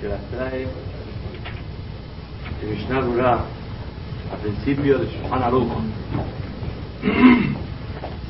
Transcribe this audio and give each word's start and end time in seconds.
que 0.00 0.08
las 0.08 0.20
trae 0.30 0.66
el 2.62 2.68
Mishnah 2.68 3.00
Berurah 3.00 3.44
al 4.32 4.38
principio 4.42 4.98
de 4.98 5.06
Shulchan 5.06 5.42
Aruch. 5.42 5.72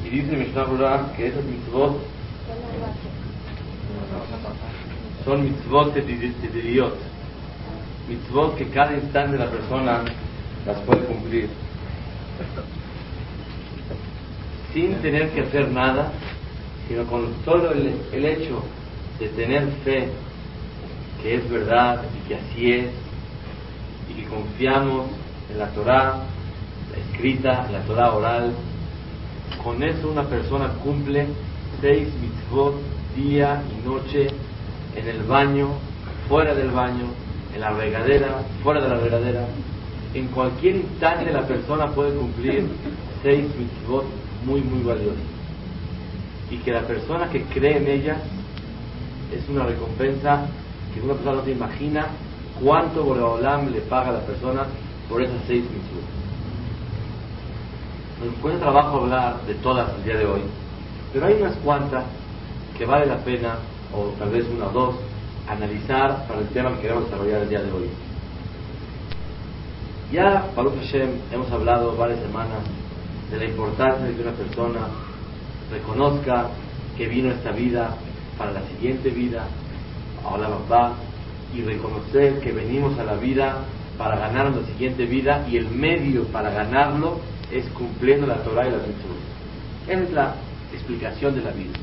y 0.05 0.09
dice 0.09 0.37
Mishnah 0.37 0.65
Berurah 0.65 1.13
que 1.17 1.27
esas 1.27 1.45
mitzvot 1.45 1.99
son 5.25 5.43
mitzvot 5.43 5.93
tediriot, 5.93 6.97
mitzvot 8.09 8.57
que 8.57 8.69
cada 8.69 8.95
instante 8.95 9.37
la 9.37 9.51
persona 9.51 10.05
las 10.65 10.79
puede 10.83 11.01
cumplir 11.07 11.49
sin 14.73 14.95
tener 15.03 15.31
que 15.31 15.41
hacer 15.41 15.73
nada, 15.73 16.13
sino 16.87 17.05
con 17.07 17.35
solo 17.45 17.73
el 17.73 18.25
hecho 18.25 18.63
de 19.19 19.29
tener 19.29 19.69
fe 19.85 20.09
que 21.23 21.37
es 21.37 21.51
verdad 21.51 22.03
y 22.15 22.29
que 22.29 22.35
así 22.35 22.73
es, 22.73 22.91
y 24.11 24.15
que 24.15 24.29
confiamos 24.29 25.07
en 25.51 25.59
la 25.59 25.69
Torah 25.69 26.23
escrita, 26.97 27.67
en 27.67 27.73
la 27.73 27.81
Torah 27.81 28.15
oral, 28.15 28.53
con 29.63 29.83
eso 29.83 30.09
una 30.09 30.25
persona 30.25 30.69
cumple 30.83 31.27
seis 31.81 32.09
mitzvot 32.21 32.75
día 33.17 33.63
y 33.71 33.87
noche 33.87 34.29
en 34.95 35.09
el 35.09 35.23
baño, 35.23 35.71
fuera 36.29 36.55
del 36.55 36.71
baño, 36.71 37.07
en 37.55 37.61
la 37.61 37.71
regadera, 37.71 38.43
fuera 38.63 38.81
de 38.83 38.89
la 38.89 38.97
regadera. 38.97 39.47
En 40.15 40.29
cualquier 40.29 40.77
instante 40.77 41.33
la 41.33 41.47
persona 41.47 41.89
puede 41.89 42.17
cumplir 42.17 42.69
seis 43.23 43.45
mitzvot 43.59 44.05
muy, 44.45 44.61
muy 44.61 44.83
valiosos. 44.83 45.19
Y 46.51 46.59
que 46.59 46.71
la 46.71 46.83
persona 46.83 47.29
que 47.29 47.43
cree 47.43 47.79
en 47.79 47.89
ellas 47.89 48.19
es 49.33 49.49
una 49.49 49.65
recompensa 49.65 50.47
que 50.95 51.01
una 51.01 51.15
persona 51.15 51.37
no 51.37 51.45
se 51.45 51.53
imagina 51.53 52.07
cuánto 52.63 53.05
Boreolam 53.05 53.71
le 53.73 53.81
paga 53.83 54.11
a 54.11 54.13
la 54.13 54.21
persona 54.21 54.67
por 55.09 55.23
esas 55.23 55.41
seis 55.47 55.65
mitzvot. 55.65 56.05
Nos 58.25 58.35
cuesta 58.41 58.61
trabajo 58.61 59.03
hablar 59.03 59.43
de 59.47 59.55
todas 59.55 59.95
el 59.97 60.05
día 60.05 60.17
de 60.17 60.27
hoy, 60.27 60.41
pero 61.13 61.27
hay 61.27 61.35
unas 61.35 61.57
cuantas 61.57 62.05
que 62.77 62.87
vale 62.87 63.07
la 63.07 63.19
pena, 63.19 63.57
o 63.95 64.07
tal 64.19 64.31
vez 64.31 64.47
una 64.55 64.67
o 64.67 64.71
dos, 64.71 64.95
analizar 65.49 66.27
para 66.27 66.41
el 66.41 66.49
tema 66.49 66.75
que 66.75 66.83
queremos 66.83 67.05
desarrollar 67.05 67.43
el 67.43 67.49
día 67.49 67.63
de 67.63 67.73
hoy. 67.73 67.89
Ya, 70.13 70.47
Baruch 70.55 70.77
Hashem, 70.77 71.11
hemos 71.33 71.51
hablado 71.51 71.97
varias 71.97 72.21
semanas 72.21 72.59
de 73.31 73.39
la 73.39 73.45
importancia 73.45 74.07
de 74.07 74.15
que 74.15 74.23
una 74.23 74.33
persona 74.33 74.81
reconozca 75.71 76.49
que 76.97 77.09
vino 77.09 77.31
esta 77.31 77.51
vida 77.51 77.97
para 78.39 78.53
la 78.53 78.63
siguiente 78.69 79.11
vida, 79.11 79.47
ahora 80.25 80.49
va, 80.71 80.97
y 81.55 81.63
reconocer 81.63 82.41
que 82.41 82.53
venimos 82.53 82.99
a 82.99 83.05
la 83.05 83.15
vida 83.15 83.65
para 83.97 84.17
ganar 84.17 84.55
la 84.55 84.67
siguiente 84.67 85.07
vida 85.07 85.47
y 85.49 85.57
el 85.57 85.69
medio 85.71 86.25
para 86.25 86.51
ganarlo 86.51 87.21
es 87.51 87.65
cumpliendo 87.71 88.27
la 88.27 88.37
Torah 88.43 88.67
y 88.69 88.73
las 88.73 88.87
mitzvot. 88.87 89.17
Esa 89.89 90.03
es 90.03 90.13
la 90.13 90.35
explicación 90.73 91.35
de 91.35 91.43
la 91.43 91.51
vida. 91.53 91.79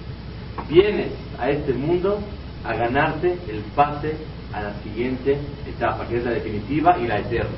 Vienes 0.70 1.12
a 1.40 1.50
este 1.50 1.74
mundo 1.74 2.20
a 2.64 2.74
ganarte 2.76 3.38
el 3.48 3.62
pase 3.76 4.16
a 4.54 4.62
la 4.62 4.74
siguiente 4.84 5.40
etapa, 5.68 6.08
que 6.08 6.18
es 6.18 6.26
la 6.26 6.32
definitiva 6.32 6.98
y 7.00 7.08
la 7.08 7.20
eterna. 7.20 7.50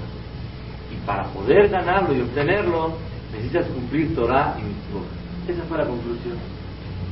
Y 0.92 1.06
para 1.06 1.26
poder 1.26 1.70
ganarlo 1.70 2.16
y 2.16 2.22
obtenerlo, 2.22 2.94
necesitas 3.34 3.66
cumplir 3.68 4.16
Torah 4.16 4.56
y 4.58 4.62
mitzvot. 4.62 5.06
Esa 5.50 5.64
fue 5.68 5.78
la 5.80 5.86
conclusión. 5.86 6.38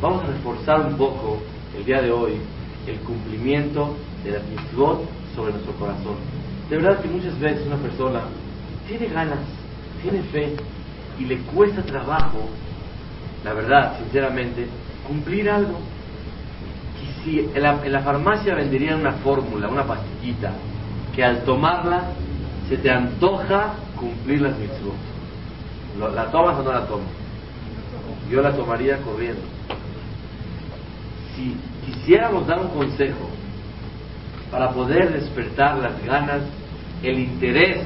Vamos 0.02 0.24
a 0.24 0.28
reforzar 0.28 0.88
un 0.88 0.96
poco 0.96 1.40
el 1.78 1.86
día 1.86 2.02
de 2.02 2.12
hoy 2.12 2.34
el 2.88 2.98
cumplimiento 3.00 3.96
de 4.24 4.32
las 4.32 4.44
mitzvot 4.48 5.08
sobre 5.36 5.54
nuestro 5.54 5.74
corazón. 5.74 6.16
De 6.70 6.78
verdad 6.78 7.02
que 7.02 7.08
muchas 7.08 7.38
veces 7.40 7.66
una 7.66 7.78
persona 7.78 8.22
tiene 8.88 9.08
ganas, 9.08 9.40
tiene 10.02 10.22
fe 10.24 10.56
y 11.20 11.26
le 11.26 11.38
cuesta 11.40 11.82
trabajo, 11.84 12.40
la 13.44 13.54
verdad, 13.54 13.98
sinceramente, 14.00 14.68
cumplir 15.08 15.50
algo. 15.50 15.80
Y 17.02 17.24
si 17.24 17.40
en 17.40 17.62
la, 17.62 17.84
en 17.84 17.92
la 17.92 18.02
farmacia 18.02 18.56
venderían 18.56 19.00
una 19.00 19.14
fórmula, 19.14 19.68
una 19.68 19.84
pastillita, 19.84 20.52
que 21.16 21.24
al 21.24 21.44
tomarla 21.44 22.12
se 22.68 22.78
te 22.78 22.90
antoja 22.90 23.74
cumplir 23.98 24.42
las 24.42 24.58
mitzvot. 24.58 24.96
¿La 26.16 26.32
tomas 26.32 26.58
o 26.58 26.64
no 26.64 26.72
la 26.72 26.86
tomas? 26.88 27.08
Yo 28.30 28.42
la 28.42 28.52
tomaría 28.52 28.98
corriendo. 28.98 29.42
Si 31.36 31.56
quisiéramos 31.86 32.48
dar 32.48 32.60
un 32.60 32.70
consejo 32.70 33.30
para 34.52 34.70
poder 34.72 35.12
despertar 35.12 35.78
las 35.78 36.04
ganas, 36.06 36.42
el 37.02 37.20
interés 37.20 37.84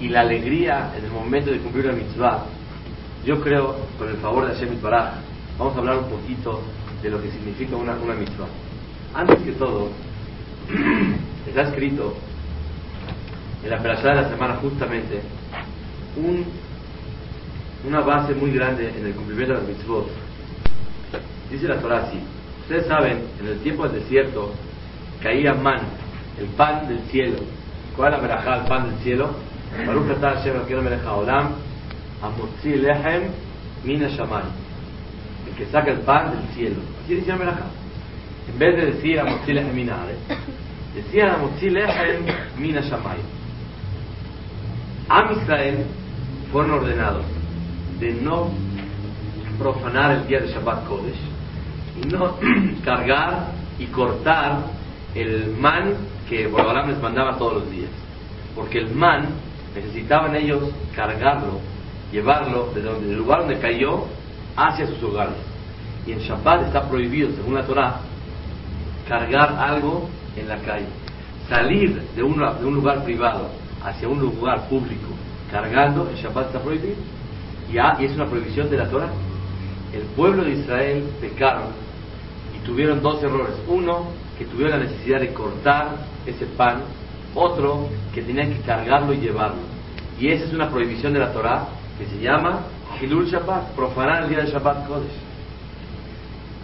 y 0.00 0.08
la 0.08 0.20
alegría 0.20 0.92
en 0.96 1.04
el 1.04 1.10
momento 1.10 1.50
de 1.50 1.58
cumplir 1.58 1.86
la 1.86 1.92
mitzvah, 1.92 2.46
yo 3.24 3.40
creo, 3.40 3.76
con 3.98 4.08
el 4.08 4.16
favor 4.16 4.48
de 4.48 4.54
Hashem 4.54 4.80
Baraj, 4.82 5.14
vamos 5.58 5.76
a 5.76 5.78
hablar 5.78 5.98
un 5.98 6.08
poquito 6.08 6.60
de 7.02 7.10
lo 7.10 7.22
que 7.22 7.30
significa 7.30 7.76
una, 7.76 7.92
una 7.94 8.14
mitzvah. 8.14 8.48
Antes 9.14 9.40
que 9.42 9.52
todo, 9.52 9.90
está 11.46 11.62
escrito 11.62 12.14
en 13.62 13.70
la 13.70 13.78
perashá 13.78 14.08
de 14.08 14.22
la 14.22 14.28
semana 14.28 14.56
justamente 14.56 15.20
un, 16.16 16.44
una 17.86 18.00
base 18.00 18.34
muy 18.34 18.52
grande 18.52 18.88
en 18.88 19.06
el 19.06 19.12
cumplimiento 19.12 19.54
de 19.54 19.60
las 19.60 19.68
mitzvot. 19.68 20.08
Dice 21.52 21.68
la 21.68 21.76
Torah 21.80 22.06
así. 22.06 22.18
Ustedes 22.62 22.86
saben, 22.86 23.24
en 23.38 23.46
el 23.46 23.58
tiempo 23.58 23.86
del 23.86 24.00
desierto 24.00 24.54
caía 25.22 25.52
man, 25.52 25.80
el 26.40 26.46
pan 26.46 26.88
del 26.88 27.00
cielo. 27.10 27.36
¿Cuál 27.94 28.14
es 28.14 28.22
la 28.22 28.56
el 28.56 28.66
pan 28.66 28.90
del 28.90 28.98
cielo? 29.00 29.30
Baruch 29.86 30.10
atah 30.12 30.36
Hashem 30.36 30.82
melech 30.82 31.04
haolam, 31.04 31.50
amotzi 32.22 32.70
mina 33.84 34.08
shamay. 34.08 34.44
El 35.46 35.54
que 35.54 35.66
saca 35.66 35.90
el 35.90 35.98
pan 36.00 36.30
del 36.30 36.54
cielo. 36.54 36.80
Así 37.04 37.16
decía 37.16 37.36
verajá. 37.36 37.66
En 38.48 38.58
vez 38.58 38.76
de 38.76 38.92
decir 38.92 39.20
amotzi 39.20 39.52
lehem 39.52 39.74
mina 39.74 39.98
decían 40.94 41.34
amotzi 41.34 41.68
mina 42.58 42.80
shamay. 42.80 43.18
Am 45.10 45.32
Israel 45.32 45.84
fueron 46.50 46.70
ordenados 46.70 47.26
de 48.00 48.12
no 48.12 48.50
profanar 49.58 50.12
el 50.12 50.26
día 50.26 50.40
de 50.40 50.48
Shabbat 50.48 50.86
Kodesh 50.86 51.31
no 52.10 52.36
cargar 52.84 53.52
y 53.78 53.86
cortar 53.86 54.58
el 55.14 55.54
man 55.58 55.94
que 56.28 56.46
Borobalam 56.46 56.88
les 56.88 57.00
mandaba 57.00 57.36
todos 57.36 57.54
los 57.54 57.70
días. 57.70 57.90
Porque 58.54 58.78
el 58.78 58.94
man 58.94 59.28
necesitaban 59.74 60.34
ellos 60.36 60.70
cargarlo, 60.94 61.60
llevarlo 62.10 62.70
desde 62.74 62.88
donde, 62.88 63.10
el 63.10 63.18
lugar 63.18 63.40
donde 63.40 63.58
cayó 63.58 64.06
hacia 64.56 64.86
sus 64.86 65.02
hogares. 65.02 65.34
Y 66.06 66.12
en 66.12 66.18
Shabbat 66.18 66.66
está 66.66 66.88
prohibido, 66.88 67.30
según 67.36 67.54
la 67.54 67.64
Torah, 67.64 68.00
cargar 69.08 69.56
algo 69.58 70.08
en 70.36 70.48
la 70.48 70.56
calle. 70.58 70.86
Salir 71.48 72.00
de, 72.14 72.22
una, 72.22 72.54
de 72.54 72.64
un 72.64 72.74
lugar 72.74 73.04
privado 73.04 73.48
hacia 73.84 74.08
un 74.08 74.20
lugar 74.20 74.68
público 74.68 75.08
cargando, 75.50 76.08
en 76.08 76.16
Shabbat 76.16 76.46
está 76.46 76.60
prohibido. 76.60 76.96
Y, 77.70 77.76
y 77.76 78.04
es 78.06 78.12
una 78.14 78.26
prohibición 78.26 78.70
de 78.70 78.78
la 78.78 78.88
Torah. 78.88 79.10
El 79.92 80.02
pueblo 80.16 80.44
de 80.44 80.52
Israel 80.52 81.04
pecaron 81.20 81.68
y 82.56 82.64
tuvieron 82.64 83.02
dos 83.02 83.22
errores. 83.22 83.54
Uno, 83.68 84.08
que 84.38 84.44
tuvieron 84.46 84.78
la 84.78 84.84
necesidad 84.86 85.20
de 85.20 85.32
cortar 85.32 85.96
ese 86.26 86.46
pan. 86.46 86.82
Otro, 87.34 87.88
que 88.14 88.22
tenían 88.22 88.52
que 88.52 88.60
cargarlo 88.60 89.12
y 89.12 89.18
llevarlo. 89.18 89.62
Y 90.18 90.28
esa 90.28 90.44
es 90.44 90.52
una 90.52 90.70
prohibición 90.70 91.12
de 91.12 91.18
la 91.18 91.32
Torah 91.32 91.68
que 91.98 92.06
se 92.06 92.22
llama 92.22 92.66
Hilul 93.00 93.26
Shabbat, 93.26 93.74
profanar 93.74 94.24
el 94.24 94.30
día 94.30 94.40
de 94.40 94.50
Shabbat 94.50 94.86
Kodesh. 94.86 95.10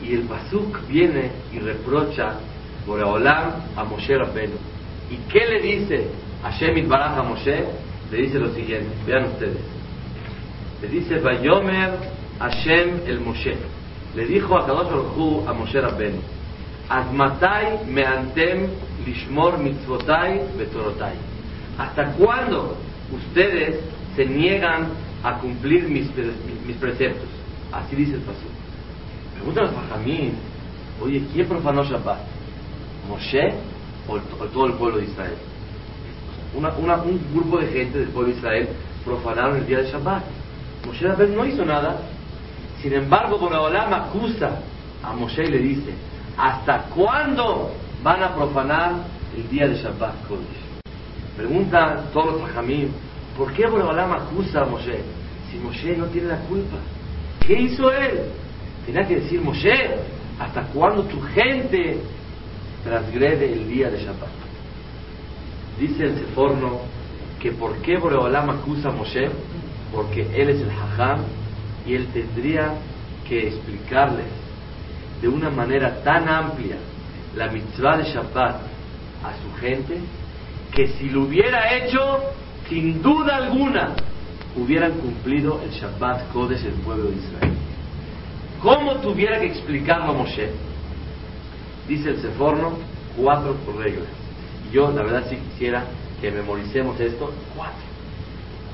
Y 0.02 0.14
el 0.14 0.22
Pasuk 0.22 0.86
viene 0.86 1.30
y 1.52 1.58
reprocha 1.58 2.34
Boreolam 2.86 3.52
a 3.76 3.84
Moshe 3.84 4.16
Rabbeinu. 4.16 4.54
¿Y 5.10 5.16
qué 5.30 5.46
le 5.46 5.60
dice 5.60 6.08
Hashem 6.42 6.78
Itbaraj 6.78 7.18
a 7.18 7.22
Moshe? 7.22 7.64
Le 8.10 8.16
dice 8.16 8.38
lo 8.38 8.54
siguiente, 8.54 8.88
vean 9.06 9.24
ustedes. 9.24 9.58
Le 10.80 10.88
dice 10.88 11.18
Bayomer 11.18 12.17
Hashem 12.38 13.00
el 13.06 13.20
Moshe. 13.20 13.56
Le 14.14 14.26
dijo 14.26 14.56
a 14.56 14.66
Kadosh 14.66 14.90
Baruj 14.90 15.48
a 15.48 15.52
Moshe 15.52 15.80
Rabbeinu, 15.80 16.20
Admatai 16.88 17.84
meantem 17.86 18.70
lishmor 19.04 19.58
mitzvotai 19.58 20.40
betorotai. 20.56 21.16
¿Hasta 21.76 22.12
cuándo 22.12 22.76
ustedes 23.12 23.80
se 24.16 24.24
niegan 24.24 24.88
a 25.22 25.38
cumplir 25.38 25.88
mis, 25.88 26.08
mis 26.66 26.76
preceptos? 26.76 27.28
Así 27.72 27.94
dice 27.94 28.14
el 28.14 28.22
pasú. 28.22 28.46
Pregunta 29.34 29.64
a 29.64 29.68
Fajamín, 29.68 30.32
oye, 31.02 31.22
¿quién 31.32 31.46
profanó 31.46 31.84
Shabbat? 31.84 32.20
¿Moshe 33.06 33.52
o, 34.08 34.18
todo 34.48 34.66
el 34.66 34.72
pueblo 34.74 34.98
de 34.98 35.04
Israel? 35.04 35.36
un 36.54 37.20
grupo 37.34 37.58
de 37.58 37.66
gente 37.66 37.98
del 37.98 38.08
pueblo 38.08 38.32
de 38.32 38.38
Israel 38.38 38.68
profanaron 39.04 39.58
el 39.58 39.66
día 39.66 39.78
de 39.78 39.90
Shabbat. 39.90 40.24
Moshe 40.86 41.06
no 41.06 41.44
hizo 41.44 41.64
nada. 41.64 42.00
Sin 42.82 42.92
embargo, 42.92 43.38
Boraholam 43.38 43.92
acusa 43.92 44.60
a 45.02 45.12
Moshe 45.12 45.44
y 45.44 45.50
le 45.50 45.58
dice, 45.58 45.94
¿hasta 46.36 46.84
cuándo 46.94 47.72
van 48.02 48.22
a 48.22 48.34
profanar 48.34 48.94
el 49.36 49.48
día 49.48 49.66
de 49.66 49.74
Shabbat 49.74 50.26
Kodesh? 50.28 50.68
Pregunta 51.36 52.04
todos 52.12 52.40
los 52.40 52.50
Jamín, 52.50 52.92
¿por 53.36 53.52
qué 53.52 53.66
Boraholam 53.66 54.12
acusa 54.12 54.62
a 54.62 54.64
Moshe 54.66 55.00
si 55.50 55.58
Moshe 55.58 55.96
no 55.96 56.06
tiene 56.06 56.28
la 56.28 56.38
culpa? 56.40 56.76
¿Qué 57.44 57.54
hizo 57.54 57.90
él? 57.90 58.20
Tenía 58.86 59.06
que 59.06 59.16
decir, 59.16 59.40
Moshe, 59.40 59.96
¿hasta 60.38 60.62
cuándo 60.66 61.02
tu 61.04 61.20
gente 61.20 62.00
transgrede 62.84 63.52
el 63.52 63.68
día 63.68 63.90
de 63.90 63.98
Shabbat? 64.04 64.28
Dice 65.80 66.04
el 66.04 66.18
Seforno 66.18 66.80
que 67.40 67.52
por 67.52 67.76
qué 67.78 67.98
Boreolam 67.98 68.50
acusa 68.50 68.88
a 68.88 68.92
Moshe, 68.92 69.28
porque 69.92 70.22
él 70.34 70.50
es 70.50 70.60
el 70.60 70.70
Hajam 70.70 71.24
y 71.88 71.94
él 71.94 72.08
tendría 72.12 72.74
que 73.26 73.48
explicarles 73.48 74.26
de 75.22 75.28
una 75.28 75.50
manera 75.50 76.02
tan 76.02 76.28
amplia 76.28 76.76
la 77.34 77.48
mitzvah 77.48 77.96
de 77.96 78.04
Shabbat 78.04 78.56
a 79.24 79.32
su 79.42 79.60
gente, 79.60 79.98
que 80.74 80.88
si 80.88 81.08
lo 81.08 81.22
hubiera 81.22 81.74
hecho, 81.76 82.20
sin 82.68 83.02
duda 83.02 83.36
alguna, 83.36 83.94
hubieran 84.54 84.92
cumplido 84.92 85.60
el 85.62 85.70
Shabbat 85.70 86.30
Kodesh 86.32 86.64
el 86.64 86.74
pueblo 86.74 87.10
de 87.10 87.16
Israel. 87.16 87.54
¿Cómo 88.60 88.96
tuviera 88.96 89.40
que 89.40 89.46
explicarlo 89.46 90.12
Moshe? 90.12 90.50
Dice 91.88 92.10
el 92.10 92.20
Seforno, 92.20 92.72
cuatro 93.16 93.56
reglas. 93.78 94.08
Yo, 94.70 94.90
la 94.90 95.02
verdad, 95.02 95.24
sí 95.30 95.36
quisiera 95.36 95.84
que 96.20 96.30
memoricemos 96.30 97.00
esto. 97.00 97.32
Cuatro. 97.56 97.88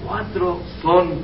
Cuatro 0.05 0.61
son 0.83 1.21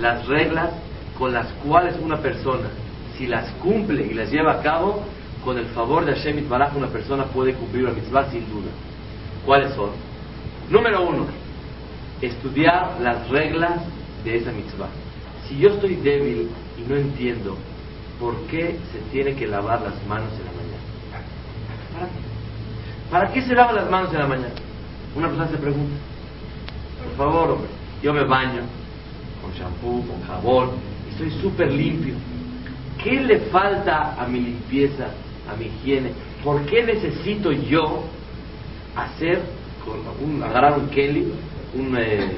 las 0.00 0.26
reglas 0.26 0.70
con 1.18 1.32
las 1.32 1.46
cuales 1.64 1.96
una 2.02 2.18
persona, 2.18 2.68
si 3.16 3.26
las 3.26 3.50
cumple 3.62 4.06
y 4.06 4.14
las 4.14 4.30
lleva 4.30 4.54
a 4.54 4.62
cabo, 4.62 5.04
con 5.44 5.58
el 5.58 5.66
favor 5.66 6.04
de 6.04 6.14
Hashem 6.14 6.38
Itbaraj, 6.38 6.76
una 6.76 6.88
persona 6.88 7.24
puede 7.24 7.54
cumplir 7.54 7.84
la 7.84 7.92
mitzvah 7.92 8.30
sin 8.30 8.48
duda. 8.48 8.70
¿Cuáles 9.44 9.74
son? 9.74 9.90
Número 10.70 11.02
uno, 11.06 11.26
estudiar 12.20 12.98
las 13.00 13.28
reglas 13.28 13.82
de 14.24 14.36
esa 14.36 14.52
mitzvah. 14.52 14.88
Si 15.46 15.58
yo 15.58 15.70
estoy 15.70 15.96
débil 15.96 16.48
y 16.78 16.88
no 16.88 16.96
entiendo 16.96 17.56
¿por 18.18 18.36
qué 18.46 18.78
se 18.92 18.98
tiene 19.10 19.34
que 19.34 19.46
lavar 19.46 19.82
las 19.82 20.06
manos 20.06 20.32
en 20.32 20.44
la 20.46 20.52
mañana? 20.52 22.10
¿Para 23.10 23.32
qué? 23.32 23.42
se 23.42 23.54
lavan 23.54 23.76
las 23.76 23.90
manos 23.90 24.12
en 24.12 24.18
la 24.18 24.26
mañana? 24.26 24.54
Una 25.14 25.28
persona 25.28 25.48
se 25.48 25.58
pregunta. 25.58 25.94
Por 27.04 27.16
favor, 27.16 27.50
hombre, 27.50 27.70
yo 28.02 28.12
me 28.12 28.24
baño 28.24 28.62
con 29.42 29.52
shampoo, 29.52 30.06
con 30.06 30.22
jabón, 30.22 30.70
y 31.18 31.22
estoy 31.22 31.42
súper 31.42 31.72
limpio. 31.72 32.14
¿Qué 33.02 33.20
le 33.20 33.40
falta 33.50 34.14
a 34.20 34.26
mi 34.26 34.40
limpieza, 34.40 35.08
a 35.50 35.56
mi 35.56 35.66
higiene? 35.66 36.10
¿Por 36.42 36.64
qué 36.66 36.82
necesito 36.82 37.52
yo 37.52 38.04
hacer, 38.96 39.42
un, 40.24 40.42
agarrar 40.42 40.78
un 40.78 40.88
Kelly, 40.88 41.32
un, 41.74 41.96
eh, 41.98 42.36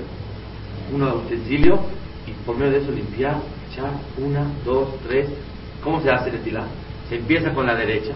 utensilio, 0.92 1.80
y 2.26 2.32
por 2.44 2.56
medio 2.56 2.72
de 2.72 2.78
eso 2.78 2.90
limpiar, 2.90 3.40
echar 3.70 3.92
una, 4.18 4.46
dos, 4.64 4.88
tres, 5.06 5.28
¿Cómo 5.86 6.00
se 6.00 6.10
hace 6.10 6.30
el 6.30 6.34
estilá? 6.34 6.64
Se 7.08 7.14
empieza 7.14 7.52
con 7.52 7.64
la 7.64 7.76
derecha. 7.76 8.12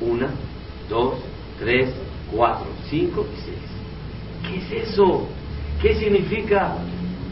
Una, 0.00 0.28
dos, 0.88 1.14
tres, 1.60 1.94
cuatro, 2.32 2.66
cinco 2.90 3.24
y 3.32 3.40
seis. 3.42 3.58
¿Qué 4.42 4.56
es 4.56 4.88
eso? 4.88 5.28
¿Qué 5.80 5.94
significa? 5.94 6.78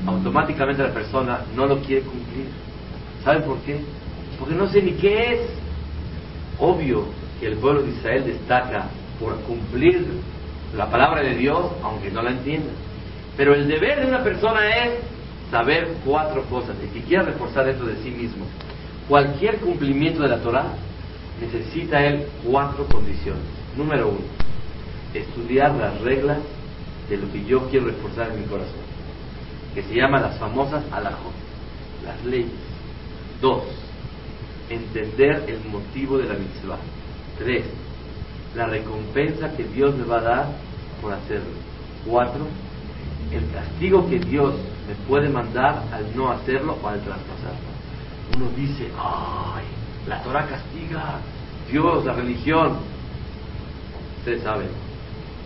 Automáticamente 0.07 0.83
la 0.85 0.95
persona 0.95 1.41
no 1.57 1.67
lo 1.67 1.81
quiere 1.81 2.03
cumplir. 2.03 2.47
¿Saben 3.25 3.43
por 3.43 3.59
qué? 3.61 3.81
Porque 4.39 4.55
no 4.55 4.69
sé 4.69 4.83
ni 4.83 4.93
qué 4.93 5.35
es. 5.35 5.41
Obvio 6.59 7.05
que 7.39 7.47
el 7.47 7.57
pueblo 7.57 7.83
de 7.83 7.91
Israel 7.91 8.25
destaca 8.27 8.87
por 9.19 9.35
cumplir 9.41 10.07
la 10.77 10.91
palabra 10.91 11.23
de 11.23 11.35
Dios, 11.37 11.67
aunque 11.83 12.11
no 12.11 12.23
la 12.23 12.31
entienda. 12.31 12.71
Pero 13.37 13.55
el 13.55 13.67
deber 13.67 14.01
de 14.01 14.07
una 14.07 14.23
persona 14.23 14.69
es 14.85 14.99
saber 15.51 15.89
cuatro 16.05 16.43
cosas 16.45 16.77
y 16.85 16.89
que 16.89 17.05
quiera 17.05 17.25
reforzar 17.25 17.65
dentro 17.67 17.87
de 17.87 17.97
sí 18.03 18.11
mismo 18.11 18.45
cualquier 19.11 19.57
cumplimiento 19.57 20.23
de 20.23 20.29
la 20.29 20.39
Torah 20.39 20.67
necesita 21.41 22.07
él 22.07 22.27
cuatro 22.45 22.87
condiciones. 22.87 23.43
Número 23.77 24.09
uno, 24.09 24.21
estudiar 25.13 25.75
las 25.75 26.01
reglas 26.01 26.39
de 27.09 27.17
lo 27.17 27.31
que 27.33 27.45
yo 27.45 27.69
quiero 27.69 27.87
reforzar 27.87 28.31
en 28.31 28.41
mi 28.41 28.47
corazón, 28.47 28.79
que 29.75 29.83
se 29.83 29.97
llaman 29.97 30.23
las 30.23 30.39
famosas 30.39 30.85
alajot, 30.93 31.33
las 32.05 32.25
leyes. 32.25 32.70
Dos, 33.41 33.65
entender 34.69 35.45
el 35.49 35.65
motivo 35.71 36.19
de 36.19 36.25
la 36.25 36.35
mitzvah. 36.35 36.79
Tres, 37.39 37.65
la 38.55 38.67
recompensa 38.67 39.51
que 39.57 39.65
Dios 39.65 39.95
me 39.97 40.05
va 40.05 40.19
a 40.19 40.23
dar 40.23 40.47
por 41.01 41.13
hacerlo. 41.13 41.51
Cuatro, 42.07 42.47
el 43.33 43.51
castigo 43.53 44.09
que 44.09 44.19
Dios 44.19 44.55
me 44.89 44.95
puede 45.07 45.29
mandar 45.29 45.85
al 45.93 46.15
no 46.17 46.31
hacerlo 46.31 46.77
o 46.83 46.89
al 46.89 47.01
traspasarlo 47.01 47.71
uno 48.37 48.49
dice, 48.57 48.89
ay, 48.99 49.65
la 50.07 50.23
Torah 50.23 50.47
castiga, 50.47 51.19
Dios, 51.71 52.05
la 52.05 52.13
religión. 52.13 52.79
Ustedes 54.19 54.43
saben 54.43 54.69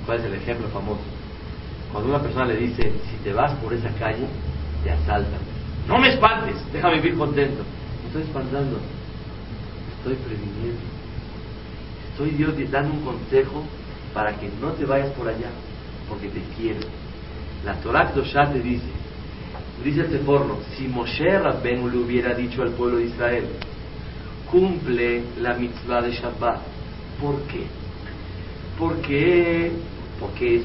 cuál 0.04 0.18
es 0.18 0.24
el 0.26 0.34
ejemplo 0.34 0.68
famoso. 0.68 1.02
Cuando 1.92 2.10
una 2.10 2.20
persona 2.20 2.46
le 2.46 2.56
dice, 2.56 2.92
si 3.10 3.16
te 3.22 3.32
vas 3.32 3.52
por 3.54 3.72
esa 3.72 3.90
calle, 3.98 4.26
te 4.82 4.90
asaltan. 4.90 5.40
No 5.88 5.98
me 5.98 6.08
espantes, 6.08 6.56
déjame 6.72 6.96
vivir 6.96 7.16
contento. 7.16 7.62
Estoy 8.14 8.28
espantando, 8.30 8.78
estoy 9.98 10.14
previniendo. 10.14 10.80
Estoy 12.12 12.30
Dios 12.30 12.54
dando 12.70 12.94
un 12.94 13.00
consejo 13.00 13.64
para 14.12 14.38
que 14.38 14.48
no 14.60 14.70
te 14.70 14.84
vayas 14.84 15.10
por 15.14 15.26
allá, 15.26 15.50
porque 16.08 16.28
te 16.28 16.40
quiero. 16.56 16.78
La 17.64 17.74
Torah 17.80 18.12
Kdoshá 18.12 18.52
te 18.52 18.60
dice, 18.60 18.86
Dice 19.82 20.02
este 20.02 20.20
forno, 20.20 20.58
si 20.76 20.86
Moshe 20.86 21.40
Rabbeinu 21.40 21.88
le 21.88 21.96
hubiera 21.98 22.34
dicho 22.34 22.62
al 22.62 22.70
pueblo 22.70 22.98
de 22.98 23.06
Israel, 23.06 23.46
cumple 24.48 25.24
la 25.40 25.54
mitzvah 25.54 26.00
de 26.02 26.12
Shabbat. 26.12 26.60
¿Por 27.20 27.40
qué? 27.48 27.66
Porque, 28.78 29.72
porque 30.20 30.58
es 30.58 30.62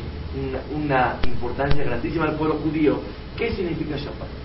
una, 0.76 1.18
importancia 1.26 1.84
grandísima 1.84 2.26
al 2.26 2.36
pueblo 2.36 2.58
judío. 2.58 3.02
¿Qué 3.36 3.56
significa 3.56 3.98
Shabbat? 3.98 4.39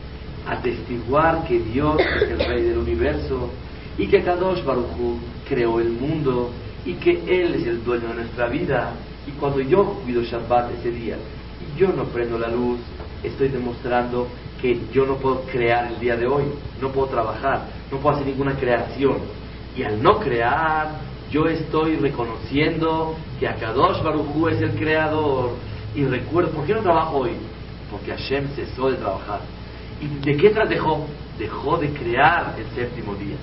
Atestiguar 0.47 1.45
que 1.47 1.59
Dios 1.59 1.97
es 2.01 2.31
el 2.31 2.39
rey 2.39 2.63
del 2.63 2.79
universo 2.79 3.51
y 3.97 4.07
que 4.07 4.23
Kadosh 4.23 4.63
Baruch 4.65 5.19
creó 5.49 5.81
el 5.81 5.91
mundo 5.91 6.51
y 6.85 6.95
que 6.95 7.13
Él 7.13 7.55
es 7.55 7.67
el 7.67 7.85
dueño 7.85 8.09
de 8.09 8.15
nuestra 8.15 8.49
vida. 8.49 8.93
Y 9.27 9.31
cuando 9.33 9.61
yo 9.61 9.85
cuido 10.05 10.23
Shabbat 10.23 10.73
ese 10.79 10.91
día 10.91 11.17
y 11.17 11.79
yo 11.79 11.89
no 11.89 12.05
prendo 12.05 12.39
la 12.39 12.49
luz, 12.49 12.81
estoy 13.23 13.49
demostrando 13.49 14.29
que 14.61 14.79
yo 14.93 15.07
no 15.07 15.17
puedo 15.17 15.43
crear 15.43 15.93
el 15.93 15.99
día 15.99 16.17
de 16.17 16.27
hoy, 16.27 16.45
no 16.81 16.91
puedo 16.91 17.09
trabajar, 17.09 17.67
no 17.91 17.99
puedo 17.99 18.17
hacer 18.17 18.27
ninguna 18.27 18.55
creación. 18.55 19.19
Y 19.77 19.83
al 19.83 20.03
no 20.03 20.21
crear, 20.21 21.01
yo 21.31 21.47
estoy 21.47 21.97
reconociendo 21.97 23.17
que 23.41 23.49
Akadosh 23.49 24.03
Baruj 24.03 24.51
es 24.51 24.61
el 24.63 24.71
creador. 24.73 25.51
Y 25.95 26.05
recuerdo, 26.05 26.51
¿por 26.51 26.67
qué 26.67 26.75
no 26.75 26.81
trabajo 26.81 27.19
hoy? 27.19 27.33
Porque 27.91 28.11
Hashem 28.13 28.49
cesó 28.55 28.91
de 28.91 28.97
trabajar. 28.97 29.41
¿Y 30.01 30.25
de 30.25 30.37
qué 30.37 30.51
tras 30.51 30.69
dejó? 30.69 31.07
De 31.39 31.91
crear 31.91 32.55
el 32.59 32.67
séptimo 32.75 33.15
día. 33.15 33.37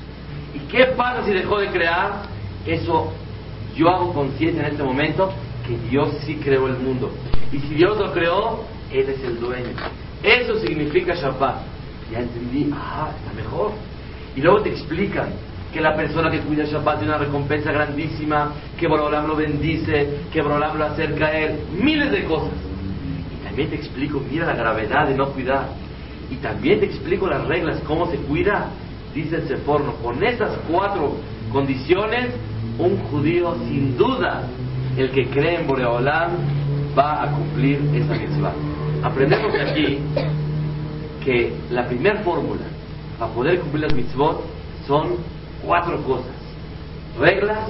¿Y 0.53 0.59
qué 0.71 0.85
pasa 0.97 1.23
si 1.23 1.31
dejó 1.31 1.59
de 1.59 1.67
crear? 1.67 2.23
Eso 2.65 3.11
yo 3.75 3.89
hago 3.89 4.13
consciente 4.13 4.59
en 4.59 4.67
este 4.67 4.83
momento 4.83 5.31
que 5.67 5.77
Dios 5.89 6.17
sí 6.25 6.35
creó 6.35 6.67
el 6.67 6.77
mundo. 6.77 7.11
Y 7.51 7.59
si 7.59 7.75
Dios 7.75 7.97
lo 7.97 8.11
creó, 8.11 8.63
Él 8.91 9.09
es 9.09 9.23
el 9.23 9.39
dueño. 9.39 9.69
Eso 10.23 10.57
significa 10.59 11.13
Shabbat. 11.15 11.63
Ya 12.11 12.19
entendí, 12.19 12.69
ah, 12.73 13.11
está 13.17 13.33
mejor. 13.33 13.71
Y 14.35 14.41
luego 14.41 14.61
te 14.61 14.69
explican 14.69 15.29
que 15.73 15.79
la 15.79 15.95
persona 15.95 16.29
que 16.29 16.39
cuida 16.39 16.65
Shabbat 16.65 16.99
tiene 16.99 17.13
una 17.13 17.23
recompensa 17.23 17.71
grandísima, 17.71 18.53
que 18.77 18.87
Borolam 18.87 19.27
lo 19.27 19.35
bendice, 19.35 20.21
que 20.31 20.41
Borolam 20.41 20.77
lo 20.77 20.85
acerca 20.85 21.27
a 21.27 21.39
él, 21.39 21.59
miles 21.71 22.11
de 22.11 22.25
cosas. 22.25 22.51
Y 23.33 23.43
también 23.45 23.69
te 23.69 23.75
explico, 23.75 24.21
mira 24.29 24.45
la 24.45 24.55
gravedad 24.55 25.07
de 25.07 25.15
no 25.15 25.29
cuidar. 25.29 25.69
Y 26.31 26.35
también 26.35 26.79
te 26.79 26.85
explico 26.85 27.27
las 27.27 27.45
reglas, 27.45 27.81
cómo 27.85 28.09
se 28.09 28.17
cuida. 28.17 28.69
Dice 29.13 29.35
el 29.35 29.47
Seforno, 29.47 29.93
con 29.95 30.23
esas 30.23 30.57
cuatro 30.71 31.17
condiciones, 31.51 32.29
un 32.79 32.97
judío 33.09 33.55
sin 33.67 33.97
duda, 33.97 34.47
el 34.97 35.11
que 35.11 35.27
cree 35.27 35.59
en 35.59 35.67
Boreolam, 35.67 36.31
va 36.97 37.23
a 37.23 37.31
cumplir 37.31 37.79
esa 37.93 38.13
mitzvah. 38.13 38.53
Aprendemos 39.03 39.51
de 39.51 39.61
aquí 39.61 39.99
que 41.23 41.53
la 41.69 41.87
primera 41.87 42.21
fórmula 42.21 42.63
para 43.19 43.33
poder 43.33 43.59
cumplir 43.59 43.83
las 43.83 43.93
mitzvot 43.93 44.41
son 44.87 45.17
cuatro 45.65 46.01
cosas. 46.03 46.31
Reglas, 47.19 47.69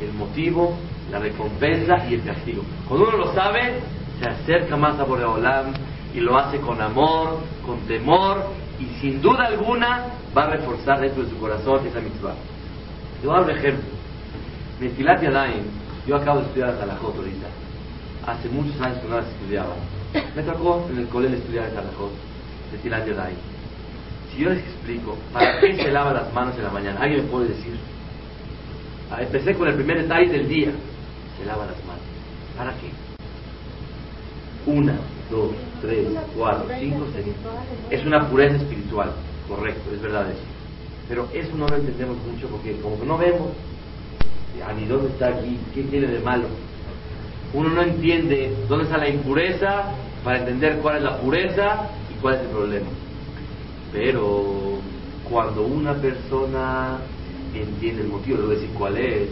el 0.00 0.12
motivo, 0.12 0.76
la 1.10 1.18
recompensa 1.18 2.06
y 2.08 2.14
el 2.14 2.22
castigo. 2.22 2.62
Cuando 2.86 3.08
uno 3.08 3.18
lo 3.18 3.34
sabe, 3.34 3.80
se 4.20 4.28
acerca 4.28 4.76
más 4.76 4.98
a 5.00 5.04
Boreolam 5.04 5.72
y 6.18 6.20
lo 6.20 6.36
hace 6.36 6.58
con 6.58 6.80
amor, 6.80 7.38
con 7.64 7.78
temor 7.86 8.44
y 8.80 8.86
sin 9.00 9.22
duda 9.22 9.46
alguna 9.46 10.06
va 10.36 10.44
a 10.44 10.50
reforzar 10.50 11.00
dentro 11.00 11.22
de 11.22 11.30
su 11.30 11.38
corazón 11.38 11.86
esa 11.86 12.00
mitzvah. 12.00 12.34
Yo 13.22 13.30
voy 13.30 13.38
a 13.38 13.40
dar 13.40 13.50
un 13.50 13.56
ejemplo. 13.56 13.88
Metilat 14.80 15.22
Yadayim, 15.22 15.64
yo 16.08 16.16
acabo 16.16 16.40
de 16.40 16.46
estudiar 16.46 16.76
Salahot 16.76 17.16
ahorita. 17.16 17.46
Hace 18.26 18.48
muchos 18.48 18.80
años 18.80 18.98
que 18.98 19.08
no 19.08 19.16
las 19.16 19.28
estudiaba. 19.28 19.74
Me 20.34 20.42
tocó 20.42 20.88
en 20.90 20.98
el 20.98 21.08
colegio 21.08 21.38
estudiar 21.38 21.70
Salahot, 21.70 22.12
Metilat 22.72 23.06
Yadayim. 23.06 23.38
Si 24.32 24.42
yo 24.42 24.50
les 24.50 24.58
explico, 24.58 25.16
¿para 25.32 25.60
qué 25.60 25.76
se 25.76 25.90
lava 25.90 26.12
las 26.12 26.32
manos 26.34 26.56
en 26.56 26.64
la 26.64 26.70
mañana? 26.70 27.00
¿Alguien 27.00 27.24
me 27.24 27.30
puede 27.30 27.48
decir? 27.48 27.78
Ah, 29.10 29.22
empecé 29.22 29.54
con 29.54 29.68
el 29.68 29.74
primer 29.74 30.02
detalle 30.02 30.30
del 30.30 30.48
día. 30.48 30.72
Se 31.38 31.46
lava 31.46 31.64
las 31.64 31.84
manos. 31.84 32.02
¿Para 32.56 32.72
qué? 32.72 32.90
Una, 34.66 34.98
dos, 35.30 35.50
tres, 35.80 36.08
cuatro, 36.36 36.66
cinco, 36.78 37.06
seis. 37.12 37.26
Es 37.90 38.04
una 38.04 38.28
pureza 38.28 38.56
espiritual, 38.56 39.12
correcto, 39.46 39.90
es 39.92 40.00
verdad 40.00 40.30
eso. 40.30 40.40
Pero 41.08 41.28
eso 41.32 41.56
no 41.56 41.66
lo 41.66 41.76
entendemos 41.76 42.16
mucho 42.26 42.48
porque 42.48 42.76
como 42.80 42.98
que 42.98 43.06
no 43.06 43.18
vemos 43.18 43.48
a 44.66 44.72
ni 44.72 44.86
dónde 44.86 45.08
está 45.08 45.28
aquí, 45.28 45.58
qué 45.74 45.82
tiene 45.84 46.08
de 46.08 46.20
malo. 46.20 46.46
Uno 47.54 47.70
no 47.70 47.82
entiende 47.82 48.54
dónde 48.68 48.84
está 48.84 48.98
la 48.98 49.08
impureza 49.08 49.92
para 50.22 50.40
entender 50.40 50.78
cuál 50.78 50.98
es 50.98 51.02
la 51.02 51.16
pureza 51.18 51.88
y 52.10 52.20
cuál 52.20 52.34
es 52.34 52.40
el 52.42 52.48
problema. 52.48 52.88
Pero 53.92 54.78
cuando 55.30 55.62
una 55.62 55.94
persona 55.94 56.98
entiende 57.54 58.02
el 58.02 58.08
motivo, 58.08 58.38
le 58.38 58.42
voy 58.44 58.56
a 58.56 58.58
decir 58.58 58.74
cuál 58.76 58.98
es, 58.98 59.28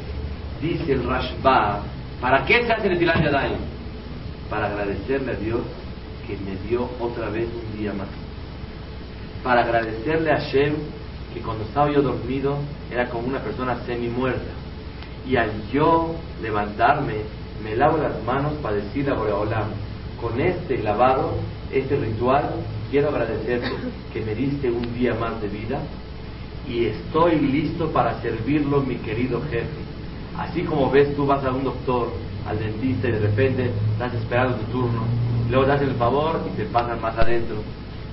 dice 0.62 0.92
el 0.92 1.04
Rashba, 1.04 1.82
¿para 2.20 2.44
qué 2.46 2.64
se 2.64 2.72
hace 2.72 2.88
el 2.88 2.98
Yadayim? 2.98 3.58
Para 4.48 4.66
agradecerle 4.68 5.32
a 5.32 5.34
Dios 5.34 5.60
que 6.26 6.36
me 6.36 6.56
dio 6.68 6.88
otra 7.00 7.28
vez 7.30 7.48
un 7.48 7.78
día 7.78 7.92
más. 7.92 8.08
Para 9.42 9.62
agradecerle 9.62 10.32
a 10.32 10.38
Shem 10.38 10.74
que 11.32 11.40
cuando 11.40 11.64
estaba 11.64 11.90
yo 11.90 12.02
dormido 12.02 12.58
era 12.90 13.08
como 13.08 13.28
una 13.28 13.40
persona 13.40 13.78
semi 13.86 14.08
muerta. 14.08 14.52
Y 15.28 15.36
al 15.36 15.50
yo 15.72 16.14
levantarme, 16.42 17.14
me 17.62 17.76
lavo 17.76 17.98
las 17.98 18.22
manos 18.24 18.54
para 18.62 18.76
decirle 18.76 19.10
a 19.10 19.14
Boreolam, 19.14 19.68
con 20.20 20.40
este 20.40 20.78
lavado, 20.78 21.34
este 21.72 21.96
ritual, 21.96 22.50
quiero 22.90 23.08
agradecerte 23.08 23.72
que 24.12 24.20
me 24.20 24.34
diste 24.34 24.70
un 24.70 24.94
día 24.94 25.14
más 25.14 25.40
de 25.40 25.48
vida 25.48 25.80
y 26.68 26.86
estoy 26.86 27.38
listo 27.38 27.90
para 27.92 28.20
servirlo, 28.20 28.82
mi 28.82 28.96
querido 28.96 29.40
jefe. 29.50 29.86
Así 30.38 30.62
como 30.62 30.90
ves, 30.90 31.14
tú 31.16 31.26
vas 31.26 31.44
a 31.44 31.50
un 31.50 31.64
doctor, 31.64 32.12
al 32.48 32.58
dentista 32.58 33.08
y 33.08 33.12
de 33.12 33.20
repente 33.20 33.70
estás 33.92 34.14
esperando 34.14 34.56
tu 34.56 34.72
turno, 34.72 35.02
luego 35.50 35.64
te 35.64 35.72
hacen 35.72 35.88
el 35.88 35.94
favor 35.96 36.40
y 36.52 36.56
te 36.56 36.64
pasan 36.66 37.00
más 37.00 37.16
adentro 37.18 37.56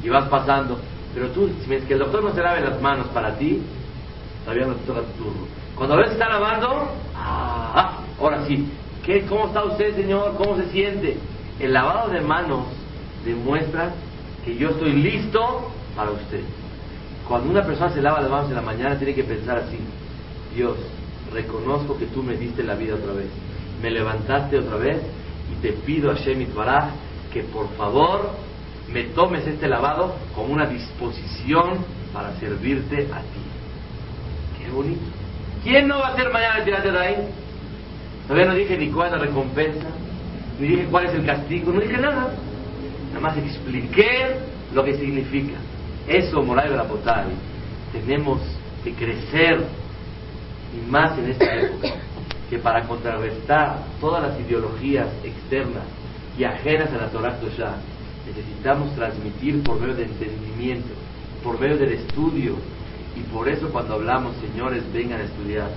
y 0.04 0.10
vas 0.10 0.28
pasando. 0.28 0.80
Pero 1.13 1.30
tú, 1.30 1.50
si 1.62 1.70
que 1.86 1.94
el 1.94 2.00
doctor 2.00 2.24
no 2.24 2.34
se 2.34 2.42
lave 2.42 2.62
las 2.62 2.82
manos 2.82 3.08
para 3.08 3.38
ti, 3.38 3.62
todavía 4.44 4.66
no 4.66 4.74
te 4.74 4.86
toca 4.86 5.02
tu 5.02 5.24
turno. 5.24 5.48
Cuando 5.75 5.98
ves 5.98 6.08
que 6.08 6.13
está 6.13 6.30
lavando, 6.30 6.90
ah, 7.16 8.00
ahora 8.20 8.46
sí, 8.48 8.68
¿qué, 9.04 9.25
¿cómo 9.25 9.48
está 9.48 9.63
usted, 9.63 9.96
señor? 9.96 10.36
¿Cómo 10.38 10.58
se 10.58 10.70
siente? 10.70 11.18
El 11.60 11.74
lavado 11.74 12.10
de 12.10 12.22
manos 12.22 12.66
demuestra 13.25 13.92
que 14.44 14.56
yo 14.56 14.70
estoy 14.70 14.94
listo 14.94 15.72
para 15.96 16.12
usted. 16.12 16.42
Cuando 17.28 17.50
una 17.50 17.63
persona 17.63 17.92
se 17.92 18.02
lava 18.02 18.22
las 18.22 18.30
manos 18.30 18.50
en 18.50 18.56
la 18.56 18.62
mañana, 18.62 18.98
tiene 18.98 19.13
que 19.13 19.24
pensar 19.24 19.58
así: 19.60 19.78
Dios, 20.56 20.75
reconozco 21.32 21.98
que 21.98 22.06
tú 22.08 22.22
me 22.22 22.36
diste 22.36 22.63
la 22.63 22.75
vida 22.75 22.96
otra 22.96 23.13
vez, 23.13 23.28
me 23.84 23.92
levantaste 23.92 24.58
otra 24.58 24.78
vez 24.78 24.98
y 25.52 25.62
te 25.62 25.74
pido 25.74 26.10
a 26.10 26.16
Shemit 26.16 26.54
Baraj 26.56 26.92
que 27.34 27.44
por 27.44 27.70
favor 27.75 28.32
me 28.90 29.04
tomes 29.04 29.46
este 29.46 29.68
lavado 29.68 30.16
como 30.34 30.54
una 30.54 30.66
disposición 30.66 31.80
para 32.13 32.34
servirte 32.40 33.10
a 33.12 33.20
ti. 33.20 33.44
Qué 34.58 34.72
bonito. 34.72 35.02
¿Quién 35.63 35.90
no 35.90 36.00
va 36.00 36.08
a 36.08 36.13
hacer 36.13 36.32
mañana 36.32 36.60
el 36.60 36.63
tirate 36.63 36.92
de 36.92 37.00
ahí? 37.00 37.16
Todavía 38.28 38.52
no 38.52 38.56
dije 38.56 38.78
ni 38.78 38.90
cuál 38.90 39.08
es 39.08 39.13
la 39.13 39.20
recompensa, 39.20 39.88
ni 40.60 40.68
dije 40.68 40.86
cuál 40.90 41.06
es 41.08 41.13
el 41.16 41.25
castigo, 41.25 41.74
no 41.74 41.82
dije 41.82 41.98
nada. 41.98 42.34
Nada 43.10 43.20
más 43.20 43.38
expliqué 43.38 44.38
lo 44.74 44.84
que 44.86 44.96
significa. 44.96 45.58
Eso, 46.08 46.42
Moray 46.42 46.70
de 46.70 46.78
la 46.78 46.86
tenemos 47.92 48.40
que 48.84 48.94
crecer 48.94 49.66
y 50.74 50.90
más 50.90 51.18
en 51.18 51.32
esta 51.32 51.46
época, 51.56 51.90
que 52.53 52.60
para 52.60 52.83
contrarrestar 52.83 53.79
todas 54.00 54.22
las 54.22 54.39
ideologías 54.39 55.07
externas 55.24 55.86
y 56.38 56.43
ajenas 56.43 56.93
a 56.93 56.98
la 56.98 57.07
Torah 57.10 57.36
ya 57.57 57.77
necesitamos 58.27 58.93
transmitir 58.93 59.63
por 59.63 59.79
medio 59.79 59.95
de 59.95 60.03
entendimiento, 60.03 60.89
por 61.43 61.60
medio 61.60 61.77
del 61.77 61.93
estudio, 61.93 62.53
y 63.15 63.22
por 63.33 63.50
eso 63.50 63.69
cuando 63.69 63.95
hablamos, 63.95 64.36
señores, 64.36 64.83
vengan 64.93 65.22
a 65.22 65.24
estudiar, 65.24 65.69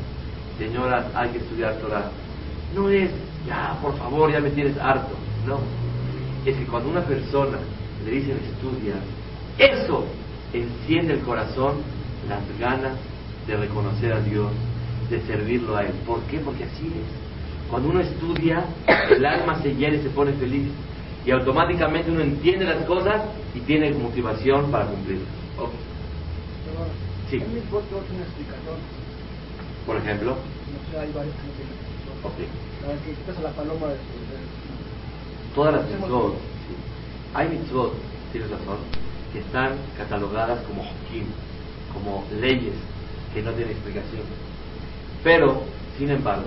señoras, 0.59 1.07
hay 1.15 1.31
que 1.31 1.39
estudiar 1.39 1.77
Torah, 1.77 2.11
no 2.75 2.91
es, 2.91 3.11
ya, 3.47 3.79
por 3.81 3.97
favor, 3.97 4.31
ya 4.31 4.41
me 4.41 4.51
tienes 4.51 4.77
harto, 4.77 5.15
no, 5.47 5.61
es 6.45 6.59
que 6.59 6.67
cuando 6.67 6.91
una 6.91 7.07
persona 7.07 7.57
le 8.05 8.11
dicen 8.11 8.39
estudia, 8.53 8.97
eso 9.57 10.05
enciende 10.53 11.15
el 11.15 11.21
corazón 11.21 11.77
las 12.29 12.43
ganas 12.59 12.99
de 13.47 13.57
reconocer 13.57 14.13
a 14.13 14.21
Dios, 14.21 14.51
de 15.11 15.21
servirlo 15.23 15.77
a 15.77 15.83
Él. 15.83 15.93
¿Por 16.07 16.21
qué? 16.25 16.39
Porque 16.39 16.65
así 16.65 16.87
es. 16.87 17.71
Cuando 17.71 17.91
uno 17.91 18.01
estudia, 18.01 18.65
el 19.11 19.25
alma 19.25 19.61
se 19.63 19.75
llena 19.75 19.97
y 19.97 20.03
se 20.03 20.11
pone 20.11 20.33
feliz. 20.35 20.69
Y 21.25 21.31
automáticamente 21.33 22.11
uno 22.11 22.21
entiende 22.21 22.65
las 22.65 22.85
cosas 22.85 23.23
y 23.55 23.61
tiene 23.61 23.93
motivación 23.93 24.71
para 24.71 24.87
cumplirlas. 24.87 25.27
Okay. 25.59 25.81
Sí. 27.31 27.39
Foto 27.71 27.97
una 27.97 28.23
explicación. 28.23 28.77
Por 29.85 29.97
ejemplo. 29.97 30.31
No 30.37 30.91
sé, 30.91 30.99
hay 30.99 31.13
varios 31.13 31.35
que 31.35 31.43
no 31.43 31.53
tienen 31.55 31.75
explicación. 31.75 32.17
Ok. 32.23 32.39
La 32.87 33.05
que 33.05 33.11
quitas 33.11 33.39
a 33.39 33.43
la 33.43 33.51
paloma 33.51 33.87
de 33.89 33.97
Todas 35.57 35.75
las 35.75 35.89
mitzvot, 35.91 36.35
sí. 36.35 36.75
hay 37.33 37.49
mitzvot, 37.49 37.95
tienes 38.31 38.51
razón, 38.51 38.77
que 39.33 39.39
están 39.39 39.79
catalogadas 39.97 40.63
como 40.67 40.83
hokim, 40.83 41.25
como 41.95 42.25
leyes 42.31 42.75
que 43.33 43.43
no 43.43 43.53
tienen 43.53 43.73
explicación. 43.73 44.23
Pero, 45.27 45.65
sin 45.99 46.09
embargo, 46.09 46.47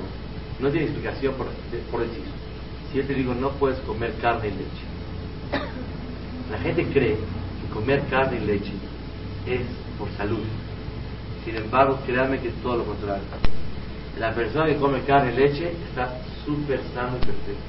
no 0.61 0.69
tiene 0.69 0.85
explicación 0.85 1.33
por, 1.35 1.47
por. 1.91 2.05
Si 2.89 2.97
yo 2.97 3.05
te 3.05 3.13
digo, 3.13 3.33
no 3.33 3.51
puedes 3.51 3.77
comer 3.79 4.13
carne 4.21 4.47
y 4.47 4.51
leche. 4.51 5.65
La 6.49 6.59
gente 6.59 6.85
cree 6.85 7.17
que 7.17 7.73
comer 7.73 8.05
carne 8.09 8.37
y 8.37 8.45
leche 8.45 8.71
es 9.45 9.63
por 9.97 10.09
salud. 10.11 10.45
Sin 11.43 11.57
embargo, 11.57 11.99
créanme 12.05 12.39
que 12.39 12.47
es 12.47 12.55
todo 12.61 12.77
lo 12.77 12.85
contrario. 12.85 13.25
La 14.17 14.33
persona 14.33 14.67
que 14.67 14.77
come 14.77 15.01
carne 15.01 15.33
y 15.33 15.35
leche 15.35 15.73
está 15.89 16.17
súper 16.45 16.79
sano 16.93 17.17
y 17.17 17.25
perfecto. 17.25 17.61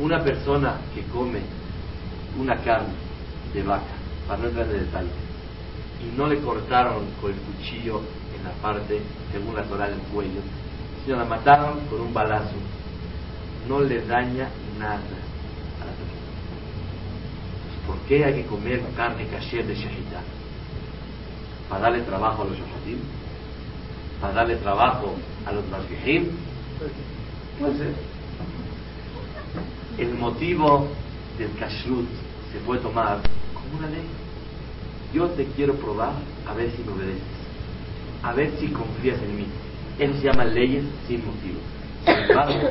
Una 0.00 0.20
persona 0.24 0.78
que 0.92 1.02
come 1.12 1.42
una 2.36 2.56
carne 2.56 2.94
de 3.54 3.62
vaca, 3.62 3.94
para 4.26 4.42
no 4.42 4.48
entrar 4.48 4.66
en 4.66 4.80
detalle, 4.80 5.10
y 6.02 6.16
no 6.18 6.26
le 6.26 6.40
cortaron 6.40 7.04
con 7.20 7.30
el 7.30 7.38
cuchillo 7.38 8.02
en 8.40 8.44
la 8.44 8.52
parte, 8.62 9.00
según 9.32 9.54
la 9.54 9.62
Torah, 9.64 9.88
del 9.88 9.98
cuello, 10.12 10.40
sino 11.04 11.16
la 11.16 11.24
mataron 11.24 11.80
con 11.88 12.00
un 12.00 12.12
balazo, 12.12 12.56
no 13.68 13.80
le 13.80 14.04
daña 14.06 14.48
nada 14.78 14.94
a 14.96 15.84
la 15.84 15.92
persona. 15.92 16.20
¿Por 17.86 17.98
qué 18.08 18.24
hay 18.24 18.34
que 18.34 18.46
comer 18.46 18.82
carne 18.96 19.26
kasher 19.26 19.66
de 19.66 19.74
shahita? 19.74 20.22
¿Para 21.68 21.82
darle 21.82 22.00
trabajo 22.02 22.42
a 22.42 22.44
los 22.46 22.56
shahatim? 22.56 22.98
¿Para 24.20 24.34
darle 24.34 24.56
trabajo 24.56 25.14
a 25.46 25.52
los 25.52 25.66
masjihim? 25.68 26.30
Puede 27.58 27.78
ser. 27.78 27.94
El 29.98 30.14
motivo 30.14 30.88
del 31.38 31.52
kashrut 31.58 32.08
se 32.52 32.58
puede 32.60 32.80
tomar 32.80 33.20
como 33.54 33.78
una 33.78 33.88
ley. 33.88 34.06
Yo 35.12 35.28
te 35.30 35.44
quiero 35.46 35.74
probar 35.74 36.14
a 36.46 36.54
ver 36.54 36.70
si 36.72 36.82
me 36.82 36.92
obedeces, 36.92 37.22
a 38.22 38.32
ver 38.32 38.50
si 38.58 38.68
confías 38.68 39.20
en 39.22 39.36
mí. 39.36 39.46
Eso 39.98 40.14
se 40.14 40.26
llama 40.26 40.44
leyes 40.44 40.84
sin 41.06 41.24
motivo. 41.24 41.60
Sin 42.04 42.14
embargo, 42.14 42.70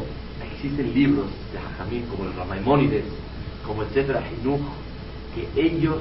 existen 0.54 0.94
libros 0.94 1.28
de 1.54 1.60
Jajamín 1.60 2.06
como 2.08 2.26
el 2.26 2.34
Ramaimónides, 2.36 3.06
como 3.66 3.84
el 3.84 3.90
Sefer 3.90 4.18
Hinuch, 4.18 4.62
que 5.36 5.62
ellos 5.62 5.98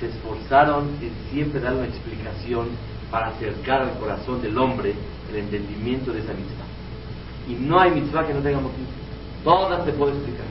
se 0.00 0.06
esforzaron 0.06 0.88
en 1.02 1.12
siempre 1.30 1.60
dar 1.60 1.74
una 1.74 1.86
explicación 1.86 2.68
para 3.10 3.28
acercar 3.28 3.82
al 3.82 3.98
corazón 3.98 4.40
del 4.42 4.56
hombre 4.56 4.94
el 5.30 5.36
entendimiento 5.36 6.12
de 6.12 6.20
esa 6.20 6.32
mitzvah. 6.32 6.66
Y 7.48 7.54
no 7.54 7.80
hay 7.80 7.90
mitzvah 7.90 8.26
que 8.26 8.34
no 8.34 8.40
tenga 8.40 8.60
motivo. 8.60 8.86
Todas 9.42 9.84
te 9.84 9.92
puedo 9.92 10.12
explicar. 10.12 10.46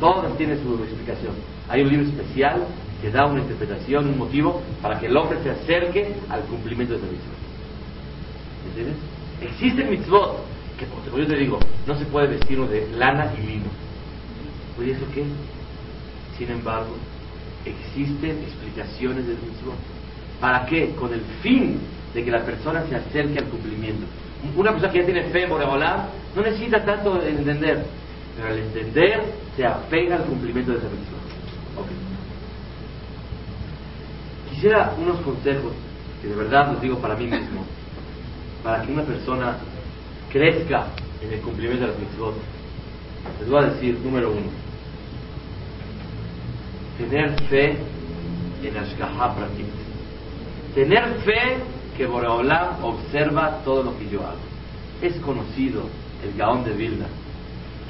Todas 0.00 0.36
tienen 0.36 0.62
su 0.62 0.74
explicación. 0.82 1.34
Hay 1.68 1.82
un 1.82 1.88
libro 1.88 2.06
especial 2.06 2.66
que 3.00 3.10
da 3.10 3.26
una 3.26 3.40
interpretación, 3.40 4.08
un 4.08 4.18
motivo 4.18 4.62
para 4.80 4.98
que 4.98 5.06
el 5.06 5.16
hombre 5.16 5.38
se 5.42 5.50
acerque 5.50 6.14
al 6.28 6.42
cumplimiento 6.42 6.94
de 6.94 7.00
esa 7.00 7.06
mitzvah. 7.10 7.41
¿Entiendes? 8.72 8.96
Existen 9.42 9.90
mitzvot 9.90 10.46
que, 10.78 10.86
como 10.86 11.18
yo 11.18 11.26
te 11.26 11.36
digo, 11.36 11.58
no 11.86 11.94
se 11.98 12.06
puede 12.06 12.28
vestir 12.28 12.58
uno 12.58 12.68
de 12.68 12.88
lana 12.96 13.32
y 13.38 13.46
lino. 13.46 13.66
Oye, 14.78 14.92
¿eso 14.92 15.04
qué? 15.12 15.24
Sin 16.38 16.50
embargo, 16.50 16.96
existen 17.66 18.38
explicaciones 18.38 19.26
del 19.26 19.36
mitzvot. 19.36 19.76
¿Para 20.40 20.64
qué? 20.64 20.94
Con 20.94 21.12
el 21.12 21.20
fin 21.42 21.78
de 22.14 22.24
que 22.24 22.30
la 22.30 22.44
persona 22.44 22.84
se 22.88 22.96
acerque 22.96 23.38
al 23.38 23.44
cumplimiento. 23.46 24.06
Una 24.56 24.72
persona 24.72 24.90
que 24.90 25.00
ya 25.00 25.04
tiene 25.04 25.24
fe 25.24 25.44
en 25.44 25.50
Boreolam 25.50 26.06
no 26.34 26.42
necesita 26.42 26.82
tanto 26.82 27.22
entender, 27.22 27.84
pero 28.34 28.48
al 28.48 28.58
entender 28.58 29.22
se 29.54 29.66
apega 29.66 30.16
al 30.16 30.24
cumplimiento 30.24 30.72
de 30.72 30.78
esa 30.78 30.88
mitzvah. 30.88 31.18
Quisiera 34.50 34.94
unos 34.98 35.20
consejos, 35.20 35.72
que 36.22 36.28
de 36.28 36.34
verdad 36.34 36.72
los 36.72 36.80
digo 36.80 36.98
para 36.98 37.16
mí 37.16 37.26
mismo, 37.26 37.66
para 38.62 38.82
que 38.82 38.92
una 38.92 39.02
persona 39.02 39.58
crezca 40.30 40.86
en 41.20 41.32
el 41.32 41.40
cumplimiento 41.40 41.86
de 41.86 41.92
las 41.92 42.00
mitzvot. 42.00 42.34
Les 43.40 43.48
voy 43.48 43.64
a 43.64 43.68
decir, 43.68 43.98
número 44.00 44.30
uno, 44.32 44.50
tener 46.98 47.40
fe 47.48 47.76
en 48.62 48.76
Ashgaha 48.76 49.34
Pratit. 49.34 49.66
Tener 50.74 51.14
fe 51.24 51.58
que 51.96 52.06
Boreolam 52.06 52.82
observa 52.82 53.58
todo 53.64 53.82
lo 53.82 53.98
que 53.98 54.08
yo 54.08 54.20
hago. 54.20 54.38
Es 55.00 55.14
conocido 55.16 55.82
el 56.24 56.36
Gaón 56.36 56.64
de 56.64 56.72
Vilna, 56.72 57.06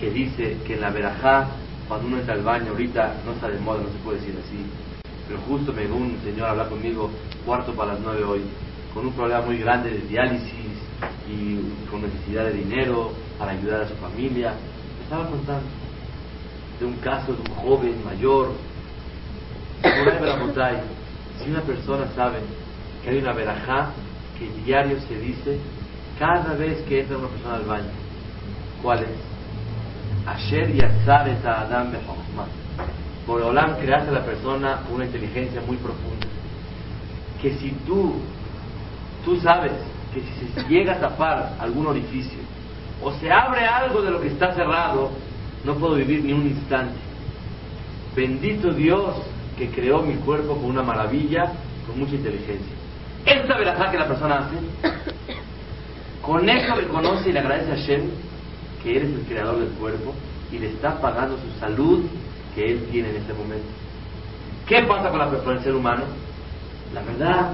que 0.01 0.11
dice 0.11 0.57
que 0.67 0.75
en 0.75 0.81
la 0.81 0.91
verajá, 0.91 1.49
cuando 1.87 2.09
uno 2.09 2.19
entra 2.19 2.35
al 2.35 2.43
baño, 2.43 2.71
ahorita 2.71 3.21
no 3.25 3.33
está 3.33 3.49
de 3.49 3.59
moda, 3.61 3.83
no 3.83 3.89
se 3.89 3.99
puede 4.05 4.19
decir 4.19 4.35
así, 4.45 4.65
pero 5.29 5.39
justo 5.43 5.73
me 5.73 5.87
un 5.87 6.19
señor 6.25 6.49
a 6.49 6.51
hablar 6.51 6.69
conmigo, 6.69 7.11
cuarto 7.45 7.73
para 7.73 7.93
las 7.93 8.01
nueve 8.01 8.25
hoy, 8.25 8.43
con 8.93 9.07
un 9.07 9.13
problema 9.13 9.41
muy 9.43 9.59
grande 9.59 9.91
de 9.91 10.01
diálisis 10.07 10.79
y 11.29 11.89
con 11.91 12.03
necesidad 12.03 12.45
de 12.45 12.53
dinero 12.53 13.13
para 13.39 13.53
ayudar 13.53 13.83
a 13.83 13.89
su 13.89 13.95
familia. 13.97 14.55
Estaba 15.03 15.29
contando 15.29 15.67
de 16.79 16.87
un 16.87 16.97
caso 16.97 17.33
de 17.33 17.41
un 17.41 17.57
joven 17.57 18.05
mayor. 18.05 18.53
Si 19.83 21.51
una 21.51 21.63
persona 21.63 22.07
sabe 22.15 22.39
que 23.03 23.11
hay 23.11 23.19
una 23.19 23.33
verajá 23.33 23.91
que 24.39 24.49
diario 24.65 25.01
se 25.01 25.19
dice 25.19 25.59
cada 26.19 26.55
vez 26.55 26.83
que 26.83 27.01
entra 27.01 27.19
una 27.19 27.29
persona 27.29 27.55
al 27.57 27.65
baño, 27.65 27.91
¿cuál 28.83 29.05
es? 29.05 29.33
Asher 30.27 30.73
Yatzar 30.73 31.29
et 31.29 31.45
Adam 31.45 31.93
Por 33.27 33.43
Olam 33.43 33.77
creaste 33.79 34.11
a 34.11 34.13
la 34.13 34.25
persona 34.25 34.83
una 34.93 35.05
inteligencia 35.05 35.61
muy 35.63 35.77
profunda. 35.77 36.27
Que 37.41 37.55
si 37.59 37.71
tú, 37.87 38.15
tú 39.25 39.41
sabes 39.41 39.73
que 40.13 40.21
si 40.21 40.53
se 40.55 40.69
llega 40.69 40.95
a 40.95 41.01
tapar 41.01 41.57
algún 41.59 41.87
orificio 41.87 42.39
o 43.03 43.13
se 43.13 43.31
abre 43.31 43.65
algo 43.65 44.03
de 44.03 44.11
lo 44.11 44.21
que 44.21 44.29
está 44.29 44.55
cerrado, 44.55 45.11
no 45.65 45.75
puedo 45.75 45.95
vivir 45.95 46.25
ni 46.25 46.33
un 46.33 46.47
instante. 46.47 46.99
Bendito 48.15 48.73
Dios 48.73 49.17
que 49.57 49.71
creó 49.71 50.03
mi 50.03 50.15
cuerpo 50.17 50.57
con 50.57 50.67
una 50.67 50.83
maravilla, 50.83 51.53
con 51.87 51.99
mucha 51.99 52.15
inteligencia. 52.15 52.77
Esta 53.25 53.57
verajá 53.57 53.91
que 53.91 53.99
la 53.99 54.09
persona 54.09 54.39
hace, 54.39 54.57
con 56.21 56.49
eso 56.49 56.75
reconoce 56.75 57.31
y 57.31 57.33
le 57.33 57.41
agradece 57.41 57.73
a 57.73 57.77
Shem 57.77 58.11
que 58.83 58.97
eres 58.97 59.11
el 59.11 59.23
creador 59.23 59.59
del 59.61 59.71
cuerpo 59.71 60.15
y 60.51 60.59
le 60.59 60.71
está 60.71 61.01
pagando 61.01 61.37
su 61.39 61.59
salud 61.59 62.05
que 62.55 62.73
él 62.73 62.89
tiene 62.91 63.11
en 63.11 63.17
este 63.17 63.33
momento. 63.33 63.69
¿Qué 64.67 64.83
pasa 64.83 65.11
con, 65.11 65.19
la, 65.19 65.27
con 65.27 65.57
el 65.57 65.63
ser 65.63 65.75
humano? 65.75 66.05
La 66.93 67.03
verdad, 67.03 67.53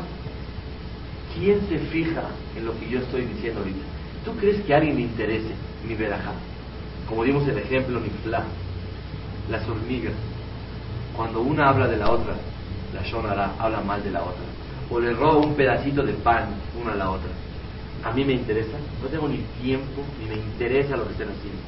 ¿quién 1.35 1.61
se 1.69 1.79
fija 1.79 2.23
en 2.57 2.67
lo 2.67 2.79
que 2.79 2.88
yo 2.88 3.01
estoy 3.01 3.23
diciendo 3.23 3.61
ahorita? 3.61 3.85
¿Tú 4.25 4.37
crees 4.37 4.62
que 4.64 4.75
a 4.75 4.79
alguien 4.79 4.97
le 4.97 5.03
interese 5.03 5.55
mi 5.87 5.95
verajá? 5.95 6.33
Como 7.09 7.25
dimos 7.25 7.47
el 7.49 7.59
ejemplo, 7.59 8.01
mi 8.01 8.11
fla, 8.23 8.45
las 9.51 9.67
hormigas. 9.69 10.12
Cuando 11.17 11.41
una 11.41 11.71
habla 11.71 11.87
de 11.88 11.97
la 11.97 12.11
otra, 12.11 12.35
la 12.95 13.03
shonara 13.03 13.55
habla 13.59 13.81
mal 13.81 14.03
de 14.03 14.11
la 14.11 14.23
otra. 14.23 14.45
O 14.91 15.01
le 15.01 15.12
roba 15.12 15.38
un 15.38 15.55
pedacito 15.55 16.03
de 16.03 16.12
pan 16.12 16.49
una 16.81 16.93
a 16.93 16.97
la 16.97 17.11
otra. 17.11 17.31
A 18.05 18.12
mí 18.12 18.25
me 18.25 18.35
interesa, 18.35 18.77
no 19.03 19.09
tengo 19.09 19.29
ni 19.29 19.38
tiempo, 19.61 20.03
ni 20.21 20.29
me 20.29 20.37
interesa 20.37 20.97
lo 20.97 21.05
que 21.07 21.12
estén 21.12 21.29
haciendo. 21.29 21.61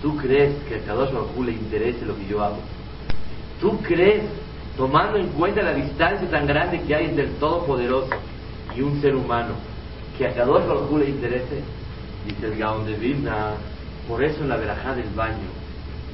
¿Tú 0.00 0.16
crees 0.16 0.54
que 0.68 0.76
a 0.76 0.80
Kadosh 0.80 1.12
Baruj 1.12 1.44
le 1.44 1.52
interese 1.52 2.06
lo 2.06 2.16
que 2.16 2.26
yo 2.26 2.42
hago? 2.42 2.58
¿Tú 3.60 3.80
crees, 3.82 4.22
tomando 4.76 5.18
en 5.18 5.28
cuenta 5.30 5.62
la 5.62 5.74
distancia 5.74 6.30
tan 6.30 6.46
grande 6.46 6.80
que 6.82 6.94
hay 6.94 7.06
entre 7.06 7.24
el 7.24 7.32
Todopoderoso 7.34 8.10
y 8.78 8.82
un 8.82 9.00
ser 9.00 9.16
humano, 9.16 9.54
que 10.16 10.26
a 10.26 10.34
Kadosh 10.34 10.66
Baruj 10.66 10.98
le 10.98 11.10
interese? 11.10 11.62
Dice 12.26 12.46
el 12.46 12.56
Gaon 12.56 12.86
de 12.86 12.94
Vilna, 12.94 13.54
por 14.06 14.22
eso 14.22 14.42
en 14.42 14.48
la 14.48 14.56
verajá 14.56 14.94
del 14.94 15.08
baño 15.10 15.48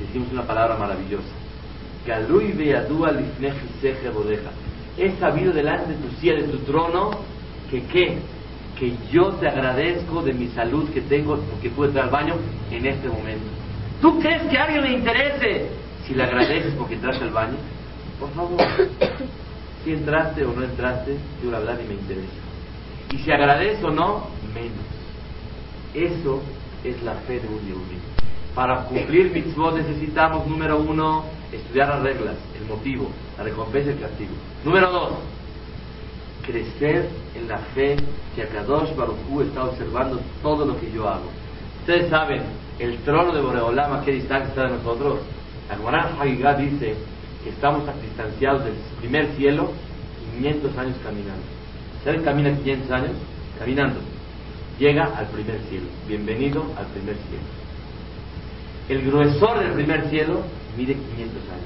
decimos 0.00 0.28
una 0.32 0.46
palabra 0.46 0.76
maravillosa. 0.76 1.28
Galui 2.06 2.52
beadua 2.52 3.12
lifneji 3.12 4.08
bodeja. 4.12 4.50
He 4.96 5.10
sabido 5.18 5.52
delante 5.52 5.92
de 5.92 5.98
tu 5.98 6.08
silla, 6.16 6.34
de 6.36 6.44
tu 6.44 6.58
trono, 6.58 7.10
que 7.70 7.82
qué? 7.84 8.18
Que 8.78 8.94
yo 9.10 9.32
te 9.34 9.48
agradezco 9.48 10.22
de 10.22 10.32
mi 10.32 10.48
salud 10.48 10.88
que 10.90 11.02
tengo 11.02 11.36
porque 11.36 11.70
pude 11.70 11.88
entrar 11.88 12.06
al 12.06 12.10
baño 12.10 12.34
en 12.70 12.86
este 12.86 13.08
momento. 13.08 13.46
¿Tú 14.00 14.18
crees 14.20 14.42
que 14.42 14.56
a 14.56 14.64
alguien 14.64 14.82
le 14.82 14.92
interese 14.92 15.68
si 16.06 16.14
le 16.14 16.24
agradeces 16.24 16.74
porque 16.74 16.94
entraste 16.94 17.24
al 17.24 17.30
baño? 17.30 17.56
Por 18.18 18.30
favor, 18.30 18.60
si 19.84 19.92
entraste 19.92 20.44
o 20.44 20.52
no 20.52 20.64
entraste, 20.64 21.16
yo 21.42 21.50
la 21.50 21.58
verdad 21.58 21.78
ni 21.80 21.88
me 21.88 21.94
interesa. 21.94 22.44
Y 23.14 23.18
si 23.18 23.30
agradezco 23.30 23.86
o 23.86 23.90
no, 23.92 24.26
menos. 24.52 24.84
Eso 25.94 26.42
es 26.82 27.00
la 27.04 27.14
fe 27.14 27.38
de 27.38 27.46
un 27.46 27.60
yehudi. 27.60 27.98
Para 28.56 28.86
cumplir 28.86 29.30
mitzvot 29.30 29.76
necesitamos, 29.76 30.48
número 30.48 30.78
uno, 30.78 31.24
estudiar 31.52 31.90
las 31.90 32.02
reglas, 32.02 32.34
el 32.60 32.66
motivo, 32.66 33.08
la 33.38 33.44
recompensa 33.44 33.90
y 33.90 33.92
el 33.92 34.00
castigo. 34.00 34.32
Número 34.64 34.90
dos, 34.90 35.10
crecer 36.44 37.08
en 37.36 37.46
la 37.46 37.58
fe 37.58 37.96
que 38.34 38.42
Akadosh 38.42 38.96
Baruchú 38.96 39.42
está 39.42 39.64
observando 39.64 40.20
todo 40.42 40.66
lo 40.66 40.78
que 40.80 40.90
yo 40.90 41.08
hago. 41.08 41.30
Ustedes 41.80 42.10
saben, 42.10 42.42
el 42.80 42.98
trono 42.98 43.32
de 43.32 43.40
Boreolam, 43.40 43.92
¿a 43.92 44.04
qué 44.04 44.10
distancia 44.10 44.48
está 44.48 44.64
de 44.64 44.76
nosotros? 44.78 45.20
Agmarán 45.70 46.20
Hagigá 46.20 46.54
dice 46.54 46.96
que 47.44 47.50
estamos 47.50 47.84
distanciados 48.02 48.64
del 48.64 48.74
primer 49.00 49.28
cielo 49.36 49.70
500 50.36 50.78
años 50.78 50.96
caminando. 51.04 51.63
¿Ustedes 52.04 52.22
camina 52.22 52.54
500 52.54 52.90
años? 52.90 53.12
Caminando. 53.58 53.98
Llega 54.78 55.04
al 55.04 55.26
primer 55.28 55.58
cielo. 55.70 55.86
Bienvenido 56.06 56.66
al 56.76 56.84
primer 56.88 57.16
cielo. 57.16 57.44
El 58.90 59.10
gruesor 59.10 59.60
del 59.60 59.72
primer 59.72 60.10
cielo 60.10 60.42
mide 60.76 60.92
500 60.92 61.16
años. 61.16 61.64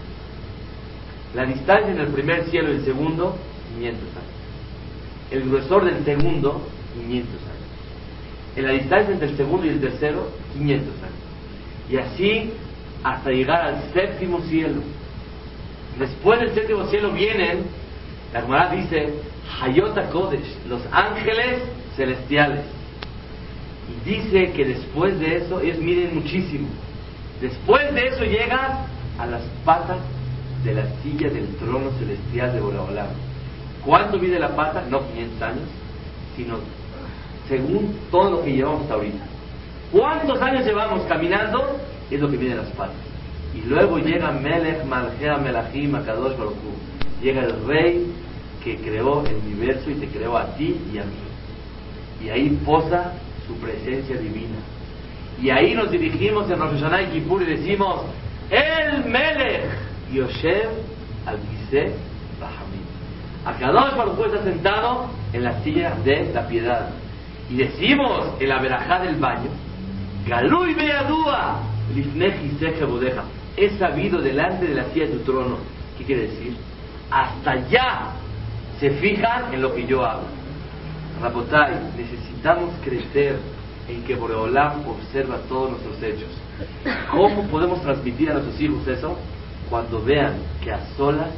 La 1.34 1.44
distancia 1.44 1.88
entre 1.88 2.04
el 2.04 2.12
primer 2.12 2.44
cielo 2.50 2.72
y 2.72 2.76
el 2.76 2.84
segundo, 2.84 3.36
500 3.74 4.00
años. 4.00 5.32
El 5.32 5.48
gruesor 5.48 5.84
del 5.86 6.04
segundo, 6.04 6.62
500 6.94 7.34
años. 7.34 8.64
La 8.64 8.72
distancia 8.74 9.14
entre 9.14 9.30
el 9.30 9.36
segundo 9.36 9.66
y 9.66 9.70
el 9.70 9.80
tercero, 9.80 10.30
500 10.52 10.88
años. 11.02 11.90
Y 11.90 11.96
así 11.96 12.52
hasta 13.02 13.30
llegar 13.30 13.62
al 13.62 13.92
séptimo 13.92 14.40
cielo. 14.42 14.82
Después 15.98 16.38
del 16.38 16.54
séptimo 16.54 16.86
cielo 16.86 17.10
vienen, 17.10 17.64
la 18.32 18.42
Gemara 18.42 18.76
dice, 18.76 19.14
Hayota 19.60 20.08
Kodesh, 20.10 20.56
los 20.68 20.82
ángeles 20.92 21.62
celestiales. 21.96 22.64
Y 23.88 24.10
dice 24.10 24.52
que 24.52 24.64
después 24.64 25.18
de 25.18 25.36
eso, 25.36 25.60
ellos 25.60 25.78
miden 25.78 26.14
muchísimo. 26.14 26.68
Después 27.40 27.94
de 27.94 28.06
eso 28.08 28.24
llegas 28.24 28.86
a 29.18 29.26
las 29.26 29.42
patas 29.64 29.98
de 30.64 30.74
la 30.74 30.86
silla 31.02 31.30
del 31.30 31.46
trono 31.56 31.90
celestial 31.98 32.52
de 32.52 32.60
Boraholam. 32.60 33.08
¿Cuánto 33.84 34.18
mide 34.18 34.38
la 34.38 34.54
pata? 34.54 34.84
No 34.88 35.06
500 35.08 35.42
años, 35.42 35.68
sino 36.36 36.58
según 37.48 37.96
todo 38.10 38.30
lo 38.30 38.44
que 38.44 38.52
llevamos 38.52 38.82
hasta 38.82 38.94
ahorita. 38.94 39.24
¿Cuántos 39.92 40.40
años 40.42 40.66
llevamos 40.66 41.02
caminando? 41.06 41.78
Es 42.10 42.20
lo 42.20 42.30
que 42.30 42.36
mide 42.36 42.54
las 42.56 42.68
patas. 42.70 42.96
Y 43.54 43.66
luego 43.66 43.98
llega 43.98 44.30
Melech, 44.32 44.84
Malchea, 44.84 45.38
Melachim, 45.38 45.94
Akadosh, 45.94 46.36
Baruch 46.36 46.56
Llega 47.22 47.42
el 47.42 47.66
rey 47.66 48.12
que 48.62 48.76
creó 48.76 49.24
el 49.24 49.36
universo 49.36 49.90
y 49.90 49.94
te 49.94 50.08
creó 50.08 50.36
a 50.36 50.46
ti 50.56 50.76
y 50.92 50.98
a 50.98 51.04
mí. 51.04 52.24
Y 52.24 52.30
ahí 52.30 52.50
posa 52.64 53.12
su 53.46 53.56
presencia 53.56 54.16
divina. 54.16 54.58
Y 55.40 55.50
ahí 55.50 55.74
nos 55.74 55.90
dirigimos 55.90 56.50
en 56.50 56.58
Rosh 56.58 56.80
Hashanah 56.80 57.02
y 57.02 57.06
Kippur 57.06 57.42
y 57.42 57.46
decimos, 57.46 58.02
el 58.50 59.04
Melech 59.04 59.70
Yoshev 60.12 60.70
al 61.26 61.38
Kiseh 61.38 61.94
Rahamim. 62.40 62.88
Akadosh 63.44 63.96
Baruch 63.96 64.26
está 64.26 64.42
sentado 64.42 65.10
en 65.32 65.44
la 65.44 65.62
silla 65.62 65.94
de 66.04 66.32
la 66.32 66.46
piedad. 66.48 66.90
Y 67.48 67.56
decimos 67.56 68.32
en 68.40 68.48
la 68.48 68.58
verajá 68.58 69.00
del 69.00 69.16
baño, 69.16 69.50
Galui 70.26 70.74
Beadúa, 70.74 71.62
he 73.56 73.70
sabido 73.78 74.20
delante 74.20 74.66
de 74.66 74.74
la 74.74 74.84
silla 74.92 75.06
de 75.06 75.12
tu 75.12 75.18
trono. 75.20 75.56
¿Qué 75.96 76.04
quiere 76.04 76.22
decir? 76.22 76.56
Hasta 77.10 77.52
allá 77.52 78.17
se 78.80 78.90
fijan 78.90 79.52
en 79.52 79.62
lo 79.62 79.74
que 79.74 79.86
yo 79.86 80.04
hago. 80.04 80.24
Rabotai, 81.20 81.74
necesitamos 81.96 82.72
crecer 82.84 83.38
en 83.88 84.02
que 84.04 84.14
Boreolam 84.14 84.86
observa 84.86 85.38
todos 85.48 85.70
nuestros 85.70 86.02
hechos. 86.02 86.28
¿Cómo 87.10 87.42
podemos 87.48 87.80
transmitir 87.82 88.30
a 88.30 88.34
nuestros 88.34 88.60
hijos 88.60 88.86
eso? 88.86 89.16
Cuando 89.68 90.02
vean 90.02 90.34
que 90.62 90.70
a 90.70 90.80
solas 90.96 91.30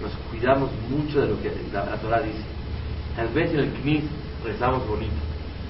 nos 0.00 0.12
cuidamos 0.30 0.70
mucho 0.88 1.20
de 1.20 1.28
lo 1.28 1.42
que 1.42 1.50
la, 1.72 1.96
Torah 1.96 2.20
dice. 2.20 2.44
Tal 3.16 3.28
vez 3.28 3.50
en 3.50 3.60
el 3.60 3.72
Knis 3.72 4.04
rezamos 4.44 4.86
bonito. 4.86 5.14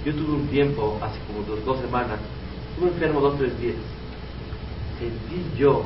Yo 0.05 0.15
tuve 0.15 0.35
un 0.35 0.49
tiempo, 0.49 0.99
hace 1.03 1.19
como 1.27 1.47
dos, 1.47 1.65
dos 1.65 1.81
semanas, 1.81 2.19
estuve 2.71 2.91
enfermo 2.91 3.21
dos 3.21 3.39
tres 3.39 3.59
días. 3.61 3.77
Sentí 4.99 5.59
yo 5.59 5.85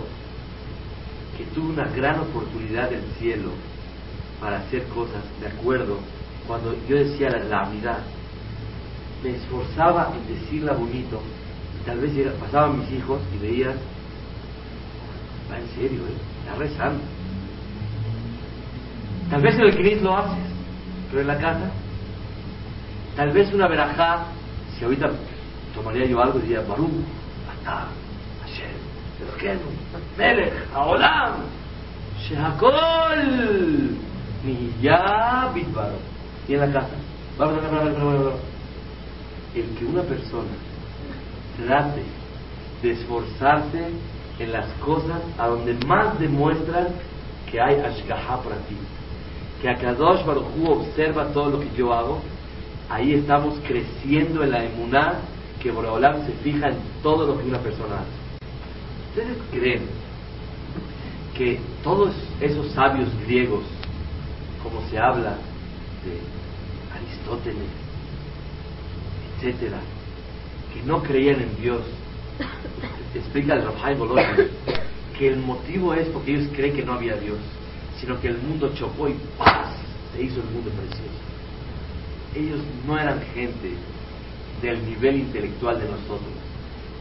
que 1.37 1.45
tuve 1.55 1.73
una 1.73 1.89
gran 1.89 2.21
oportunidad 2.21 2.91
del 2.91 3.03
cielo 3.19 3.51
para 4.41 4.59
hacer 4.59 4.85
cosas. 4.89 5.23
Me 5.41 5.47
acuerdo 5.49 5.99
cuando 6.47 6.75
yo 6.89 6.97
decía 6.97 7.31
la, 7.31 7.45
la 7.45 7.69
unidad, 7.69 7.99
me 9.23 9.37
esforzaba 9.37 10.13
en 10.17 10.35
decirla 10.35 10.73
bonito. 10.73 11.21
Y 11.81 11.87
tal 11.87 12.01
vez 12.01 12.13
pasaban 12.41 12.81
mis 12.81 12.91
hijos 12.93 13.21
y 13.35 13.39
veían, 13.39 13.75
va 15.51 15.59
en 15.59 15.69
serio, 15.69 16.01
¿eh? 16.01 16.17
está 16.41 16.59
rezando. 16.59 17.03
Tal 19.31 19.43
vez 19.43 19.55
en 19.55 19.61
el 19.61 19.77
Knis 19.77 20.03
lo 20.03 20.17
haces, 20.17 20.45
pero 21.09 21.21
en 21.21 21.27
la 21.29 21.39
casa, 21.39 21.71
tal 23.15 23.31
vez 23.31 23.53
una 23.55 23.69
verajá, 23.69 24.27
si 24.77 24.85
ahorita 24.85 25.11
tomaría 25.75 26.07
yo 26.07 26.21
algo, 26.21 26.41
diría, 26.41 26.63
Baruch, 26.63 26.91
hasta 27.49 27.87
Hashem, 28.43 28.75
Eloquenu, 29.23 29.71
Melech, 30.19 30.53
Haolam, 30.75 31.45
Shehakol, 32.19 33.97
ya 34.81 35.51
Bitbaro. 35.55 35.97
Y 36.49 36.55
en 36.55 36.61
la 36.61 36.73
casa, 36.73 36.97
el 39.55 39.65
que 39.79 39.85
una 39.85 40.03
persona 40.03 40.51
trate 41.57 42.03
de 42.83 42.91
esforzarse 42.91 43.91
en 44.39 44.53
las 44.53 44.67
cosas 44.85 45.21
a 45.39 45.49
donde 45.49 45.75
más 45.87 46.19
demuestran 46.19 46.89
que 47.51 47.61
hay 47.61 47.75
Ashgaha 47.77 48.43
para 48.43 48.57
ti 48.69 48.77
que 49.61 49.69
Akadosh 49.69 50.25
Baruj 50.25 50.47
observa 50.67 51.27
todo 51.33 51.51
lo 51.51 51.61
que 51.61 51.69
yo 51.77 51.93
hago, 51.93 52.21
ahí 52.89 53.15
estamos 53.15 53.59
creciendo 53.67 54.43
en 54.43 54.51
la 54.53 54.65
emuná 54.65 55.21
que 55.63 55.71
Boreolam 55.71 56.25
se 56.27 56.33
fija 56.43 56.69
en 56.69 56.79
todo 57.03 57.27
lo 57.27 57.39
que 57.39 57.47
una 57.47 57.59
persona 57.59 57.97
hace. 57.97 59.21
¿Ustedes 59.21 59.39
creen 59.51 59.83
que 61.37 61.61
todos 61.83 62.15
esos 62.41 62.71
sabios 62.73 63.09
griegos, 63.27 63.65
como 64.63 64.87
se 64.89 64.99
habla 64.99 65.37
de 66.05 66.21
Aristóteles, 66.95 67.69
etcétera, 69.37 69.79
que 70.73 70.83
no 70.83 71.03
creían 71.03 71.41
en 71.41 71.57
Dios, 71.61 71.83
explica 73.15 73.55
el 73.55 73.65
Rabhai 73.65 73.97
que 75.19 75.29
el 75.29 75.39
motivo 75.39 75.95
es 75.95 76.09
porque 76.09 76.33
ellos 76.33 76.49
creen 76.55 76.75
que 76.75 76.85
no 76.85 76.95
había 76.95 77.17
Dios 77.17 77.39
sino 78.01 78.19
que 78.21 78.29
el 78.29 78.39
mundo 78.39 78.73
chocó 78.75 79.09
y 79.09 79.15
¡paz! 79.37 79.77
se 80.13 80.23
hizo 80.23 80.41
el 80.41 80.47
mundo 80.47 80.71
precioso. 80.71 81.21
Ellos 82.35 82.61
no 82.87 82.99
eran 82.99 83.21
gente 83.35 83.75
del 84.63 84.85
nivel 84.87 85.17
intelectual 85.17 85.79
de 85.79 85.87
nosotros 85.87 86.33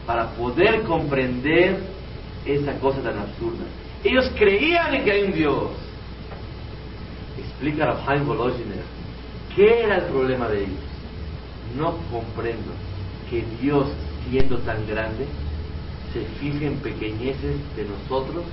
para 0.06 0.30
poder 0.32 0.82
comprender 0.82 1.78
esa 2.44 2.78
cosa 2.78 3.00
tan 3.02 3.18
absurda. 3.18 3.64
Ellos 4.04 4.30
creían 4.36 4.94
en 4.94 5.04
que 5.04 5.10
hay 5.10 5.22
un 5.24 5.32
Dios. 5.32 5.70
Explica 7.40 7.90
a 7.90 8.04
Chaim 8.04 8.26
Volozhiner 8.26 8.82
qué 9.54 9.84
era 9.84 9.96
el 9.98 10.04
problema 10.04 10.48
de 10.48 10.60
ellos. 10.60 10.80
No 11.76 11.96
comprendo 12.10 12.72
que 13.28 13.44
Dios, 13.60 13.86
siendo 14.28 14.58
tan 14.58 14.86
grande, 14.86 15.26
se 16.12 16.20
fije 16.40 16.66
en 16.66 16.76
pequeñeces 16.76 17.56
de 17.76 17.84
nosotros 17.84 18.44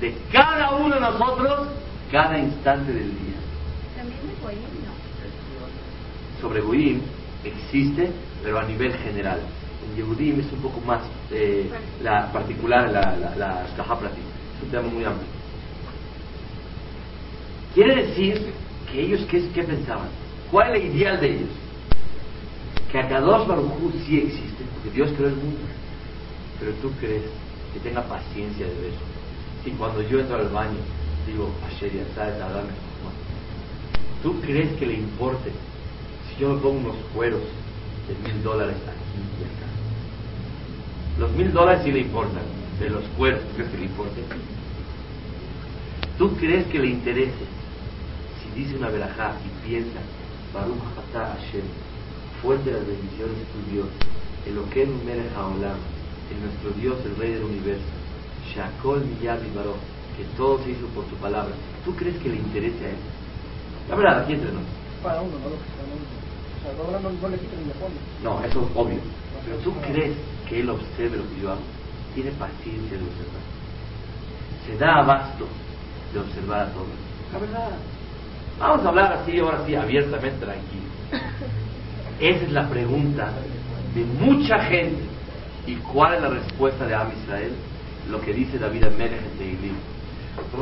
de 0.00 0.14
cada 0.32 0.76
uno 0.76 0.94
de 0.94 1.00
nosotros 1.00 1.68
cada 2.10 2.38
instante 2.38 2.92
del 2.92 3.10
día. 3.10 3.36
También 3.96 4.20
de 4.26 4.42
Goyim, 4.42 4.60
¿no? 4.84 6.40
Sobre 6.40 6.60
Goyim 6.60 7.02
existe, 7.44 8.10
pero 8.42 8.58
a 8.58 8.64
nivel 8.64 8.92
general. 8.98 9.40
En 9.86 9.96
Yehudim 9.96 10.40
es 10.40 10.52
un 10.52 10.60
poco 10.60 10.80
más 10.80 11.02
eh, 11.30 11.70
la 12.02 12.32
particular, 12.32 12.90
la, 12.90 13.16
la, 13.16 13.36
la 13.36 13.62
Es 13.64 14.62
un 14.62 14.70
tema 14.70 14.88
muy 14.88 15.04
amplio. 15.04 15.39
Quiere 17.74 18.06
decir 18.06 18.52
que 18.90 19.02
ellos, 19.02 19.20
¿qué, 19.30 19.62
pensaban? 19.62 20.08
¿Cuál 20.50 20.76
es 20.76 20.84
el 20.84 20.96
ideal 20.96 21.20
de 21.20 21.34
ellos? 21.36 21.50
Que 22.90 22.98
Akadosh 22.98 23.46
Baruj 23.46 23.92
sí 24.04 24.18
existe, 24.18 24.64
porque 24.74 24.90
Dios 24.96 25.12
creó 25.16 25.28
el 25.28 25.36
mundo. 25.36 25.60
Pero 26.58 26.72
tú 26.82 26.90
crees 26.98 27.22
que 27.72 27.80
tenga 27.80 28.02
paciencia 28.02 28.66
de 28.66 28.74
ver 28.74 28.92
y 29.64 29.70
cuando 29.72 30.02
yo 30.02 30.20
entro 30.20 30.36
al 30.36 30.48
baño, 30.48 30.78
digo, 31.26 31.50
Asher 31.66 31.90
¿sabes? 32.14 32.38
Dame 32.38 32.70
¿Tú 34.22 34.40
crees 34.40 34.72
que 34.78 34.86
le 34.86 34.94
importe 34.94 35.50
si 36.28 36.40
yo 36.40 36.54
me 36.54 36.60
pongo 36.60 36.78
unos 36.78 36.96
cueros 37.14 37.42
de 38.08 38.14
mil 38.26 38.42
dólares 38.42 38.76
aquí 38.86 39.20
y 39.38 39.44
acá? 39.44 39.66
Los 41.18 41.30
mil 41.32 41.52
dólares 41.52 41.82
sí 41.84 41.92
le 41.92 42.00
importan, 42.00 42.42
de 42.78 42.90
los 42.90 43.04
cueros, 43.18 43.40
¿tú 43.42 43.56
crees 43.56 43.70
que 43.70 43.78
le 43.78 43.84
importe? 43.84 44.22
¿Tú 46.16 46.36
crees 46.36 46.66
que 46.66 46.78
le 46.78 46.86
interese 46.88 47.59
si 48.54 48.60
dice 48.60 48.76
una 48.76 48.88
verajá 48.88 49.34
y 49.44 49.68
piensa, 49.68 50.00
Baruch 50.52 50.82
Atah 50.98 51.34
Hashem, 51.34 51.62
fuerte 52.42 52.72
las 52.72 52.86
bendiciones 52.86 53.36
de 53.36 53.44
tu 53.44 53.70
Dios, 53.70 53.86
el 54.46 54.58
Oken 54.58 55.04
Melech 55.04 55.32
Haolam, 55.36 55.78
el 56.30 56.40
nuestro 56.40 56.70
Dios, 56.80 56.96
el 57.04 57.16
Rey 57.16 57.32
del 57.34 57.44
Universo, 57.44 57.84
Shakol 58.54 59.04
Miyad 59.04 59.38
que 60.16 60.24
todo 60.36 60.58
se 60.64 60.70
hizo 60.70 60.86
por 60.88 61.04
tu 61.04 61.16
palabra. 61.16 61.54
¿Tú 61.84 61.94
crees 61.94 62.18
que 62.18 62.28
le 62.28 62.36
interese 62.36 62.84
a 62.84 62.88
él? 62.90 62.96
La 63.88 63.96
verdad, 63.96 64.22
aquí 64.22 64.34
entre 64.34 64.52
nosotros. 64.52 64.76
Para 65.02 65.20
uno, 65.22 65.38
no 65.38 65.46
O 65.46 66.60
sea, 66.62 67.00
no, 67.00 67.00
no, 67.00 67.16
no 67.22 67.28
le 67.28 67.38
quiten 67.38 67.60
ni 67.60 67.66
le 67.66 67.74
ponen. 67.74 67.98
No, 68.22 68.44
eso 68.44 68.60
es 68.60 68.76
obvio. 68.76 68.98
Pero 69.44 69.56
tú 69.58 69.72
crees 69.80 70.16
que 70.48 70.60
él 70.60 70.68
observe 70.68 71.16
lo 71.16 71.28
que 71.30 71.40
yo 71.40 71.50
hago. 71.52 71.62
Tiene 72.14 72.32
paciencia 72.32 72.98
de 72.98 73.04
observar. 73.04 73.42
Se 74.66 74.76
da 74.76 74.98
abasto 74.98 75.46
de 76.12 76.18
observar 76.18 76.66
a 76.66 76.72
todos. 76.72 76.88
La 77.32 77.38
verdad. 77.38 77.78
Vamos 78.60 78.84
a 78.84 78.88
hablar 78.90 79.12
así, 79.14 79.38
ahora 79.40 79.64
sí, 79.66 79.74
abiertamente, 79.74 80.44
tranquilo. 80.44 80.82
Esa 82.20 82.44
es 82.44 82.52
la 82.52 82.68
pregunta 82.68 83.32
de 83.94 84.04
mucha 84.04 84.58
gente. 84.60 85.02
¿Y 85.66 85.74
cuál 85.76 86.14
es 86.14 86.22
la 86.22 86.28
respuesta 86.28 86.86
de 86.86 86.94
Am 86.94 87.10
Israel? 87.22 87.52
lo 88.10 88.20
que 88.20 88.32
dice 88.32 88.58
David 88.58 88.84
Amelech 88.84 89.22
en 89.22 89.38
Teilim. 89.38 89.76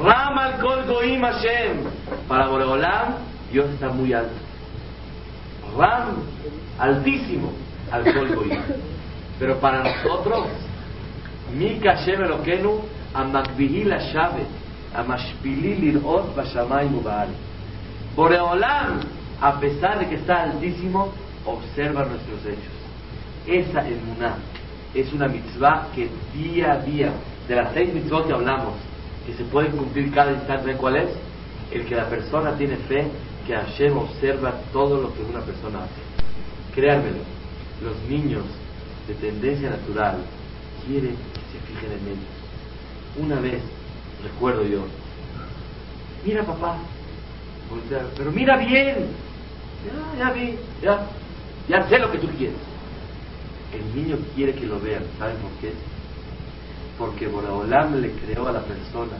Ram 0.04 0.38
al 0.38 0.58
Kol 0.60 0.84
Goim 0.86 1.22
Hashem. 1.22 1.84
Para 2.26 2.48
Boreolam, 2.48 3.14
Dios 3.50 3.70
está 3.70 3.88
muy 3.88 4.12
alto. 4.12 4.34
Ram, 5.76 6.16
altísimo, 6.78 7.52
al 7.90 8.04
Kol 8.04 8.34
Goim. 8.34 8.60
Pero 9.38 9.58
para 9.60 9.82
nosotros, 9.82 10.46
Mi 11.56 11.78
Kashem 11.78 12.22
Elokenu, 12.22 12.80
Amakbihi 13.14 13.84
la 13.84 13.98
Shavet, 13.98 14.48
Amashpili 14.94 15.76
Lirot 15.76 16.34
Bashamay 16.36 16.88
Mubal. 16.88 17.28
Boreolam, 18.18 18.98
a 19.40 19.60
pesar 19.60 20.00
de 20.00 20.08
que 20.08 20.16
está 20.16 20.42
altísimo, 20.42 21.12
observa 21.46 22.04
nuestros 22.04 22.44
hechos. 22.46 22.74
Esa 23.46 23.88
es 23.88 23.96
una 24.16 24.38
es 24.92 25.12
una 25.12 25.28
mitzvah 25.28 25.86
que 25.94 26.08
día 26.34 26.72
a 26.72 26.78
día, 26.78 27.12
de 27.46 27.54
las 27.54 27.72
seis 27.74 27.94
mitzvot 27.94 28.26
que 28.26 28.32
hablamos, 28.32 28.74
que 29.24 29.34
se 29.34 29.44
pueden 29.44 29.70
cumplir 29.76 30.12
cada 30.12 30.32
instante, 30.32 30.72
¿cuál 30.72 30.96
es? 30.96 31.10
El 31.70 31.86
que 31.86 31.94
la 31.94 32.08
persona 32.08 32.56
tiene 32.56 32.76
fe 32.88 33.06
que 33.46 33.54
Hashem 33.54 33.96
observa 33.96 34.62
todo 34.72 35.00
lo 35.00 35.14
que 35.14 35.22
una 35.22 35.40
persona 35.42 35.84
hace. 35.84 36.74
Créanmelo, 36.74 37.22
los 37.84 37.96
niños 38.10 38.46
de 39.06 39.14
tendencia 39.14 39.70
natural 39.70 40.16
quieren 40.84 41.14
que 41.14 41.40
se 41.52 41.72
fijen 41.72 41.92
en 41.92 42.08
ellos. 42.08 42.36
Una 43.16 43.38
vez, 43.40 43.62
recuerdo 44.24 44.64
yo, 44.64 44.80
mira 46.24 46.42
papá, 46.42 46.78
pero 48.16 48.32
mira 48.32 48.56
bien, 48.56 49.08
ya, 49.84 50.18
ya 50.18 50.32
vi, 50.32 50.56
ya, 50.82 51.06
ya 51.68 51.88
sé 51.88 51.98
lo 51.98 52.10
que 52.10 52.18
tú 52.18 52.28
quieres 52.36 52.68
el 53.72 53.94
niño 53.94 54.18
quiere 54.34 54.54
que 54.54 54.66
lo 54.66 54.80
vean. 54.80 55.02
¿Saben 55.18 55.36
por 55.36 55.50
qué? 55.60 55.72
Porque 56.98 57.26
Boraholam 57.26 58.00
le 58.00 58.12
creó 58.12 58.48
a 58.48 58.52
la 58.52 58.62
persona 58.62 59.18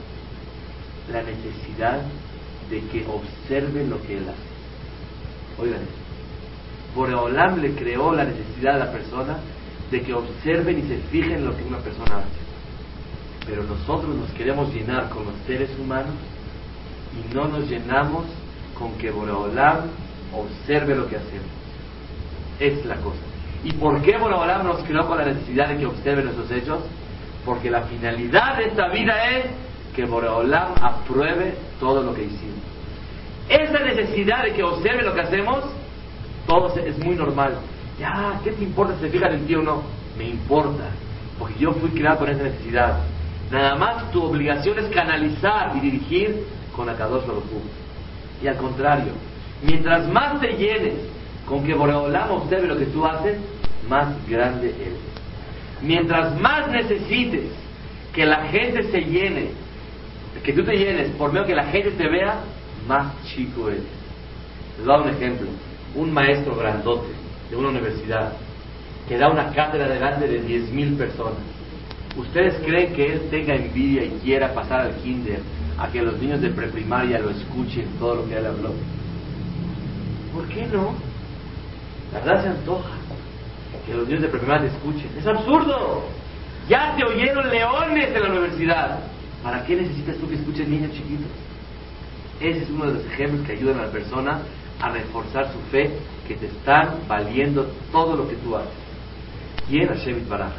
la 1.13 1.23
necesidad 1.23 2.03
de 2.71 2.81
que 2.89 3.07
observe 3.07 3.87
lo 3.87 4.01
que 4.03 4.19
él 4.19 4.29
hace. 4.29 5.63
Oigan 5.63 5.81
Boreolam 6.95 7.61
le 7.61 7.75
creó 7.75 8.13
la 8.13 8.25
necesidad 8.25 8.77
a 8.77 8.87
la 8.87 8.93
persona 8.93 9.39
de 9.91 10.03
que 10.03 10.13
observen 10.13 10.79
y 10.79 10.83
se 10.83 10.99
fijen 11.11 11.39
en 11.39 11.45
lo 11.45 11.57
que 11.57 11.65
una 11.65 11.79
persona 11.79 12.19
hace. 12.19 13.47
Pero 13.47 13.63
nosotros 13.63 14.15
nos 14.15 14.31
queremos 14.33 14.73
llenar 14.75 15.09
con 15.09 15.25
los 15.25 15.35
seres 15.47 15.71
humanos 15.79 16.15
y 17.15 17.35
no 17.35 17.49
nos 17.49 17.69
llenamos 17.69 18.27
con 18.79 18.93
que 18.99 19.11
Boreolam 19.11 19.91
observe 20.33 20.95
lo 20.95 21.09
que 21.09 21.17
hacemos. 21.17 21.47
Es 22.61 22.85
la 22.87 22.97
cosa. 22.97 23.21
¿Y 23.65 23.73
por 23.73 24.01
qué 24.03 24.17
Boreolam 24.17 24.67
nos 24.67 24.83
creó 24.85 25.07
con 25.07 25.19
la 25.19 25.25
necesidad 25.25 25.69
de 25.69 25.79
que 25.79 25.87
observe 25.87 26.23
nuestros 26.23 26.51
hechos? 26.51 26.81
Porque 27.45 27.71
la 27.71 27.83
finalidad 27.83 28.57
de 28.59 28.67
esta 28.67 28.89
vida 28.89 29.31
es 29.37 29.47
que 29.95 30.05
Boreolam 30.05 30.75
apruebe 30.81 31.55
todo 31.81 32.03
lo 32.03 32.15
que 32.15 32.25
hicimos. 32.25 32.59
Esa 33.49 33.81
necesidad 33.81 34.45
de 34.45 34.53
que 34.53 34.63
observe 34.63 35.03
lo 35.03 35.15
que 35.15 35.23
hacemos, 35.23 35.65
todo 36.47 36.75
es 36.77 36.99
muy 36.99 37.17
normal. 37.17 37.59
Ya, 37.99 38.39
¿qué 38.45 38.53
te 38.53 38.63
importa 38.63 38.95
si 38.95 39.01
se 39.01 39.11
fijan 39.11 39.33
en 39.33 39.47
ti 39.47 39.55
o 39.55 39.63
no? 39.63 39.83
Me 40.17 40.29
importa, 40.29 40.85
porque 41.39 41.55
yo 41.59 41.73
fui 41.73 41.91
creado 41.91 42.19
con 42.19 42.29
esa 42.29 42.43
necesidad. 42.43 42.99
Nada 43.51 43.77
más 43.77 44.11
tu 44.13 44.23
obligación 44.23 44.79
es 44.79 44.87
canalizar 44.95 45.73
y 45.77 45.81
dirigir 45.81 46.47
con 46.77 46.89
Akadosh 46.89 47.27
Baruj 47.27 47.45
Y 48.43 48.47
al 48.47 48.57
contrario, 48.57 49.13
mientras 49.63 50.09
más 50.09 50.41
te 50.41 50.49
llenes 50.57 50.95
con 51.47 51.65
que 51.65 51.75
Boreolam 51.75 52.31
observe 52.31 52.69
lo 52.69 52.77
que 52.77 52.87
tú 52.87 53.05
haces, 53.05 53.39
más 53.89 54.09
grande 54.29 54.69
eres. 54.69 54.99
Mientras 55.83 56.39
más 56.41 56.69
necesites 56.71 57.51
que 58.13 58.27
la 58.27 58.47
gente 58.49 58.83
se 58.91 59.01
llene, 59.01 59.51
que 60.43 60.53
tú 60.53 60.65
te 60.65 60.77
llenes 60.77 61.11
por 61.13 61.33
medio 61.33 61.47
que 61.47 61.55
la 61.55 61.67
gente 61.67 61.93
te 61.93 62.09
vea, 62.09 62.41
más 62.87 63.13
chico 63.25 63.69
eres. 63.69 63.83
Les 64.79 64.87
dar 64.87 65.01
un 65.01 65.09
ejemplo. 65.09 65.49
Un 65.95 66.13
maestro 66.13 66.55
grandote 66.55 67.09
de 67.51 67.57
una 67.57 67.69
universidad 67.69 68.33
que 69.09 69.17
da 69.17 69.31
una 69.31 69.53
cátedra 69.53 69.89
delante 69.89 70.29
de 70.29 70.43
10.000 70.43 70.99
personas. 70.99 71.39
¿Ustedes 72.17 72.55
creen 72.65 72.93
que 72.93 73.13
él 73.13 73.23
tenga 73.31 73.55
envidia 73.55 74.05
y 74.05 74.11
quiera 74.23 74.53
pasar 74.53 74.81
al 74.81 74.95
kinder 74.97 75.41
a 75.79 75.89
que 75.89 76.03
los 76.03 76.19
niños 76.19 76.41
de 76.41 76.51
preprimaria 76.51 77.19
lo 77.19 77.31
escuchen 77.31 77.87
todo 77.99 78.17
lo 78.17 78.29
que 78.29 78.37
él 78.37 78.47
habló? 78.47 78.73
¿Por 80.35 80.47
qué 80.49 80.67
no? 80.67 80.95
La 82.13 82.21
verdad 82.21 82.43
se 82.43 82.49
antoja 82.49 82.91
que 83.87 83.95
los 83.95 84.07
niños 84.07 84.23
de 84.23 84.29
preprimaria 84.29 84.69
escuchen. 84.69 85.11
Es 85.19 85.27
absurdo. 85.27 86.05
Ya 86.69 86.95
te 86.97 87.05
oyeron 87.05 87.49
leones 87.49 88.13
de 88.13 88.21
la 88.21 88.31
universidad. 88.31 89.01
¿Para 89.43 89.65
qué 89.65 89.77
necesitas 89.77 90.17
tú 90.17 90.29
que 90.29 90.35
escuchen 90.35 90.71
niños 90.71 90.93
chiquitos? 90.93 91.31
Ese 92.41 92.63
es 92.63 92.71
uno 92.71 92.87
de 92.87 92.95
los 92.95 93.07
ejemplos 93.07 93.47
que 93.47 93.53
ayudan 93.53 93.79
a 93.81 93.87
la 93.87 93.91
persona 93.91 94.41
a 94.81 94.91
reforzar 94.91 95.51
su 95.53 95.59
fe, 95.71 95.91
que 96.27 96.35
te 96.37 96.47
están 96.47 97.01
valiendo 97.09 97.67
todo 97.91 98.17
lo 98.17 98.29
que 98.29 98.37
tú 98.37 98.57
haces. 98.57 98.71
¿Quién? 99.69 99.89
Hashem 99.89 100.29
Baraj. 100.29 100.53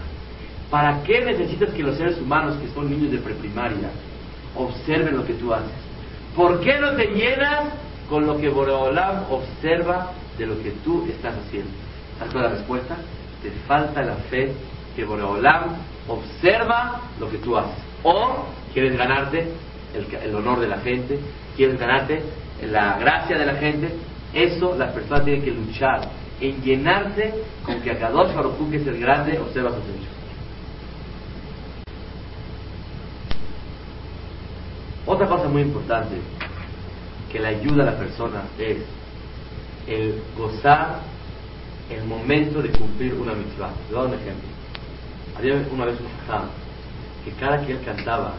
¿Para 0.70 1.02
qué 1.04 1.24
necesitas 1.24 1.72
que 1.72 1.84
los 1.84 1.98
seres 1.98 2.20
humanos, 2.20 2.58
que 2.58 2.68
son 2.74 2.90
niños 2.90 3.12
de 3.12 3.20
preprimaria, 3.20 3.90
observen 4.56 5.18
lo 5.18 5.26
que 5.26 5.34
tú 5.34 5.54
haces? 5.54 5.72
¿Por 6.36 6.60
qué 6.62 6.80
no 6.80 6.96
te 6.96 7.08
llenas 7.08 7.66
con 8.10 8.26
lo 8.26 8.38
que 8.38 8.50
Boreolam 8.50 9.26
observa 9.30 10.12
de 10.38 10.46
lo 10.46 10.62
que 10.62 10.72
tú 10.84 11.06
estás 11.10 11.36
haciendo? 11.46 11.72
¿Sabes 12.18 12.34
cuál 12.34 12.46
es 12.46 12.52
la 12.52 12.58
respuesta? 12.58 12.96
Te 13.42 13.52
falta 13.68 14.02
la 14.02 14.16
fe 14.16 14.54
que 14.96 15.06
Boreolam 15.06 15.76
observa 16.08 17.02
lo 17.20 17.30
que 17.30 17.38
tú 17.38 17.58
haces. 17.58 17.84
O 18.04 18.46
quieres 18.74 18.98
ganarte 18.98 19.52
el, 19.94 20.36
honor 20.36 20.60
de 20.60 20.68
la 20.68 20.78
gente, 20.80 21.20
quieres 21.56 21.80
ganarte 21.80 22.22
la 22.70 22.98
gracia 23.00 23.38
de 23.38 23.46
la 23.46 23.56
gente, 23.56 23.90
eso 24.34 24.76
las 24.78 24.94
personas 24.94 25.26
tienen 25.26 25.44
que 25.44 25.52
luchar 25.52 26.02
en 26.40 26.62
llenarse 26.62 27.34
con 27.66 27.82
que 27.82 27.92
Akadosh 27.92 28.34
Baruj 28.34 28.70
que 28.70 28.78
es 28.78 28.88
el 28.88 29.00
grande, 29.00 29.40
observa 29.40 29.72
sus 29.72 29.80
hechos. 29.80 30.19
Otra 35.10 35.26
cosa 35.26 35.48
muy 35.48 35.64
importante 35.64 36.18
que 37.32 37.40
le 37.40 37.48
ayuda 37.48 37.82
a 37.82 37.86
la 37.88 37.98
persona 37.98 38.44
es 38.60 38.78
el 39.88 40.22
gozar 40.38 41.00
el 41.90 42.04
momento 42.04 42.62
de 42.62 42.70
cumplir 42.70 43.16
una 43.16 43.34
mitzvah. 43.34 43.72
Le 43.90 43.96
voy 43.96 44.06
a 44.06 44.08
dar 44.08 44.14
un 44.14 44.22
ejemplo. 44.22 44.50
Había 45.36 45.68
una 45.72 45.86
vez 45.86 46.00
un 46.00 46.28
jajam 46.28 46.50
que 47.26 47.32
cada 47.32 47.66
que 47.66 47.72
él 47.72 47.80
cantaba 47.84 48.34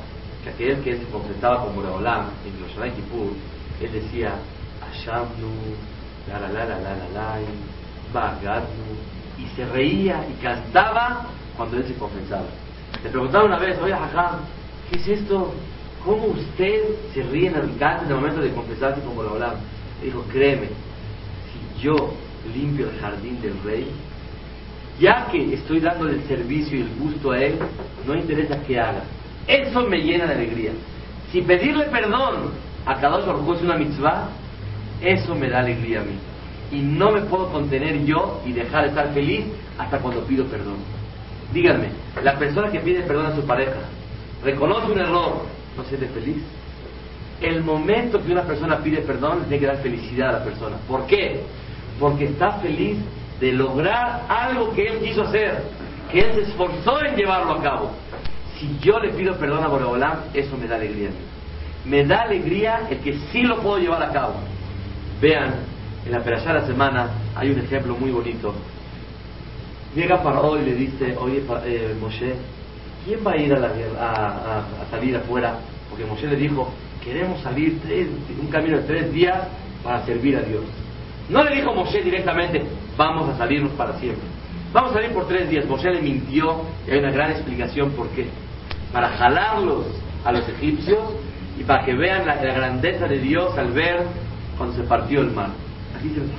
que 0.44 0.50
aquel 0.50 0.80
que 0.84 0.96
se 0.96 1.04
confesaba 1.06 1.64
como 1.64 1.82
Boreolam 1.82 2.26
en 2.46 2.60
Yerushalayim 2.60 2.94
Kippur, 2.94 3.32
él 3.80 3.92
decía, 3.92 4.34
Ashamnu, 4.92 5.50
la 6.28 6.38
la 6.38 6.52
la 6.52 6.64
la 6.66 6.78
la 6.78 6.94
la 6.94 7.08
la, 7.12 7.38
Bagadnu, 8.14 8.94
y 9.38 9.56
se 9.56 9.64
reía 9.66 10.24
y 10.30 10.40
cantaba 10.40 11.26
cuando 11.56 11.78
él 11.78 11.84
se 11.88 11.94
confesaba. 11.94 12.46
Le 13.02 13.10
preguntaba 13.10 13.44
una 13.44 13.58
vez, 13.58 13.76
oye 13.82 13.92
Hajam, 13.92 14.38
¿qué 14.88 15.00
es 15.00 15.08
esto? 15.08 15.52
¿Cómo 16.04 16.26
usted 16.26 16.82
se 17.12 17.22
ríe 17.24 17.48
en 17.48 17.56
el, 17.56 17.70
en 17.80 18.08
el 18.08 18.14
momento 18.14 18.40
de 18.40 18.52
confesarse 18.52 19.00
como 19.02 19.16
Boreolam? 19.16 19.56
Le 20.00 20.06
dijo, 20.06 20.24
créeme, 20.32 20.68
si 20.68 21.82
yo 21.82 22.14
limpio 22.54 22.88
el 22.88 22.98
jardín 22.98 23.40
del 23.42 23.60
rey, 23.62 23.86
ya 24.98 25.26
que 25.30 25.54
estoy 25.54 25.80
dándole 25.80 26.14
el 26.14 26.22
servicio 26.24 26.78
y 26.78 26.82
el 26.82 26.90
gusto 26.98 27.32
a 27.32 27.42
él, 27.42 27.58
no 28.06 28.14
interesa 28.14 28.62
qué 28.66 28.78
haga 28.78 29.02
eso 29.50 29.82
me 29.86 29.98
llena 29.98 30.26
de 30.26 30.34
alegría. 30.34 30.72
Si 31.32 31.42
pedirle 31.42 31.86
perdón 31.86 32.50
a 32.86 33.00
cada 33.00 33.18
uno 33.18 33.54
es 33.54 33.62
una 33.62 33.76
mitzvah, 33.76 34.28
eso 35.00 35.34
me 35.34 35.48
da 35.48 35.60
alegría 35.60 36.00
a 36.00 36.04
mí. 36.04 36.18
Y 36.70 36.82
no 36.82 37.10
me 37.10 37.22
puedo 37.22 37.50
contener 37.50 38.04
yo 38.04 38.40
y 38.46 38.52
dejar 38.52 38.82
de 38.84 38.88
estar 38.90 39.12
feliz 39.12 39.44
hasta 39.78 39.98
cuando 39.98 40.22
pido 40.24 40.44
perdón. 40.46 40.76
Díganme, 41.52 41.88
la 42.22 42.38
persona 42.38 42.70
que 42.70 42.80
pide 42.80 43.02
perdón 43.02 43.26
a 43.26 43.34
su 43.34 43.42
pareja, 43.42 43.80
reconoce 44.44 44.92
un 44.92 45.00
error, 45.00 45.46
¿no 45.82 45.88
se 45.88 45.96
siente 45.96 46.08
feliz? 46.08 46.42
El 47.40 47.62
momento 47.62 48.22
que 48.22 48.32
una 48.32 48.42
persona 48.42 48.78
pide 48.78 48.98
perdón, 48.98 49.40
tiene 49.48 49.58
que 49.58 49.66
dar 49.66 49.78
felicidad 49.78 50.28
a 50.28 50.32
la 50.40 50.44
persona. 50.44 50.76
¿Por 50.86 51.06
qué? 51.06 51.40
Porque 51.98 52.24
está 52.24 52.52
feliz 52.52 52.98
de 53.40 53.52
lograr 53.52 54.26
algo 54.28 54.72
que 54.72 54.86
él 54.86 54.98
quiso 55.00 55.22
hacer, 55.22 55.62
que 56.12 56.20
él 56.20 56.34
se 56.34 56.42
esforzó 56.42 57.02
en 57.04 57.16
llevarlo 57.16 57.52
a 57.54 57.62
cabo 57.62 57.90
si 58.60 58.78
yo 58.80 59.00
le 59.00 59.08
pido 59.10 59.36
perdón 59.36 59.64
a 59.64 59.68
Boreolam, 59.68 60.18
eso 60.34 60.56
me 60.58 60.68
da 60.68 60.76
alegría 60.76 61.08
a. 61.08 61.88
Me 61.88 62.04
da 62.04 62.22
alegría 62.22 62.88
el 62.90 62.98
que 62.98 63.14
sí 63.32 63.42
lo 63.42 63.60
puedo 63.62 63.78
llevar 63.78 64.02
a 64.02 64.12
cabo. 64.12 64.34
Vean, 65.20 65.54
en 66.04 66.12
la 66.12 66.22
Perashá 66.22 66.52
de 66.52 66.60
la 66.60 66.66
semana 66.66 67.08
hay 67.34 67.50
un 67.50 67.58
ejemplo 67.58 67.96
muy 67.96 68.10
bonito. 68.10 68.52
Llega 69.94 70.22
para 70.22 70.40
hoy 70.40 70.60
y 70.60 70.64
le 70.66 70.74
dice, 70.74 71.16
oye 71.16 71.42
eh, 71.64 71.96
Moshe, 71.98 72.34
¿quién 73.04 73.26
va 73.26 73.32
a 73.32 73.36
ir 73.38 73.54
a, 73.54 73.58
la, 73.58 73.68
a, 73.68 74.90
salir 74.90 75.16
afuera? 75.16 75.58
Porque 76.00 76.12
Moshe 76.14 76.28
le 76.28 76.36
dijo, 76.36 76.72
queremos 77.04 77.42
salir 77.42 77.78
un 78.40 78.46
camino 78.46 78.78
de 78.78 78.84
tres 78.84 79.12
días 79.12 79.48
para 79.84 80.04
servir 80.06 80.34
a 80.36 80.40
Dios. 80.40 80.62
No 81.28 81.44
le 81.44 81.56
dijo 81.56 81.74
Moshe 81.74 82.02
directamente, 82.02 82.62
vamos 82.96 83.28
a 83.28 83.36
salirnos 83.36 83.72
para 83.72 83.98
siempre. 83.98 84.24
Vamos 84.72 84.92
a 84.92 84.94
salir 84.94 85.10
por 85.10 85.28
tres 85.28 85.50
días. 85.50 85.66
Moshe 85.66 85.90
le 85.90 86.00
mintió 86.00 86.62
y 86.86 86.92
hay 86.92 87.00
una 87.00 87.10
gran 87.10 87.32
explicación 87.32 87.90
por 87.90 88.08
qué 88.10 88.28
para 88.92 89.08
jalarlos 89.10 89.86
a 90.24 90.32
los 90.32 90.48
egipcios 90.48 91.00
y 91.58 91.64
para 91.64 91.84
que 91.84 91.94
vean 91.94 92.26
la, 92.26 92.36
grandeza 92.36 93.06
de 93.06 93.18
Dios 93.18 93.56
al 93.58 93.72
ver 93.72 94.06
cuando 94.56 94.76
se 94.76 94.82
partió 94.84 95.20
el 95.20 95.32
mar. 95.32 95.50
Así 95.98 96.08
se 96.08 96.20
los 96.20 96.30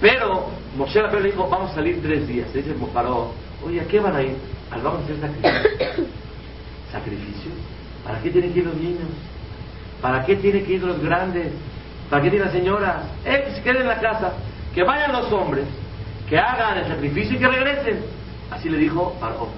Pero 0.00 0.48
Moshe 0.76 1.00
le 1.00 1.22
dijo, 1.22 1.48
vamos 1.48 1.70
a 1.70 1.74
salir 1.76 2.02
tres 2.02 2.26
días. 2.26 2.50
Se 2.50 2.62
dice, 2.62 2.74
paró, 2.92 3.32
oye, 3.64 3.80
¿a 3.80 3.84
qué 3.84 4.00
van 4.00 4.16
a 4.16 4.22
ir? 4.22 4.34
Al 4.72 4.82
vamos 4.82 5.02
a 5.02 5.04
hacer 5.04 5.20
sacrificio. 5.20 6.04
¿Sacrificio? 6.90 7.52
¿Para 8.06 8.20
qué 8.20 8.30
tienen 8.30 8.52
que 8.52 8.60
ir 8.60 8.66
los 8.66 8.76
niños? 8.76 9.08
¿Para 10.00 10.24
qué 10.24 10.36
tienen 10.36 10.64
que 10.64 10.74
ir 10.74 10.82
los 10.82 11.02
grandes? 11.02 11.48
¿Para 12.08 12.22
qué 12.22 12.30
tienen 12.30 12.46
las 12.46 12.56
señoras? 12.56 13.02
Eh, 13.24 13.52
que 13.54 13.62
queden 13.62 13.82
en 13.82 13.88
la 13.88 14.00
casa. 14.00 14.34
Que 14.74 14.84
vayan 14.84 15.12
los 15.12 15.32
hombres, 15.32 15.64
que 16.28 16.38
hagan 16.38 16.78
el 16.78 16.86
sacrificio 16.86 17.36
y 17.36 17.38
que 17.38 17.48
regresen. 17.48 18.00
Así 18.50 18.68
le 18.68 18.78
dijo 18.78 19.16
Paró. 19.18 19.48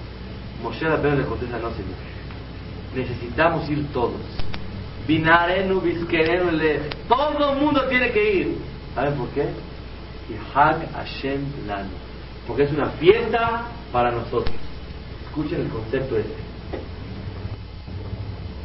Moshe 0.62 0.88
Rabbeinu 0.88 1.18
le 1.18 1.24
contesta, 1.24 1.58
no 1.58 1.70
señor, 1.70 1.94
necesitamos 2.94 3.68
ir 3.68 3.86
todos. 3.92 4.20
Binarenu, 5.06 5.80
Bisquerenu, 5.80 6.50
todo 7.08 7.52
el 7.52 7.60
mundo 7.60 7.84
tiene 7.88 8.10
que 8.10 8.34
ir. 8.34 8.58
¿Saben 8.94 9.14
por 9.14 9.28
qué? 9.30 9.48
Hag 10.54 10.90
Hashem 10.92 11.66
Lanu. 11.66 11.90
Porque 12.46 12.64
es 12.64 12.72
una 12.72 12.90
fiesta 12.90 13.66
para 13.92 14.10
nosotros. 14.10 14.54
Escuchen 15.26 15.62
el 15.62 15.68
concepto 15.68 16.16
este. 16.16 16.47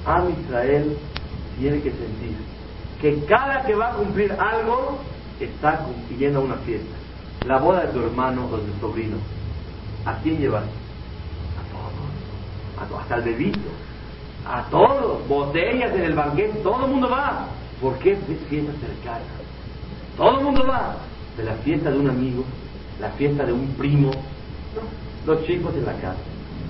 Am 0.06 0.30
Israel 0.30 0.98
tiene 1.60 1.82
que 1.82 1.92
sentir 1.92 2.36
que 3.02 3.26
cada 3.26 3.63
que 3.66 3.76
va 3.76 3.92
a 3.92 3.94
cumplir 3.96 4.32
algo 4.34 4.98
está 5.39 5.80
cumpliendo 5.80 6.42
una 6.42 6.56
fiesta. 6.56 6.96
La 7.46 7.60
boda 7.60 7.86
de 7.86 7.94
tu 7.94 8.00
hermano 8.00 8.48
o 8.52 8.58
de 8.58 8.63
tu 8.63 8.80
sobrino. 8.80 9.18
¿A 10.06 10.18
quién 10.20 10.39
llevas? 10.39 10.63
hasta 13.00 13.16
el 13.16 13.22
bebito, 13.22 13.70
a 14.46 14.63
todos, 14.70 15.28
botellas 15.28 15.94
en 15.96 16.02
el 16.02 16.13
banquete, 16.13 16.60
todo 16.60 16.86
el 16.86 16.92
mundo 16.92 17.10
va. 17.10 17.48
¿Por 17.82 17.98
qué 18.00 18.13
es 18.13 18.20
fiesta 18.50 18.74
cercana? 18.80 19.26
Todo 20.18 20.39
el 20.39 20.46
mundo 20.46 20.66
va. 20.68 20.98
de 21.38 21.44
la 21.44 21.54
fiesta 21.63 21.89
de 21.89 21.98
un 21.98 22.10
amigo, 22.10 22.44
la 23.00 23.10
fiesta 23.12 23.44
de 23.44 23.54
un 23.54 23.68
primo, 23.70 24.12
los 25.26 25.44
chicos 25.46 25.74
en 25.76 25.86
la 25.86 25.94
casa. 25.94 26.20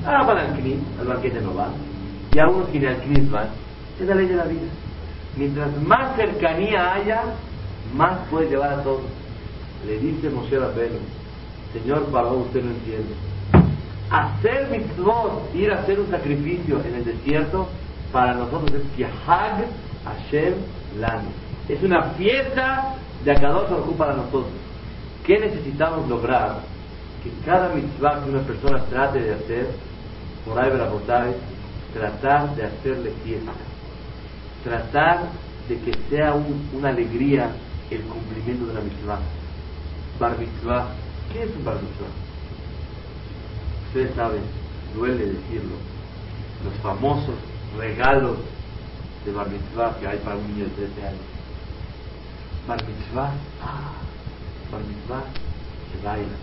Ah, 0.05 0.21
al 0.21 0.55
CNIS, 0.55 0.77
al 0.99 1.07
banquete 1.07 1.41
no 1.41 1.53
van. 1.53 1.71
Y 2.33 2.39
a 2.39 2.47
unos 2.47 2.69
ni 2.73 2.85
al 2.85 2.97
CNIS 2.97 3.29
van. 3.29 3.47
Es 3.99 4.07
la 4.07 4.15
ley 4.15 4.27
de 4.27 4.35
la 4.35 4.45
vida. 4.45 4.61
Mientras 5.37 5.69
más 5.81 6.15
cercanía 6.15 6.93
haya, 6.93 7.21
más 7.95 8.19
puede 8.29 8.49
llevar 8.49 8.73
a 8.73 8.83
todos. 8.83 9.01
Le 9.85 9.99
dice 9.99 10.29
Moshe 10.29 10.57
Rabbeinu, 10.57 10.99
Señor 11.73 12.05
Pablo, 12.05 12.39
usted 12.39 12.63
no 12.63 12.71
entiende. 12.71 13.13
Hacer 14.09 14.69
mitzvot, 14.69 15.53
ir 15.55 15.71
a 15.71 15.79
hacer 15.79 15.99
un 15.99 16.09
sacrificio 16.09 16.81
en 16.85 16.95
el 16.95 17.05
desierto, 17.05 17.67
para 18.11 18.33
nosotros 18.35 18.71
es 18.73 18.97
Yahag 18.97 19.65
Hashem 20.05 20.53
Lanu. 20.99 21.29
Es 21.67 21.81
una 21.81 22.03
fiesta 22.11 22.95
de 23.23 23.31
Akadosh 23.31 23.69
Baruj 23.69 23.95
para 23.97 24.13
nosotros. 24.13 24.53
¿Qué 25.25 25.39
necesitamos 25.39 26.07
lograr? 26.07 26.59
Que 27.23 27.31
cada 27.45 27.73
mitzvah 27.73 28.23
que 28.23 28.29
una 28.29 28.41
persona 28.41 28.83
trate 28.85 29.19
de 29.19 29.33
hacer, 29.33 29.67
por 30.45 30.59
ahí 30.59 30.69
tratar 31.93 32.55
de 32.55 32.65
hacerle 32.65 33.11
fiesta. 33.23 33.51
Tratar 34.63 35.29
de 35.67 35.79
que 35.79 35.93
sea 36.09 36.33
una 36.73 36.89
alegría 36.89 37.51
el 37.91 38.01
cumplimiento 38.03 38.67
de 38.67 38.73
la 38.73 38.81
mitzvah. 38.81 39.19
Bar. 40.19 40.35
¿Qué 41.31 41.43
es 41.43 41.55
un 41.55 41.63
bar 41.63 41.75
mitzvah? 41.75 42.13
Ustedes 43.87 44.15
saben, 44.15 44.41
duele 44.95 45.25
decirlo, 45.25 45.75
los 46.63 46.73
famosos 46.81 47.35
regalos 47.77 48.37
de 49.25 49.31
bar 49.31 49.49
mitzvah 49.49 49.97
que 49.99 50.07
hay 50.07 50.17
para 50.19 50.35
un 50.35 50.47
niño 50.47 50.65
de 50.65 50.71
13 50.71 51.07
años. 51.07 51.21
Bar 52.67 52.83
mitzvah, 52.85 53.31
ah, 53.61 53.93
bar 54.71 54.81
mitzvah, 54.81 55.23
se 55.91 56.05
baila, 56.05 56.37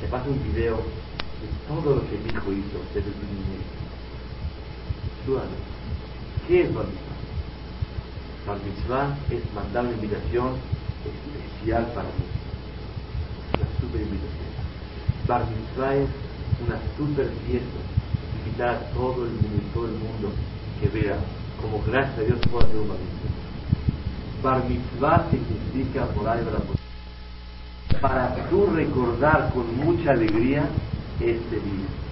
se 0.00 0.06
pasa 0.08 0.28
un 0.28 0.42
video 0.52 0.76
de 0.76 1.48
todo 1.68 1.96
lo 1.96 2.08
que 2.08 2.18
mi 2.18 2.30
hijo 2.30 2.52
hizo 2.52 2.78
desde 2.94 3.10
su 3.10 3.26
niñez. 3.26 3.64
¿Qué 6.46 6.64
es 6.64 6.74
bar 6.74 6.84
mitzvah? 6.84 7.16
Bar 8.46 8.58
mitzvah 8.62 9.16
es 9.30 9.54
mandar 9.54 9.86
una 9.86 9.94
invitación 9.94 10.50
especial 11.00 11.86
para 11.94 12.08
mí. 12.08 12.28
Una 13.56 13.80
super 13.80 14.00
invitación. 14.02 14.52
Bar 15.26 15.46
mitzvah 15.48 15.94
es 15.94 16.08
una 16.66 16.78
super 16.98 17.30
fiesta. 17.46 17.80
Invitar 18.44 18.68
a 18.68 18.80
todo 18.92 19.24
el 19.24 19.30
mundo, 19.30 19.62
todo 19.72 19.86
el 19.86 19.92
mundo 19.92 20.30
que 20.78 20.88
vea 20.88 21.16
como 21.62 21.82
gracias 21.86 22.18
a 22.18 22.22
Dios 22.22 22.38
puedo 22.50 22.66
hacer 22.66 22.76
un 22.76 22.88
bar 22.88 22.98
mitzvah. 22.98 24.42
Bar 24.42 24.68
mitzvah 24.68 25.26
significa 25.30 26.04
por 26.08 26.28
ahí 26.28 26.44
para 28.02 28.34
tú 28.50 28.66
recordar 28.66 29.50
con 29.54 29.74
mucha 29.78 30.10
alegría 30.10 30.68
este 31.18 31.56
día. 31.56 32.03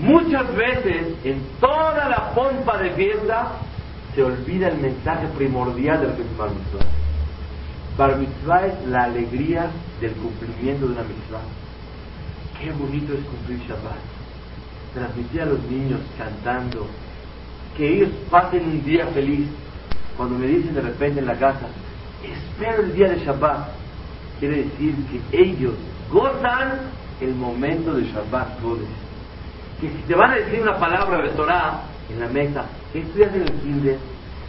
Muchas 0.00 0.54
veces 0.56 1.14
en 1.24 1.40
toda 1.60 2.08
la 2.08 2.34
pompa 2.34 2.78
de 2.78 2.90
fiesta 2.90 3.52
se 4.14 4.22
olvida 4.22 4.68
el 4.68 4.78
mensaje 4.78 5.26
primordial 5.36 6.00
de 6.00 6.06
lo 6.08 6.16
que 6.16 6.22
es 6.22 6.36
Bar 6.36 6.50
Mitzvah. 6.50 6.86
Bar 7.96 8.16
Mitzvah 8.18 8.66
es 8.66 8.88
la 8.88 9.04
alegría 9.04 9.70
del 10.00 10.12
cumplimiento 10.12 10.86
de 10.86 10.92
una 10.92 11.02
mitzvah. 11.02 11.42
Qué 12.60 12.72
bonito 12.72 13.12
es 13.14 13.24
cumplir 13.24 13.58
Shabbat. 13.68 13.98
Transmitir 14.94 15.42
a 15.42 15.46
los 15.46 15.62
niños 15.64 16.00
cantando, 16.18 16.86
que 17.76 17.94
ellos 17.94 18.10
pasen 18.30 18.64
un 18.64 18.84
día 18.84 19.06
feliz. 19.08 19.48
Cuando 20.16 20.38
me 20.38 20.46
dicen 20.46 20.74
de 20.74 20.80
repente 20.80 21.20
en 21.20 21.26
la 21.26 21.34
casa, 21.34 21.66
espero 22.22 22.82
el 22.82 22.94
día 22.94 23.08
de 23.08 23.24
Shabbat, 23.24 23.68
quiere 24.38 24.64
decir 24.64 24.94
que 25.06 25.42
ellos 25.42 25.74
gozan 26.10 26.78
el 27.20 27.34
momento 27.34 27.94
de 27.94 28.04
Shabbat 28.04 28.60
Que 29.84 29.90
si 29.90 30.02
te 30.08 30.14
van 30.14 30.30
a 30.30 30.36
decir 30.36 30.62
una 30.62 30.78
palabra 30.78 31.20
de 31.20 31.28
Torah 31.32 31.82
en 32.08 32.18
la 32.18 32.28
mesa, 32.28 32.64
¿qué 32.90 33.00
estudias 33.00 33.34
en 33.34 33.42
el 33.42 33.52
kinder? 33.52 33.98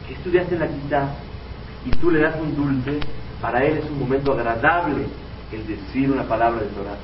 ¿Qué 0.08 0.14
estudiaste 0.14 0.54
en 0.54 0.62
la 0.62 0.68
quita? 0.70 1.10
Y 1.86 1.90
tú 1.90 2.10
le 2.10 2.22
das 2.22 2.38
un 2.40 2.56
dulce, 2.56 3.02
para 3.42 3.62
él 3.66 3.80
es 3.80 3.90
un 3.90 4.00
momento 4.00 4.32
agradable 4.32 5.08
el 5.52 5.68
decir 5.68 6.10
una 6.10 6.24
palabra 6.24 6.62
de 6.62 6.68
Torah. 6.68 6.96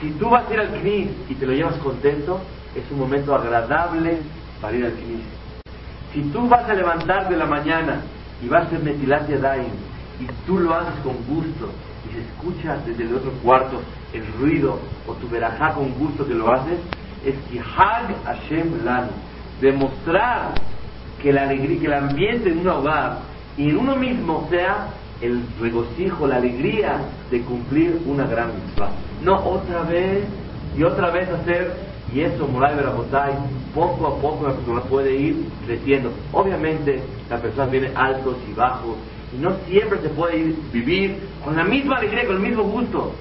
Si 0.00 0.10
tú 0.10 0.28
vas 0.28 0.50
a 0.50 0.54
ir 0.54 0.58
al 0.58 0.70
CNIS 0.70 1.10
y 1.28 1.34
te 1.36 1.46
lo 1.46 1.52
llevas 1.52 1.76
contento, 1.76 2.40
es 2.74 2.82
un 2.90 2.98
momento 2.98 3.32
agradable 3.32 4.18
para 4.60 4.76
ir 4.76 4.84
al 4.84 4.94
CNIS. 4.94 5.24
Si 6.12 6.22
tú 6.32 6.48
vas 6.48 6.68
a 6.68 6.74
levantar 6.74 7.28
de 7.28 7.36
la 7.36 7.46
mañana 7.46 8.00
y 8.42 8.48
vas 8.48 8.64
a 8.64 8.66
hacer 8.66 8.82
Metilat 8.82 9.28
Yadayim 9.28 9.70
y 10.18 10.26
tú 10.46 10.58
lo 10.58 10.74
haces 10.74 10.98
con 11.04 11.14
gusto 11.28 11.70
y 12.10 12.12
se 12.12 12.22
escucha 12.22 12.78
desde 12.84 13.04
el 13.04 13.14
otro 13.14 13.30
cuarto 13.34 13.80
el 14.12 14.26
ruido 14.40 14.80
o 15.06 15.12
tu 15.12 15.28
verajá 15.28 15.74
con 15.74 15.92
gusto 15.92 16.26
que 16.26 16.34
lo 16.34 16.52
haces, 16.52 16.80
es 17.24 17.34
que 17.50 17.60
Hag 17.60 18.14
Hashem 18.24 18.84
Lanu. 18.84 19.10
Demostrar 19.60 20.54
que 21.22 21.32
la 21.32 21.42
alegría, 21.42 21.80
que 21.80 21.86
el 21.86 21.92
ambiente 21.92 22.50
en 22.50 22.58
un 22.58 22.68
hogar 22.68 23.18
y 23.56 23.70
en 23.70 23.76
uno 23.78 23.96
mismo 23.96 24.46
sea 24.50 24.88
el 25.20 25.42
regocijo, 25.60 26.26
la 26.26 26.36
alegría 26.36 26.96
de 27.30 27.40
cumplir 27.42 28.02
una 28.06 28.26
gran 28.26 28.48
mitzvah. 28.48 28.90
No 29.22 29.36
otra 29.44 29.82
vez 29.82 30.24
y 30.76 30.82
otra 30.82 31.10
vez 31.10 31.28
hacer 31.28 31.92
y 32.14 32.20
eso, 32.20 32.46
Moray 32.46 32.76
Berabotay, 32.76 33.32
poco 33.74 34.06
a 34.06 34.20
poco 34.20 34.46
la 34.46 34.54
persona 34.54 34.80
puede 34.82 35.16
ir 35.16 35.46
creciendo. 35.66 36.12
Obviamente, 36.32 37.02
la 37.30 37.38
persona 37.38 37.70
tiene 37.70 37.90
altos 37.94 38.36
y 38.50 38.52
bajos, 38.52 38.96
y 39.34 39.40
no 39.40 39.54
siempre 39.66 39.98
se 40.00 40.10
puede 40.10 40.36
ir, 40.36 40.56
vivir 40.72 41.16
con 41.42 41.56
la 41.56 41.64
misma 41.64 41.96
alegría, 41.96 42.26
con 42.26 42.36
el 42.36 42.42
mismo 42.42 42.64
gusto, 42.64 43.14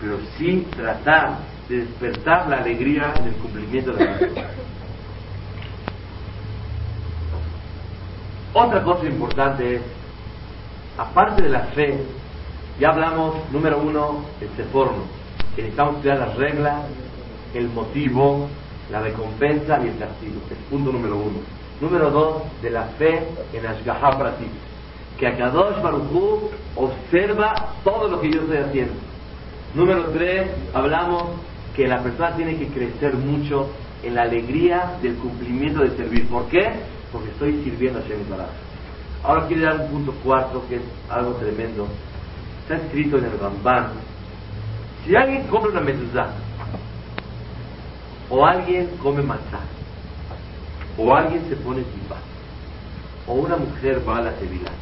pero 0.00 0.18
sí 0.36 0.64
tratar 0.76 1.38
de 1.68 1.78
despertar 1.78 2.48
la 2.48 2.58
alegría 2.58 3.12
en 3.18 3.28
el 3.28 3.34
cumplimiento 3.34 3.92
de 3.92 4.04
la 4.04 4.12
vida. 4.14 4.50
Otra 8.54 8.82
cosa 8.82 9.04
importante 9.06 9.76
es, 9.76 9.82
aparte 10.96 11.42
de 11.42 11.50
la 11.50 11.60
fe, 11.60 11.98
ya 12.80 12.90
hablamos, 12.90 13.34
número 13.52 13.78
uno, 13.78 14.24
el 14.40 14.48
seforno, 14.56 15.04
que 15.54 15.62
necesitamos 15.62 15.96
estudiar 15.96 16.18
las 16.18 16.36
reglas 16.36 16.84
el 17.54 17.68
motivo, 17.68 18.48
la 18.90 19.00
recompensa 19.00 19.78
y 19.82 19.88
el 19.88 19.98
castigo. 19.98 20.40
Es 20.50 20.58
punto 20.70 20.92
número 20.92 21.16
uno. 21.16 21.38
Número 21.80 22.10
dos, 22.10 22.42
de 22.62 22.70
la 22.70 22.84
fe 22.98 23.22
en 23.52 23.66
Ashgaha 23.66 24.18
Prati. 24.18 24.46
Que 25.18 25.26
Akadosh 25.26 25.80
Baruchu 25.82 26.50
observa 26.76 27.54
todo 27.84 28.08
lo 28.08 28.20
que 28.20 28.30
yo 28.30 28.42
estoy 28.42 28.58
haciendo. 28.58 28.94
Número 29.74 30.04
tres, 30.10 30.48
hablamos 30.74 31.24
que 31.78 31.86
la 31.86 32.02
persona 32.02 32.34
tiene 32.34 32.56
que 32.56 32.66
crecer 32.66 33.14
mucho 33.14 33.70
en 34.02 34.16
la 34.16 34.22
alegría 34.22 34.94
del 35.00 35.14
cumplimiento 35.14 35.82
de 35.82 35.96
servir. 35.96 36.26
¿Por 36.26 36.48
qué? 36.48 36.72
Porque 37.12 37.30
estoy 37.30 37.62
sirviendo 37.62 38.00
a 38.00 38.02
Shem. 38.02 38.18
Ahora 39.22 39.46
quiero 39.46 39.62
dar 39.62 39.82
un 39.82 39.88
punto 39.88 40.12
cuarto 40.24 40.64
que 40.68 40.74
es 40.74 40.82
algo 41.08 41.34
tremendo. 41.34 41.86
Está 42.62 42.84
escrito 42.84 43.18
en 43.18 43.26
el 43.26 43.38
Ramban. 43.38 43.92
Si 45.06 45.14
alguien 45.14 45.46
compra 45.46 45.70
una 45.70 45.80
mezuzá 45.82 46.30
o 48.28 48.44
alguien 48.44 48.88
come 49.00 49.22
matzah, 49.22 49.62
o 50.98 51.14
alguien 51.14 51.48
se 51.48 51.54
pone 51.58 51.82
tipa, 51.82 52.16
o 53.28 53.34
una 53.34 53.56
mujer 53.56 54.02
va 54.06 54.18
a 54.18 54.22
la 54.22 54.32
sevilla, 54.40 54.72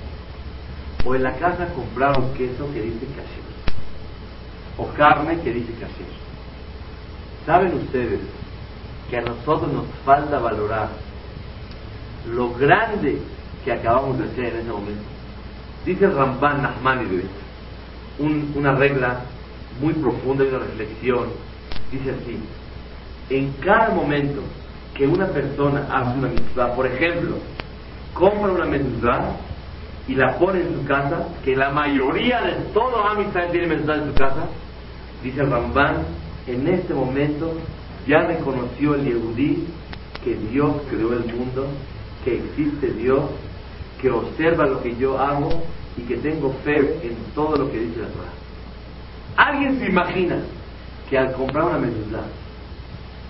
o 1.04 1.14
en 1.14 1.24
la 1.24 1.34
casa 1.34 1.68
compraron 1.74 2.32
queso 2.32 2.72
que 2.72 2.80
dice 2.80 3.06
kasher, 3.14 3.44
o 4.78 4.86
carne 4.96 5.38
que 5.42 5.52
dice 5.52 5.72
kasher. 5.74 6.25
¿Saben 7.46 7.74
ustedes 7.74 8.18
que 9.08 9.18
a 9.18 9.22
nosotros 9.22 9.72
nos 9.72 9.86
falta 10.04 10.40
valorar 10.40 10.88
lo 12.28 12.52
grande 12.54 13.22
que 13.64 13.72
acabamos 13.72 14.18
de 14.18 14.24
hacer 14.24 14.46
en 14.46 14.60
ese 14.62 14.72
momento? 14.72 15.04
Dice 15.84 16.10
Ramban 16.10 16.62
Nachmanides, 16.62 17.26
un, 18.18 18.52
una 18.56 18.74
regla 18.74 19.20
muy 19.80 19.92
profunda 19.94 20.44
y 20.44 20.48
una 20.48 20.58
reflexión, 20.58 21.28
dice 21.92 22.10
así, 22.10 22.40
en 23.30 23.52
cada 23.64 23.90
momento 23.90 24.42
que 24.96 25.06
una 25.06 25.26
persona 25.26 25.86
hace 25.88 26.18
una 26.18 26.28
mitzvah, 26.28 26.74
por 26.74 26.86
ejemplo, 26.88 27.36
compra 28.12 28.50
una 28.50 28.64
mitzvah 28.64 29.36
y 30.08 30.16
la 30.16 30.36
pone 30.36 30.62
en 30.62 30.74
su 30.74 30.84
casa, 30.84 31.28
que 31.44 31.54
la 31.54 31.70
mayoría 31.70 32.40
de 32.40 32.52
todo 32.74 33.06
Amistad 33.06 33.50
tiene 33.52 33.68
mitzvah 33.68 33.94
en 33.94 34.06
su 34.06 34.14
casa, 34.14 34.48
dice 35.22 35.44
Ramban, 35.44 36.25
en 36.46 36.68
este 36.68 36.94
momento 36.94 37.52
ya 38.06 38.22
reconoció 38.22 38.94
el 38.94 39.04
Yehudí 39.04 39.64
que 40.24 40.34
Dios 40.34 40.74
creó 40.88 41.12
el 41.12 41.24
mundo, 41.32 41.66
que 42.24 42.36
existe 42.36 42.88
Dios, 42.92 43.22
que 44.00 44.10
observa 44.10 44.66
lo 44.66 44.82
que 44.82 44.96
yo 44.96 45.18
hago 45.18 45.48
y 45.96 46.02
que 46.02 46.16
tengo 46.16 46.52
fe 46.64 46.76
en 47.02 47.16
todo 47.34 47.56
lo 47.56 47.70
que 47.70 47.78
dice 47.78 48.00
la 48.00 48.08
Torah. 48.08 48.32
¿Alguien 49.36 49.78
se 49.78 49.86
imagina 49.86 50.38
que 51.08 51.18
al 51.18 51.32
comprar 51.32 51.66
una 51.66 51.78
mezuzá 51.78 52.24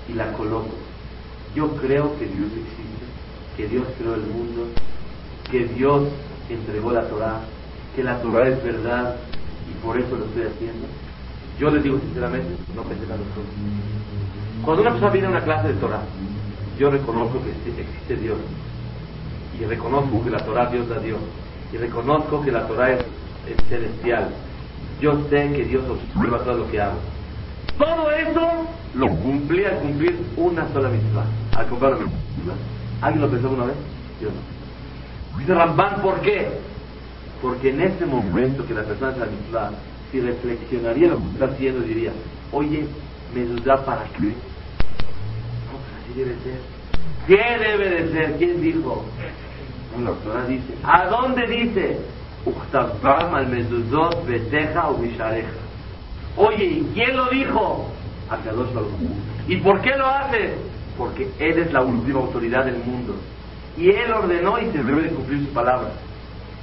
y 0.09 0.13
la 0.15 0.33
coloco. 0.33 0.75
Yo 1.55 1.69
creo 1.77 2.19
que 2.19 2.27
Dios 2.27 2.49
existe, 2.53 3.07
que 3.57 3.67
Dios 3.69 3.87
creó 3.99 4.15
el 4.15 4.27
mundo, 4.27 4.69
que 5.51 5.65
Dios 5.65 6.09
entregó 6.49 6.93
la 6.93 7.09
Torah, 7.09 7.41
que 7.95 8.03
la 8.03 8.21
Torah 8.21 8.49
es 8.49 8.63
verdad, 8.63 9.17
y 9.71 9.85
por 9.85 9.99
eso 9.99 10.17
lo 10.17 10.27
estoy 10.27 10.45
haciendo. 10.45 10.87
Yo 11.59 11.71
les 11.71 11.83
digo 11.83 11.99
sinceramente, 11.99 12.49
no 12.75 12.83
pensé 12.83 13.05
cosas. 13.07 13.17
Cuando 14.63 14.83
una 14.83 14.91
persona 14.91 15.13
viene 15.13 15.27
a 15.29 15.31
una 15.31 15.45
clase 15.45 15.69
de 15.69 15.75
Torah, 15.75 16.03
yo 16.79 16.91
reconozco 16.91 17.41
que 17.43 17.51
existe 17.51 18.17
Dios 18.17 18.37
y 19.59 19.65
reconozco 19.65 20.23
que 20.23 20.31
la 20.31 20.45
Torah 20.45 20.67
Dios 20.67 20.87
la 20.89 20.99
dio 20.99 21.17
y 21.73 21.77
reconozco 21.79 22.43
que 22.43 22.53
la 22.53 22.67
Torah 22.67 22.93
es, 22.93 23.05
celestial. 23.69 24.31
Yo 25.01 25.21
sé 25.31 25.53
que 25.53 25.65
Dios 25.65 25.85
observa 25.89 26.39
todo 26.41 26.59
lo 26.59 26.71
que 26.71 26.81
hago. 26.81 26.99
Todo 27.79 28.11
eso 28.11 28.67
lo 28.95 29.09
cumplí 29.09 29.65
al 29.65 29.79
cumplir 29.79 30.19
una 30.37 30.67
sola 30.73 30.89
misma. 30.89 31.25
Al 31.57 31.67
cumplir 31.67 31.91
una 31.93 32.07
misma. 32.07 32.55
¿Alguien 33.01 33.23
lo 33.23 33.31
pensó 33.31 33.51
una 33.51 33.67
vez? 33.67 33.77
Yo 34.21 34.29
no. 34.29 35.39
Dice 35.39 35.55
Ramban, 35.55 36.03
¿por 36.03 36.21
qué? 36.21 36.49
Porque 37.41 37.71
en 37.71 37.83
ese 37.83 38.05
momento 38.05 38.67
que 38.67 38.75
la 38.75 38.83
persona 38.83 39.13
es 39.13 39.19
la 39.19 39.27
misma, 39.27 39.71
si 40.11 40.21
reflexionaría 40.21 41.09
lo 41.09 41.19
que 41.19 41.29
está 41.33 41.45
haciendo, 41.47 41.81
diría, 41.81 42.13
oye, 42.53 42.87
¿me 43.35 43.45
duda 43.45 43.85
para 43.85 44.05
qué? 44.05 44.27
No, 44.27 45.73
pues 45.73 45.93
así 46.03 46.13
debe 46.17 46.35
ser. 46.43 46.61
¿Qué 47.27 47.65
debe 47.65 47.91
de 47.91 48.13
ser? 48.13 48.37
¿Quién 48.39 48.63
dijo? 48.63 49.05
La 49.99 50.11
doctora 50.11 50.47
dice, 50.47 50.75
¿a 50.85 51.07
dónde 51.07 51.47
dice? 51.47 51.99
al 53.09 53.49
mezuzot 53.49 54.27
beteja 54.27 54.89
o 54.89 54.99
mishareja. 54.99 55.49
Oye, 56.37 56.65
¿y 56.65 56.91
quién 56.95 57.17
lo 57.17 57.29
dijo? 57.31 57.91
Akadosh 58.31 58.69
¿Y 59.49 59.57
por 59.57 59.81
qué 59.81 59.97
lo 59.97 60.07
hace? 60.07 60.55
Porque 60.97 61.29
Él 61.39 61.59
es 61.59 61.73
la 61.73 61.83
última 61.83 62.21
autoridad 62.21 62.65
del 62.65 62.79
mundo. 62.79 63.17
Y 63.77 63.91
Él 63.91 64.13
ordenó 64.13 64.59
y 64.59 64.67
se 64.67 64.83
debe 64.83 65.03
de 65.03 65.09
cumplir 65.11 65.47
su 65.47 65.53
palabra. 65.53 65.91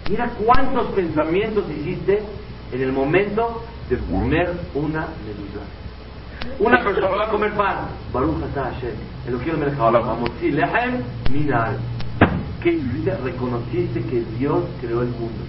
Mira 0.10 0.30
cuántos 0.46 0.88
pensamientos 0.88 1.66
hiciste 1.70 2.22
en 2.74 2.82
el 2.82 2.92
momento 2.92 3.64
de 3.90 3.98
comer 4.00 4.52
una 4.74 5.08
medusa. 5.26 5.62
Una 6.60 6.84
persona 6.84 7.08
va 7.08 7.26
a 7.26 7.30
comer 7.30 7.54
pan. 7.54 7.88
Baruch 8.12 8.36
Hashem. 8.54 8.96
El 9.28 9.40
que 9.40 9.54
me 9.54 9.68
Sí, 10.42 10.52
lehem 10.52 11.04
minal. 11.32 11.78
¿Qué 12.62 12.80
Reconociste 13.24 14.02
que 14.02 14.24
Dios 14.40 14.64
creó 14.82 15.02
el 15.02 15.10
mundo. 15.10 15.44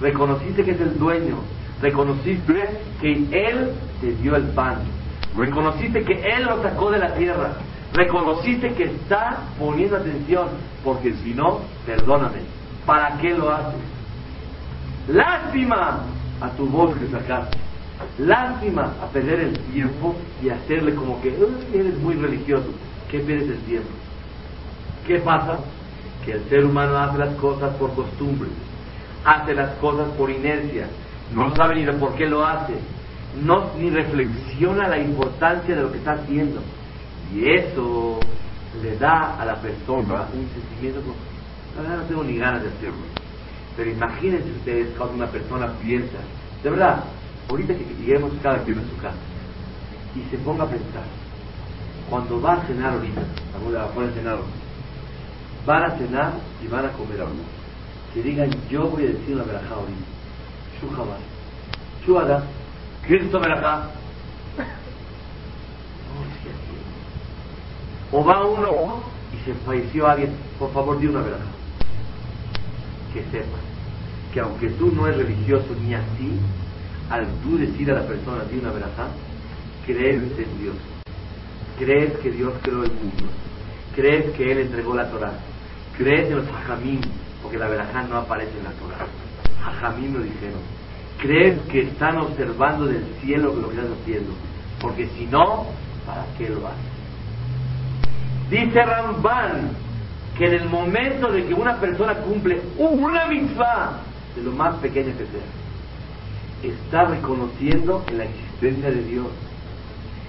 Reconociste 0.00 0.62
que 0.62 0.72
es 0.72 0.80
el 0.80 0.98
dueño. 0.98 1.36
Reconociste 1.80 2.54
que 3.00 3.12
Él 3.12 3.70
te 4.00 4.12
dio 4.16 4.36
el 4.36 4.44
pan. 4.48 4.78
Reconociste 5.36 6.04
que 6.04 6.12
Él 6.12 6.44
lo 6.44 6.62
sacó 6.62 6.90
de 6.90 6.98
la 6.98 7.14
tierra. 7.14 7.52
Reconociste 7.94 8.74
que 8.74 8.84
está 8.84 9.38
poniendo 9.58 9.96
atención. 9.96 10.48
Porque 10.84 11.14
si 11.14 11.32
no, 11.32 11.60
perdóname. 11.86 12.40
¿Para 12.84 13.16
qué 13.18 13.30
lo 13.30 13.50
haces? 13.50 13.80
Lástima 15.08 16.00
a 16.42 16.50
tu 16.50 16.66
voz 16.66 16.96
que 16.98 17.06
sacaste. 17.08 17.58
Lástima 18.18 18.94
a 19.02 19.06
perder 19.12 19.40
el 19.40 19.58
tiempo 19.72 20.16
y 20.42 20.50
hacerle 20.50 20.94
como 20.94 21.20
que 21.22 21.28
eres 21.72 21.98
muy 21.98 22.14
religioso. 22.14 22.66
¿Qué 23.10 23.20
pierdes 23.20 23.50
el 23.50 23.58
tiempo? 23.60 23.90
¿Qué 25.06 25.18
pasa? 25.18 25.58
Que 26.24 26.32
el 26.32 26.44
ser 26.48 26.64
humano 26.64 26.98
hace 26.98 27.18
las 27.18 27.34
cosas 27.36 27.74
por 27.76 27.94
costumbre, 27.94 28.48
hace 29.24 29.54
las 29.54 29.70
cosas 29.76 30.08
por 30.10 30.30
inercia, 30.30 30.86
no 31.34 31.54
sabe 31.54 31.74
ni 31.74 31.86
por 31.98 32.14
qué 32.14 32.26
lo 32.26 32.44
hace, 32.44 32.74
no 33.42 33.70
ni 33.78 33.90
reflexiona 33.90 34.88
la 34.88 34.98
importancia 34.98 35.74
de 35.74 35.82
lo 35.82 35.92
que 35.92 35.98
está 35.98 36.12
haciendo. 36.12 36.60
Y 37.34 37.50
eso 37.50 38.20
le 38.82 38.96
da 38.98 39.40
a 39.40 39.44
la 39.44 39.56
persona 39.56 40.26
un 40.32 40.48
sentimiento, 40.54 41.00
la 41.76 41.82
verdad 41.82 41.96
no 41.98 42.04
tengo 42.04 42.24
ni 42.24 42.36
ganas 42.36 42.62
de 42.62 42.68
hacerlo. 42.68 43.04
Pero 43.76 43.90
imagínense 43.90 44.50
ustedes 44.50 44.96
cuando 44.96 45.16
una 45.16 45.26
persona 45.26 45.72
piensa, 45.82 46.18
de 46.62 46.70
verdad, 46.70 47.04
ahorita 47.48 47.74
que 47.74 47.84
lleguemos 47.84 48.32
cada 48.42 48.62
quien 48.64 48.78
a 48.78 48.82
su 48.82 48.96
casa 48.96 49.16
y 50.14 50.30
se 50.30 50.38
ponga 50.38 50.64
a 50.64 50.68
pensar, 50.68 51.04
cuando 52.08 52.40
va 52.40 52.54
a 52.54 52.66
cenar 52.66 52.94
ahorita, 52.94 53.20
a 53.20 54.12
cenar 54.14 54.38
van 55.66 55.84
a 55.84 55.96
cenar 55.96 56.32
y 56.62 56.68
van 56.68 56.86
a 56.86 56.92
comer 56.92 57.20
algo. 57.20 57.34
Que 58.12 58.22
digan, 58.22 58.50
yo 58.68 58.88
voy 58.88 59.04
a 59.04 59.08
decir 59.08 59.36
la 59.36 59.44
verajá 59.44 59.74
ahorita. 59.74 60.04
Shuhabad. 60.80 61.18
Shuhada. 62.04 62.44
Cristo 63.06 63.40
verajá. 63.40 63.90
O 68.10 68.22
va 68.22 68.44
uno 68.44 69.02
y 69.32 69.44
se 69.44 69.54
falleció 69.64 70.06
alguien, 70.06 70.34
por 70.58 70.70
favor 70.72 70.98
di 71.00 71.06
una 71.06 71.22
verajá. 71.22 71.51
Que 73.12 73.22
sepa 73.30 73.58
que 74.32 74.40
aunque 74.40 74.70
tú 74.70 74.90
no 74.92 75.06
eres 75.06 75.18
religioso 75.18 75.74
ni 75.82 75.94
así, 75.94 76.38
al 77.10 77.26
tú 77.42 77.58
decir 77.58 77.90
a 77.90 78.00
la 78.00 78.06
persona 78.06 78.44
di 78.44 78.58
una 78.58 78.72
verajá, 78.72 79.08
crees 79.84 80.22
en 80.38 80.62
Dios. 80.62 80.76
Crees 81.78 82.14
que 82.18 82.30
Dios 82.30 82.54
creó 82.62 82.84
el 82.84 82.92
mundo. 82.92 83.24
Crees 83.94 84.30
que 84.34 84.52
Él 84.52 84.58
entregó 84.60 84.94
la 84.94 85.10
Torah 85.10 85.34
crees 85.96 86.30
en 86.30 86.36
los 86.36 86.48
hajamim, 86.48 87.00
porque 87.42 87.58
la 87.58 87.68
verajá 87.68 88.02
no 88.02 88.16
aparece 88.16 88.52
en 88.58 88.64
la 88.64 88.70
Torah. 88.70 89.06
Hajamim 89.64 90.14
lo 90.14 90.20
dijeron. 90.20 90.60
Crees 91.20 91.60
que 91.70 91.82
están 91.82 92.18
observando 92.18 92.86
del 92.86 93.04
cielo 93.20 93.54
lo 93.54 93.68
que 93.68 93.76
estás 93.76 93.92
haciendo, 94.00 94.32
porque 94.80 95.08
si 95.16 95.26
no, 95.26 95.66
¿para 96.04 96.24
qué 96.36 96.48
lo 96.48 96.66
haces? 96.66 96.92
Dice 98.50 98.82
Ramban 98.82 99.70
que 100.36 100.46
en 100.46 100.54
el 100.54 100.68
momento 100.68 101.30
de 101.30 101.44
que 101.44 101.54
una 101.54 101.78
persona 101.78 102.14
cumple 102.14 102.60
una 102.78 103.26
mitzvah, 103.26 104.00
de 104.34 104.42
lo 104.42 104.52
más 104.52 104.74
pequeña 104.76 105.12
que 105.12 105.26
sea, 105.26 106.70
está 106.70 107.04
reconociendo 107.04 108.04
en 108.08 108.18
la 108.18 108.24
existencia 108.24 108.90
de 108.90 109.02
Dios. 109.04 109.26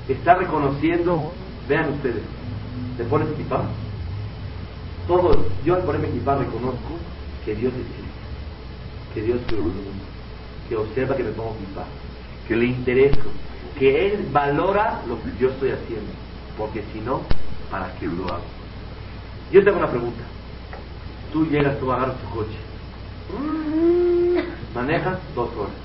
Está 0.07 0.35
reconociendo, 0.35 1.31
vean 1.69 1.93
ustedes, 1.93 2.23
¿te 2.97 3.03
pones 3.05 3.29
equipado? 3.29 3.65
Todo, 5.07 5.45
yo 5.63 5.75
al 5.75 5.83
ponerme 5.83 6.09
equipar 6.09 6.39
reconozco 6.39 6.97
que 7.45 7.55
Dios 7.55 7.73
existe, 7.73 8.03
que 9.13 9.21
Dios 9.21 9.39
es 9.47 10.69
que 10.69 10.75
observa 10.75 11.15
que 11.15 11.23
me 11.23 11.31
pongo 11.31 11.55
equipar, 11.55 11.85
que 12.47 12.55
le 12.55 12.65
intereso, 12.65 13.21
que 13.77 14.07
Él 14.07 14.27
valora 14.31 15.01
lo 15.07 15.21
que 15.21 15.31
yo 15.39 15.49
estoy 15.49 15.71
haciendo, 15.71 16.11
porque 16.57 16.83
si 16.91 16.99
no, 16.99 17.21
¿para 17.69 17.93
qué 17.95 18.07
lo 18.07 18.25
hago? 18.27 18.62
Yo 19.53 19.63
tengo 19.63 19.77
una 19.77 19.91
pregunta. 19.91 20.23
Tú 21.31 21.45
llegas, 21.45 21.79
tú 21.79 21.91
agarras 21.91 22.17
tu 22.21 22.29
coche, 22.39 22.57
manejas 24.73 25.19
dos 25.35 25.49
horas, 25.55 25.75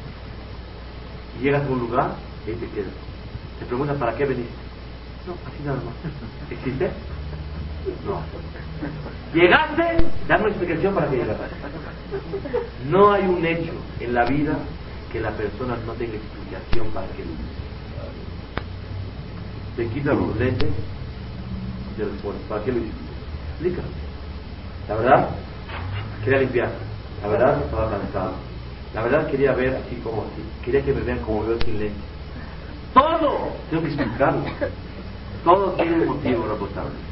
llegas 1.42 1.66
a 1.66 1.68
un 1.70 1.80
lugar 1.80 2.14
y 2.46 2.50
ahí 2.50 2.56
te 2.56 2.66
quedas. 2.68 2.92
Te 3.58 3.66
preguntas, 3.66 3.98
¿para 3.98 4.16
qué 4.16 4.24
veniste? 4.24 4.54
No, 5.26 5.34
así 5.46 5.62
nada 5.64 5.76
más. 5.84 6.50
¿Existe? 6.50 6.90
No. 8.06 8.22
Llegaste, 9.34 9.82
dame 10.28 10.44
una 10.44 10.50
explicación 10.50 10.94
para 10.94 11.10
que 11.10 11.16
llegaste. 11.16 11.44
No 12.90 13.12
hay 13.12 13.26
un 13.26 13.44
hecho 13.44 13.72
en 14.00 14.14
la 14.14 14.24
vida 14.24 14.58
que 15.12 15.20
la 15.20 15.32
persona 15.32 15.76
no 15.86 15.92
tenga 15.92 16.14
explicación 16.14 16.86
para 16.94 17.06
que 17.08 17.22
lo 17.22 17.32
Te 19.76 19.86
quita 19.94 20.14
los 20.14 20.34
lentes 20.38 20.70
¿Para 22.48 22.64
qué 22.64 22.72
lo 22.72 22.78
hiciste? 22.78 23.07
Explícame. 23.60 23.88
La 24.88 24.94
verdad, 24.94 25.28
quería 26.24 26.38
limpiar. 26.40 26.70
La 27.22 27.28
verdad, 27.28 27.62
estaba 27.62 27.90
cansado. 27.90 28.32
La 28.94 29.02
verdad, 29.02 29.30
quería 29.30 29.52
ver 29.52 29.76
así 29.76 29.96
como 29.96 30.22
así. 30.22 30.42
Quería 30.64 30.84
que 30.84 30.92
me 30.92 31.00
vean 31.00 31.18
como 31.20 31.44
veo 31.44 31.60
sin 31.62 31.78
lentes. 31.78 32.02
Todo 32.94 33.52
tengo 33.70 33.82
que 33.82 33.88
explicarlo. 33.88 34.42
Todo 35.44 35.72
tiene 35.72 35.96
un 36.02 36.06
motivo, 36.06 36.46
responsable 36.46 37.08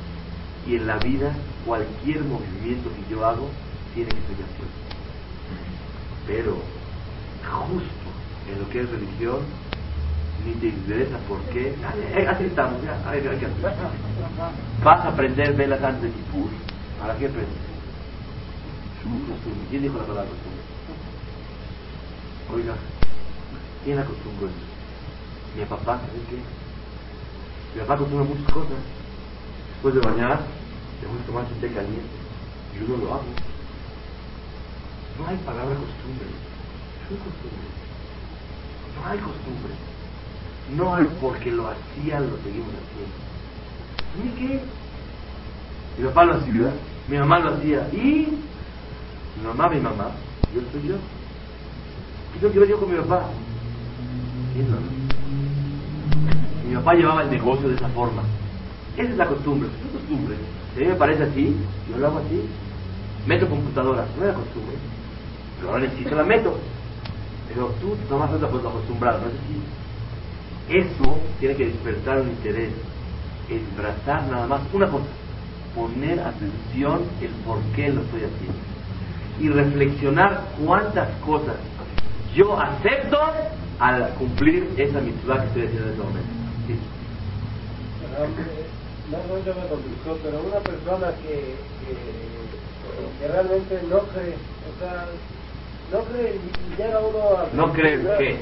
y 0.67 0.77
en 0.77 0.87
la 0.87 0.97
vida 0.99 1.33
cualquier 1.65 2.23
movimiento 2.25 2.91
que 2.91 3.15
yo 3.15 3.25
hago 3.25 3.49
tiene 3.95 4.11
explicación. 4.11 4.69
Pero 6.27 6.57
justo 7.49 8.07
en 8.53 8.61
lo 8.61 8.69
que 8.71 8.81
es 8.81 8.91
religión, 8.91 9.39
ni 10.47 10.53
te 10.55 10.67
interesa 10.69 11.19
por 11.29 11.41
qué. 11.53 11.75
Así 12.29 12.45
estamos, 12.45 12.83
ya, 12.83 13.03
hay, 13.09 13.23
Vas 14.83 15.05
a 15.05 15.09
aprender 15.09 15.55
velas 15.55 15.83
antes 15.83 16.03
de 16.03 16.11
Kipur. 16.11 16.51
¿Para 17.01 17.17
qué 17.17 17.27
aprendes? 17.27 17.67
¿Quién 19.71 19.83
dijo 19.83 19.99
la 19.99 20.05
palabra 20.05 20.31
costumbre? 20.31 20.63
Oiga, 22.55 22.75
¿quién 23.85 23.99
acostumbra 23.99 24.49
eso? 24.49 25.57
Mi 25.57 25.65
papá, 25.65 25.99
¿sabes 25.99 26.23
qué? 26.31 26.37
Mi 27.75 27.81
papá 27.81 27.95
acostumbra 27.95 28.27
muchas 28.27 28.53
cosas 28.53 28.79
después 29.75 29.95
de 29.95 30.01
bañar, 30.01 30.41
tengo 31.01 31.17
que 31.19 31.25
tomar 31.25 31.45
un 31.45 31.61
té 31.61 31.69
caliente. 31.69 32.17
Y 32.75 32.85
uno 32.85 33.05
lo 33.05 33.15
hago. 33.15 33.25
No 35.19 35.27
hay 35.27 35.37
palabra 35.39 35.75
costumbre. 35.75 36.27
No 37.09 37.17
costumbre. 37.19 37.67
No 38.97 39.07
hay 39.07 39.19
costumbre. 39.19 39.73
No 40.75 40.99
porque 41.21 41.51
lo 41.51 41.69
hacían, 41.69 42.29
lo 42.29 42.37
seguimos 42.39 42.71
haciendo. 42.75 43.17
¿Y 44.25 44.29
qué? 44.39 44.61
Mi 45.99 46.05
papá 46.09 46.25
lo 46.25 46.35
hacía, 46.35 46.73
mi 47.09 47.19
mamá 47.19 47.39
lo 47.39 47.55
hacía. 47.55 47.89
¿Y? 47.93 48.39
Mi 49.37 49.47
mamá, 49.47 49.69
mi 49.69 49.81
mamá, 49.81 50.11
yo 50.55 50.61
soy 50.73 50.89
yo. 50.89 50.97
¿Qué 52.33 52.41
tengo 52.41 52.53
que 52.53 52.59
ver 52.59 52.69
yo 52.69 52.79
con 52.79 52.91
mi 52.91 52.99
papá? 52.99 53.31
haciendo. 54.57 54.79
Mi 56.69 56.75
papá 56.75 56.95
llevaba 56.95 57.23
el 57.23 57.31
negocio 57.31 57.69
de 57.69 57.77
esa 57.77 57.89
forma. 57.91 58.23
Esa 58.97 59.11
es 59.11 59.17
la 59.17 59.27
costumbre, 59.27 59.69
es 59.69 59.93
costumbre. 59.93 60.37
Si 60.75 60.81
a 60.81 60.85
mí 60.85 60.93
me 60.93 60.99
parece 60.99 61.23
así, 61.25 61.57
yo 61.91 61.99
lo 61.99 62.07
hago 62.07 62.19
así. 62.19 62.43
Meto 63.27 63.49
computadora, 63.49 64.07
no 64.17 64.23
es 64.23 64.29
la 64.29 64.35
costumbre. 64.35 64.77
Pero 65.59 65.71
ahora 65.71 65.85
necesito 65.85 66.15
la 66.15 66.25
meto. 66.25 66.59
Pero 67.49 67.67
tú 67.81 67.97
nomás 68.11 68.31
no 68.31 68.39
te 68.39 68.47
puedes 68.47 68.67
acostumbrar, 68.67 69.21
¿no 69.21 69.27
es 69.27 69.35
así? 69.35 69.63
Eso 70.69 71.19
tiene 71.39 71.55
que 71.55 71.67
despertar 71.67 72.21
un 72.21 72.29
interés 72.29 72.73
en 73.49 73.77
nada 74.31 74.47
más 74.47 74.63
una 74.73 74.91
cosa, 74.91 75.07
poner 75.75 76.19
atención 76.21 77.05
el 77.21 77.31
por 77.45 77.61
qué 77.75 77.89
lo 77.91 78.03
estoy 78.03 78.23
haciendo 78.25 78.59
y 79.39 79.49
reflexionar 79.49 80.45
cuántas 80.65 81.09
cosas 81.19 81.57
yo 82.35 82.59
acepto 82.59 83.19
al 83.79 84.11
cumplir 84.15 84.75
esa 84.77 85.01
mitzvah 85.01 85.41
que 85.41 85.47
estoy 85.47 85.63
haciendo 85.67 85.85
en 85.85 85.93
este 85.93 86.03
momento. 86.03 86.29
Sí. 86.67 86.79
No, 89.11 89.19
no, 89.19 89.45
yo 89.45 89.55
me 89.55 89.69
complicó, 89.69 90.19
pero 90.23 90.41
una 90.41 90.59
persona 90.61 91.13
que, 91.23 91.55
que, 91.81 93.19
que 93.21 93.29
realmente 93.29 93.81
no 93.89 94.01
cree, 94.01 94.35
o 94.35 94.81
sea, 94.81 95.07
no 95.93 96.05
cree 96.05 96.37
y 96.37 96.77
llega 96.77 96.99
uno 96.99 97.39
a... 97.39 97.49
¿No 97.55 97.73
cree 97.73 97.99
qué? 98.19 98.41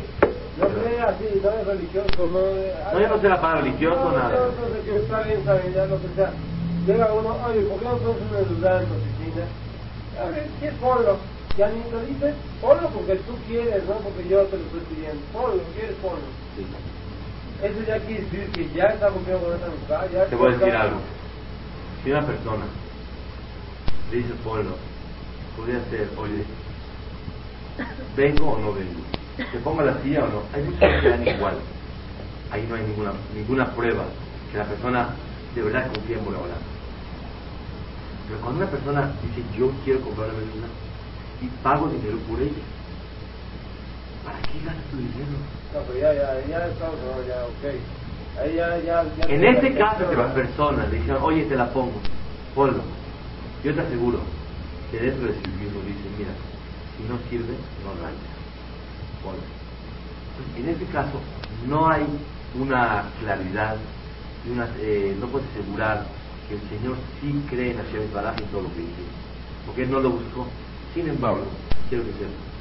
No 0.56 0.68
cree 0.68 1.00
así, 1.00 1.40
no 1.42 1.50
es 1.52 1.66
religioso, 1.66 2.26
no 2.26 2.48
es... 2.58 2.74
No, 2.92 3.00
yo 3.00 3.08
no 3.08 3.20
sé 3.20 3.28
la 3.28 3.40
palabra 3.40 3.62
religioso, 3.62 4.00
no, 4.00 4.12
nada. 4.12 4.30
No, 4.38 4.52
no 4.68 4.74
sé 4.74 4.82
que 4.84 4.96
está 4.96 5.22
bien, 5.24 5.38
está 5.40 5.54
bien, 5.56 5.74
ya 5.74 5.86
lo 5.86 6.00
que 6.02 6.14
sea. 6.14 6.40
Llega 6.84 7.12
uno, 7.14 7.36
oye, 7.46 7.62
¿por 7.62 7.80
qué 7.80 7.84
no 7.86 8.00
pones 8.00 8.22
una 8.22 8.38
ayuda 8.40 8.82
en 8.82 8.88
tu 8.88 8.94
oficina? 8.96 9.52
A 10.18 10.26
ver, 10.30 10.52
¿quieres 10.58 10.78
ponlo? 10.80 11.26
Ya 11.56 11.70
ni 11.70 11.84
te 11.90 12.00
dice, 12.06 12.36
ponlo 12.60 12.92
porque 12.92 13.16
tú 13.18 13.42
quieres, 13.44 13.84
no 13.86 14.02
porque 14.02 14.28
yo 14.28 14.48
te 14.48 14.58
lo 14.58 14.64
estoy 14.66 14.80
pidiendo. 14.82 15.26
Ponlo, 15.32 15.72
¿quieres 15.72 15.96
ponlo? 15.98 16.34
Sí. 16.54 16.70
Eso 17.60 17.80
ya 17.82 18.04
quiere 18.06 18.26
decir 18.26 18.54
que 18.54 18.70
ya 18.72 18.84
está 18.86 19.12
cumpliendo 19.12 19.46
con 19.46 19.56
esa 19.56 19.66
amistad, 19.66 20.10
ya 20.12 20.28
Te 20.30 20.36
voy 20.36 20.48
a 20.48 20.56
decir 20.58 20.74
algo. 20.76 21.02
Si 22.02 22.10
una 22.10 22.26
persona 22.26 22.74
le 24.10 24.16
dice 24.18 24.34
pueblo, 24.36 24.78
podría 25.56 25.88
ser, 25.90 26.14
oye, 26.18 26.46
¿vengo 28.16 28.52
o 28.52 28.58
no 28.60 28.74
vengo? 28.74 29.06
¿Se 29.36 29.58
ponga 29.60 29.84
la 29.84 30.02
silla 30.02 30.24
o 30.24 30.28
no? 30.28 30.48
Hay 30.52 30.62
muchos 30.62 30.80
que 30.80 31.08
dan 31.08 31.26
igual. 31.26 31.62
Ahí 32.50 32.66
no 32.66 32.76
hay 32.76 32.84
ninguna, 32.84 33.12
ninguna 33.32 33.74
prueba 33.74 34.04
que 34.50 34.58
la 34.58 34.68
persona 34.68 35.16
de 35.54 35.62
verdad 35.62 35.92
confía 35.92 36.18
en 36.18 36.24
Boreolam. 36.24 36.62
Pero 38.26 38.40
cuando 38.40 38.60
una 38.62 38.70
persona 38.70 39.18
dice, 39.22 39.44
yo 39.50 39.72
quiero 39.84 40.02
comprar 40.02 40.30
una 40.30 40.38
medicina 40.38 40.68
y 41.40 41.48
pago 41.50 41.88
dinero 41.88 42.18
por 42.26 42.40
ella, 42.40 42.64
¿para 44.22 44.38
qué 44.42 44.60
gastas 44.60 44.90
tu 44.90 44.96
dinero? 44.98 45.32
No, 45.72 45.80
pero 45.86 45.98
ya, 45.98 46.14
ya, 46.14 46.46
ya 46.48 46.76
ya, 47.26 47.46
ok. 47.46 47.64
Ahí 48.40 48.54
ya, 48.56 48.78
ya, 48.78 49.04
ya. 49.16 49.26
En 49.28 49.44
este 49.44 49.74
caso 49.74 50.08
que 50.08 50.16
la 50.16 50.34
persona 50.34 50.86
le 50.86 50.98
dijeron, 50.98 51.22
oye, 51.22 51.44
te 51.44 51.56
la 51.56 51.72
pongo, 51.72 52.02
ponlo. 52.54 52.84
Yo 53.62 53.74
te 53.74 53.80
aseguro 53.80 54.20
que 54.90 54.98
dentro 54.98 55.26
de 55.32 55.40
su 55.42 55.48
libro 55.48 55.82
dice, 55.82 56.08
mira, 56.10 56.34
si 56.96 57.02
no 57.04 57.18
sirve, 57.28 57.58
no 57.82 57.90
arranca. 57.92 58.33
En 60.56 60.68
este 60.68 60.84
caso 60.86 61.20
no 61.66 61.88
hay 61.88 62.04
una 62.58 63.04
claridad 63.20 63.76
una, 64.50 64.68
eh, 64.78 65.16
no 65.18 65.26
puedes 65.28 65.48
asegurar 65.50 66.06
que 66.48 66.54
el 66.56 66.60
Señor 66.68 66.96
sí 67.20 67.32
cree 67.48 67.72
en 67.72 67.78
Hashem 67.78 68.12
Baraj 68.12 68.36
y 68.38 68.44
todo 68.44 68.62
lo 68.62 68.68
que 68.74 68.80
dice. 68.80 69.04
Porque 69.66 69.82
Él 69.82 69.90
no 69.90 70.00
lo 70.00 70.10
buscó. 70.10 70.46
Sin 70.92 71.08
embargo, 71.08 71.44
quiero 71.88 72.04
que 72.04 72.12
sepas 72.12 72.54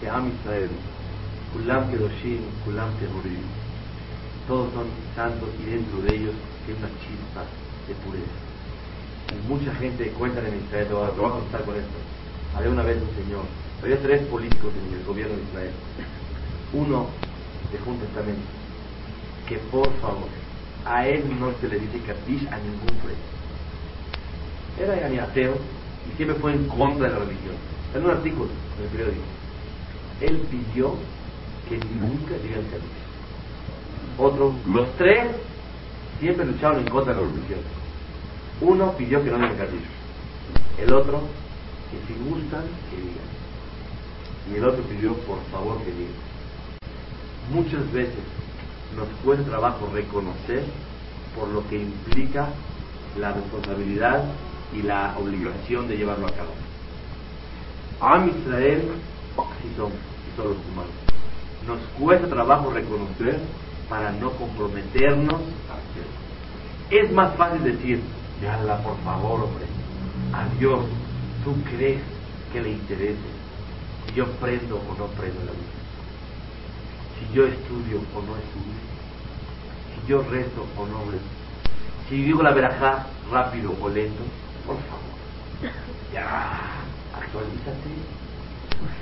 que 0.00 0.08
Am 0.08 0.28
Israel, 0.28 0.70
Kulam 1.52 1.90
Kedoshim, 1.90 2.42
Kulam 2.64 2.92
Tehurim, 2.98 3.40
todos 4.46 4.72
son 4.74 4.86
santos 5.14 5.48
y 5.60 5.70
dentro 5.70 6.02
de 6.02 6.14
ellos 6.14 6.34
hay 6.66 6.74
una 6.74 6.88
chispa 7.00 7.42
de 7.88 7.94
pureza. 8.04 8.36
Y 9.32 9.48
mucha 9.48 9.74
gente 9.74 10.10
cuenta 10.10 10.40
en 10.46 10.62
Israel, 10.64 10.86
te 10.88 10.94
voy 10.94 11.08
a 11.08 11.32
contar 11.32 11.64
con 11.64 11.76
esto. 11.76 11.98
Había 12.54 12.70
una 12.70 12.82
vez 12.82 12.98
un 13.00 13.24
señor, 13.24 13.44
había 13.82 13.98
tres 14.00 14.22
políticos 14.22 14.72
en 14.86 14.98
el 14.98 15.04
gobierno 15.04 15.36
de 15.36 15.42
Israel. 15.42 15.70
Uno 16.72 17.06
dejó 17.72 17.90
un 17.90 17.98
testamento 17.98 18.42
que 19.48 19.58
por 19.70 19.92
favor 20.00 20.28
a 20.84 21.06
él 21.06 21.24
no 21.38 21.52
se 21.60 21.68
le 21.68 21.78
dice 21.80 22.00
Kaddish 22.00 22.46
a 22.48 22.58
ningún 22.58 22.96
preso. 23.02 23.20
Era 24.78 25.00
yani 25.00 25.18
ateo 25.18 25.54
y 25.54 26.16
siempre 26.16 26.38
fue 26.38 26.52
en 26.52 26.66
contra 26.68 27.08
de 27.08 27.14
la 27.14 27.18
religión. 27.20 27.54
En 27.94 28.04
un 28.04 28.10
artículo 28.10 28.48
en 28.78 28.84
el 28.84 28.90
periódico, 28.90 29.24
él 30.20 30.36
pidió 30.50 30.94
que 31.68 31.76
nunca 31.76 32.34
digan 32.42 32.62
Kaddish. 32.70 33.06
Otro, 34.18 34.54
los 34.66 34.96
tres 34.96 35.28
siempre 36.20 36.46
lucharon 36.46 36.80
en 36.80 36.88
contra 36.88 37.14
de 37.14 37.20
la 37.20 37.26
religión. 37.26 37.60
Uno 38.60 38.92
pidió 38.96 39.22
que 39.22 39.30
no 39.30 39.38
digan 39.38 39.56
Kaddish. 39.56 39.86
El 40.78 40.92
otro, 40.92 41.22
que 41.90 42.12
si 42.12 42.18
gustan, 42.20 42.62
que 42.90 42.96
digan. 42.96 43.45
Y 44.50 44.56
el 44.56 44.64
otro 44.64 44.82
pidió, 44.84 45.14
por 45.20 45.42
favor, 45.50 45.78
que 45.82 45.92
digan. 45.92 46.14
Muchas 47.50 47.90
veces 47.92 48.18
nos 48.96 49.08
cuesta 49.24 49.44
trabajo 49.44 49.88
reconocer 49.92 50.64
por 51.34 51.48
lo 51.48 51.66
que 51.68 51.82
implica 51.82 52.48
la 53.18 53.32
responsabilidad 53.32 54.24
y 54.72 54.82
la 54.82 55.16
obligación 55.18 55.88
de 55.88 55.96
llevarlo 55.96 56.26
a 56.26 56.32
cabo. 56.32 56.52
Am 58.00 58.28
Israel, 58.28 58.88
así 59.36 59.74
somos, 59.76 59.92
y 59.92 60.36
son 60.36 60.48
los 60.48 60.58
humanos. 60.66 60.92
Nos 61.66 61.80
cuesta 61.98 62.28
trabajo 62.28 62.70
reconocer 62.70 63.40
para 63.88 64.12
no 64.12 64.30
comprometernos 64.32 65.40
a 65.70 65.74
hacerlo. 65.78 66.16
Es 66.90 67.12
más 67.12 67.36
fácil 67.36 67.64
decir, 67.64 68.02
Yala, 68.42 68.82
por 68.82 68.96
favor, 68.98 69.42
hombre, 69.42 69.66
a 70.32 70.48
Dios, 70.58 70.84
¿tú 71.44 71.54
crees 71.76 72.02
que 72.52 72.60
le 72.60 72.70
interese 72.70 73.35
yo 74.16 74.26
prendo 74.40 74.76
o 74.76 74.98
no 74.98 75.06
prendo 75.08 75.40
la 75.40 75.52
luz? 75.52 75.76
Si 77.18 77.34
yo 77.34 77.46
estudio 77.46 78.00
o 78.14 78.22
no 78.22 78.34
estudio, 78.36 78.80
si 79.92 80.08
yo 80.08 80.22
rezo 80.22 80.66
o 80.78 80.86
no 80.86 81.10
rezo, 81.10 81.24
si 82.08 82.22
digo 82.22 82.42
la 82.42 82.52
verajá 82.52 83.06
rápido 83.30 83.74
o 83.78 83.88
lento, 83.90 84.22
por 84.66 84.76
favor, 84.76 85.74
ya, 86.14 86.60
actualízate. 87.14 87.90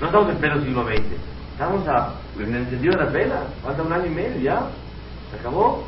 No 0.01 0.07
estamos 0.07 0.29
en 0.29 0.37
pleno 0.37 0.61
siglo 0.61 0.83
XX, 0.83 1.03
estamos 1.53 1.87
a, 1.87 2.13
en 2.37 2.53
el 2.53 2.61
encendido 2.63 2.97
de 2.97 3.03
las 3.05 3.13
velas, 3.13 3.43
falta 3.63 3.83
un 3.83 3.93
año 3.93 4.07
y 4.07 4.09
medio 4.09 4.41
ya, 4.41 4.67
se 5.31 5.39
acabó. 5.39 5.85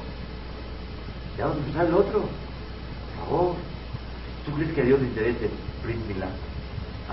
Ya 1.37 1.45
vamos 1.45 1.57
a 1.57 1.65
empezar 1.65 1.85
el 1.85 1.93
otro, 1.93 2.21
por 2.21 3.25
favor. 3.25 3.55
¿Tú 4.45 4.53
crees 4.53 4.73
que 4.73 4.81
a 4.81 4.85
Dios 4.85 5.01
le 5.01 5.07
interese, 5.07 5.49
Brit 5.83 5.97
Milá, 6.07 6.29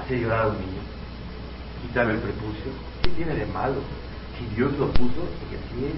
hacer 0.01 0.21
llorar 0.21 0.45
a 0.45 0.49
un 0.49 0.59
niño? 0.61 0.94
Quitarle 1.85 2.15
el 2.15 2.21
prepucio, 2.21 2.73
¿qué 3.03 3.11
tiene 3.11 3.35
de 3.35 3.47
malo? 3.47 3.77
Si 4.39 4.57
Dios 4.57 4.73
lo 4.79 4.89
puso, 4.89 5.21
porque 5.39 5.57
así 5.57 5.85
es. 5.85 5.95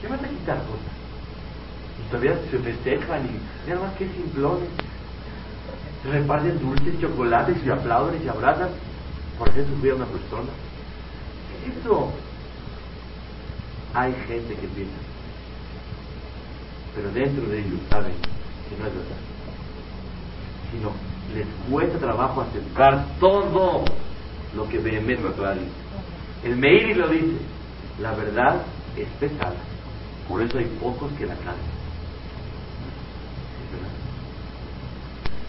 ¿Qué 0.00 0.08
vas 0.08 0.22
a 0.22 0.28
quitar 0.28 0.58
cosas? 0.58 0.92
Y 1.98 2.10
todavía 2.10 2.38
se 2.50 2.58
festejan 2.58 3.24
y 3.24 3.68
nada 3.70 3.86
más 3.86 3.96
que 3.96 4.08
simplones. 4.08 4.68
Reparten 6.10 6.58
dulces, 6.58 7.00
chocolates 7.00 7.56
y 7.64 7.70
aplauden 7.70 8.20
y 8.22 8.28
abrazan 8.28 8.70
por 9.38 9.48
hacer 9.48 9.64
sufrir 9.66 9.92
a 9.92 9.96
una 9.96 10.06
persona. 10.06 10.50
¿Qué 11.62 11.70
es 11.70 11.76
eso? 11.78 12.12
Hay 13.94 14.12
gente 14.26 14.54
que 14.56 14.66
piensa, 14.66 14.96
pero 16.96 17.12
dentro 17.12 17.46
de 17.46 17.60
ellos 17.60 17.78
saben 17.88 18.12
que 18.68 18.76
no 18.76 18.88
es 18.88 18.92
verdad. 18.92 19.22
Sino 20.72 20.92
les 21.32 21.46
cuesta 21.70 21.98
trabajo 21.98 22.40
aceptar 22.40 23.06
todo 23.20 23.84
lo 24.54 24.68
que 24.68 24.78
Behemet 24.78 25.20
Torah 25.36 25.54
dice. 25.54 25.66
El 26.44 26.56
Meiri 26.56 26.94
lo 26.94 27.08
dice, 27.08 27.38
la 28.00 28.12
verdad 28.14 28.62
es 28.96 29.08
pesada, 29.18 29.56
por 30.28 30.42
eso 30.42 30.58
hay 30.58 30.66
pocos 30.80 31.10
que 31.12 31.26
la 31.26 31.34
cantan. 31.36 31.74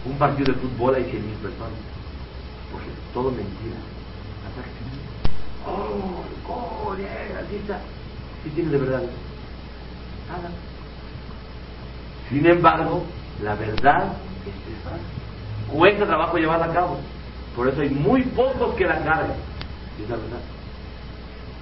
Un 0.04 0.16
partido 0.18 0.52
de 0.52 0.60
fútbol 0.60 0.94
hay 0.94 1.04
100 1.04 1.26
mil 1.26 1.34
personas, 1.36 1.78
porque 2.72 2.86
es 2.86 3.12
todo 3.12 3.30
mentira. 3.30 3.76
Oh, 5.66 6.22
oh. 6.48 6.96
¿Qué 6.96 8.50
tiene 8.50 8.70
de 8.70 8.78
verdad? 8.78 9.02
Nada. 10.28 10.50
Sin 12.28 12.46
embargo, 12.46 13.04
la 13.42 13.54
verdad 13.56 14.12
es 14.46 14.74
pesada. 14.74 14.98
Cuesta 15.72 16.06
trabajo 16.06 16.36
llevarla 16.38 16.66
a 16.66 16.72
cabo. 16.72 17.00
Por 17.56 17.68
eso 17.68 17.80
hay 17.80 17.88
muy 17.88 18.22
pocos 18.22 18.74
que 18.74 18.84
la 18.84 18.98
cargan. 18.98 19.36
Es 20.02 20.10
la 20.10 20.16
verdad. 20.16 20.40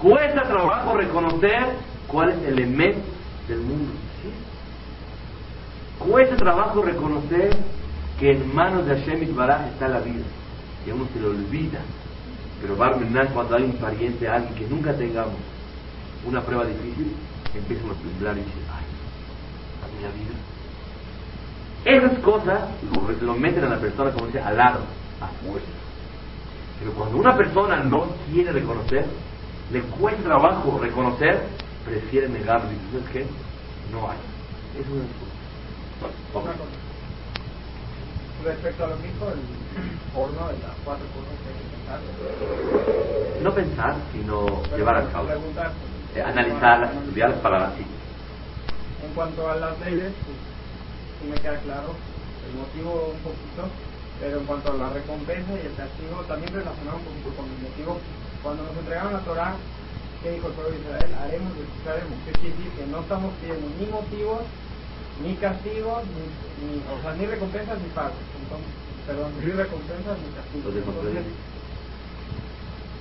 Cuesta 0.03 0.43
trabajo 0.43 0.97
reconocer 0.97 1.69
cuál 2.09 2.31
es 2.31 2.39
el 2.43 2.59
elemento 2.59 3.01
del 3.49 3.61
mundo. 3.61 3.93
Cuesta 5.99 6.37
trabajo 6.37 6.83
reconocer 6.83 7.57
que 8.19 8.33
en 8.33 8.55
manos 8.55 8.87
de 8.87 8.99
Hashem 8.99 9.23
Itbaraj 9.23 9.69
está 9.69 9.89
la 9.89 10.01
vida. 10.01 10.25
Y 10.85 10.91
a 10.91 10.95
uno 10.95 11.07
se 11.13 11.21
le 11.21 11.29
olvida. 11.29 11.81
Pero 12.61 12.77
Barminan, 12.77 13.29
cuando 13.29 13.57
hay 13.57 13.63
un 13.63 13.77
pariente, 13.77 14.29
alguien 14.29 14.55
que 14.55 14.67
nunca 14.67 14.93
tengamos, 14.95 15.35
una 16.27 16.41
prueba 16.41 16.65
difícil, 16.65 17.15
empiezan 17.55 17.91
a 17.91 17.95
temblar 17.95 18.37
y 18.37 18.41
dicen, 18.41 18.63
ay, 18.73 18.85
a 19.83 20.03
la 20.03 20.09
vida. 20.15 20.35
Esas 21.85 22.19
cosas 22.21 22.63
lo 23.21 23.35
meten 23.35 23.65
a 23.65 23.69
la 23.69 23.79
persona, 23.79 24.11
como 24.11 24.27
dice, 24.27 24.41
al 24.41 24.57
lado, 24.57 24.81
a 25.21 25.29
fuerza. 25.47 25.84
Pero 26.79 26.93
cuando 26.93 27.19
una 27.19 27.37
persona 27.37 27.77
no 27.77 28.07
quiere 28.31 28.53
reconocer, 28.53 29.07
le 29.71 29.81
cuesta 29.83 30.23
trabajo 30.23 30.79
reconocer, 30.81 31.47
prefiere 31.85 32.29
negarlo. 32.29 32.71
Y 32.71 32.93
¿sabes 32.93 33.11
qué? 33.13 33.27
No 33.93 34.11
hay. 34.11 34.19
Eso 34.81 34.91
es 34.91 36.35
Una 36.35 36.53
cosa. 36.53 36.85
Respecto 38.45 38.85
a 38.85 38.89
lo 38.89 38.97
que 38.97 39.09
dijo 39.09 39.29
el 39.29 39.41
porno 40.13 40.49
de 40.49 40.59
las 40.59 40.77
cuatro 40.85 41.07
cosas 41.15 41.35
que 41.41 41.49
hay 41.49 41.57
que 41.59 41.69
pensar. 41.73 43.43
No 43.43 43.55
pensar, 43.55 43.97
sino 44.13 44.77
llevar 44.77 44.97
a 44.97 45.09
cabo. 45.11 45.29
Eh, 46.15 46.23
analizarlas, 46.23 46.95
estudiarlas 46.95 47.39
para 47.41 47.69
así. 47.69 47.85
En 49.05 49.15
cuanto 49.15 49.51
a 49.51 49.57
las 49.57 49.81
leyes, 49.81 50.13
pues, 50.25 50.37
sí 51.21 51.29
me 51.29 51.37
queda 51.37 51.59
claro 51.61 51.95
el 52.47 52.59
motivo 52.59 53.13
un 53.15 53.21
poquito, 53.21 53.69
pero 54.21 54.39
en 54.41 54.47
cuanto 54.47 54.73
a 54.73 54.77
la 54.77 54.91
recompensa 54.91 55.53
y 55.55 55.67
el 55.67 55.75
castigo, 55.77 56.25
también 56.27 56.55
relacionado 56.55 56.99
un 56.99 57.05
poquito 57.05 57.35
con 57.37 57.51
el 57.51 57.59
motivo. 57.59 58.07
Cuando 58.43 58.65
nos 58.65 58.77
entregaron 58.77 59.13
la 59.15 59.25
Torah, 59.25 59.67
¿qué 60.23 60.33
dijo 60.33 60.49
el 60.49 60.55
pueblo 60.55 60.73
de 60.73 60.81
Israel? 60.81 61.15
Haremos 61.15 61.57
y 61.57 61.63
escucharemos. 61.63 62.23
¿Qué 62.25 62.33
quiere 62.33 62.57
decir? 62.57 62.73
Que 62.75 62.87
no 62.87 63.01
estamos 63.01 63.39
pidiendo 63.39 63.69
ni 63.71 63.87
motivos, 63.87 64.43
ni 65.17 65.37
castigos, 65.39 66.05
ni, 66.09 66.41
ni, 66.57 66.85
o 66.87 67.01
sea, 67.03 67.15
ni 67.15 67.27
recompensas 67.27 67.81
ni 67.81 67.91
pagos. 67.91 68.25
Entonces, 68.35 68.75
perdón, 69.07 69.33
ni 69.41 69.53
recompensas 69.53 70.19
ni 70.21 70.31
castigos. 70.33 70.67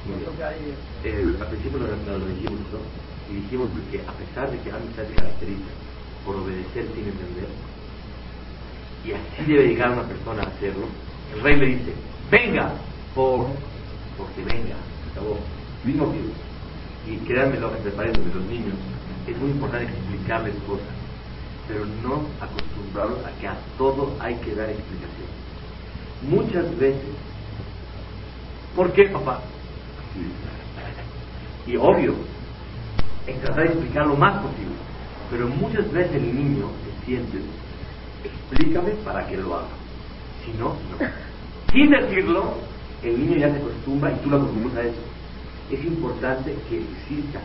Entonces, 0.05 0.45
hay 0.45 0.77
Eh, 1.03 1.37
al 1.41 1.47
principio 1.49 1.79
lo- 1.79 1.95
lo 2.19 2.27
dijimos, 2.27 2.71
¿no? 2.71 2.79
Y 3.25 3.35
dijimos 3.35 3.69
que 3.91 4.01
a 4.07 4.17
pesar 4.17 4.51
de 4.51 4.61
que 4.61 4.71
Amistad 4.71 5.07
se 5.07 5.15
caracteriza 5.15 5.71
por 6.23 6.35
obedecer 6.37 6.93
sin 6.93 7.07
entender, 7.07 7.59
y 9.05 9.11
así 9.11 9.43
debe 9.45 9.67
llegar 9.67 9.91
una 9.91 10.03
persona 10.03 10.43
a 10.43 10.47
hacerlo, 10.47 10.87
el 11.33 11.41
rey 11.41 11.57
le 11.57 11.65
dice, 11.65 11.93
venga, 12.31 12.73
por, 13.13 13.47
porque 14.17 14.43
venga, 14.43 14.75
acabó, 15.11 15.39
mismo 15.83 16.05
motivo. 16.07 16.33
Y 17.07 17.17
créanme 17.17 17.59
lo 17.59 17.75
entre 17.75 17.91
paréntesis, 17.91 18.33
los 18.33 18.45
niños, 18.45 18.75
es 19.27 19.37
muy 19.37 19.51
importante 19.51 19.91
explicarles 19.91 20.55
cosas, 20.67 20.87
pero 21.67 21.85
no 21.85 22.25
acostumbrarlos 22.39 23.25
a 23.25 23.31
que 23.39 23.47
a 23.47 23.57
todo 23.77 24.15
hay 24.19 24.35
que 24.35 24.55
dar 24.55 24.69
explicación. 24.69 25.27
Muchas 26.29 26.77
veces, 26.77 27.09
¿por 28.75 28.93
qué 28.93 29.09
papá? 29.09 29.41
Y 31.67 31.75
obvio, 31.75 32.15
en 33.27 33.39
tratar 33.39 33.63
de 33.63 33.73
explicar 33.73 34.05
lo 34.05 34.15
más 34.15 34.41
posible. 34.41 34.75
Pero 35.29 35.47
muchas 35.47 35.91
veces 35.91 36.15
el 36.15 36.35
niño 36.35 36.69
se 36.83 37.05
siente, 37.05 37.39
explícame 38.53 38.91
para 39.03 39.27
que 39.27 39.37
lo 39.37 39.55
haga. 39.55 39.67
Si 40.45 40.51
no, 40.57 40.69
no. 40.69 41.07
Sin 41.71 41.89
decirlo, 41.89 42.55
el 43.03 43.19
niño 43.19 43.37
ya 43.37 43.51
se 43.51 43.57
acostumbra 43.57 44.11
y 44.11 44.15
tú 44.23 44.29
lo 44.29 44.37
acostumbras 44.37 44.77
a 44.77 44.87
eso. 44.87 45.01
Es 45.71 45.83
importante 45.85 46.55
que 46.69 46.81
exista 46.81 47.39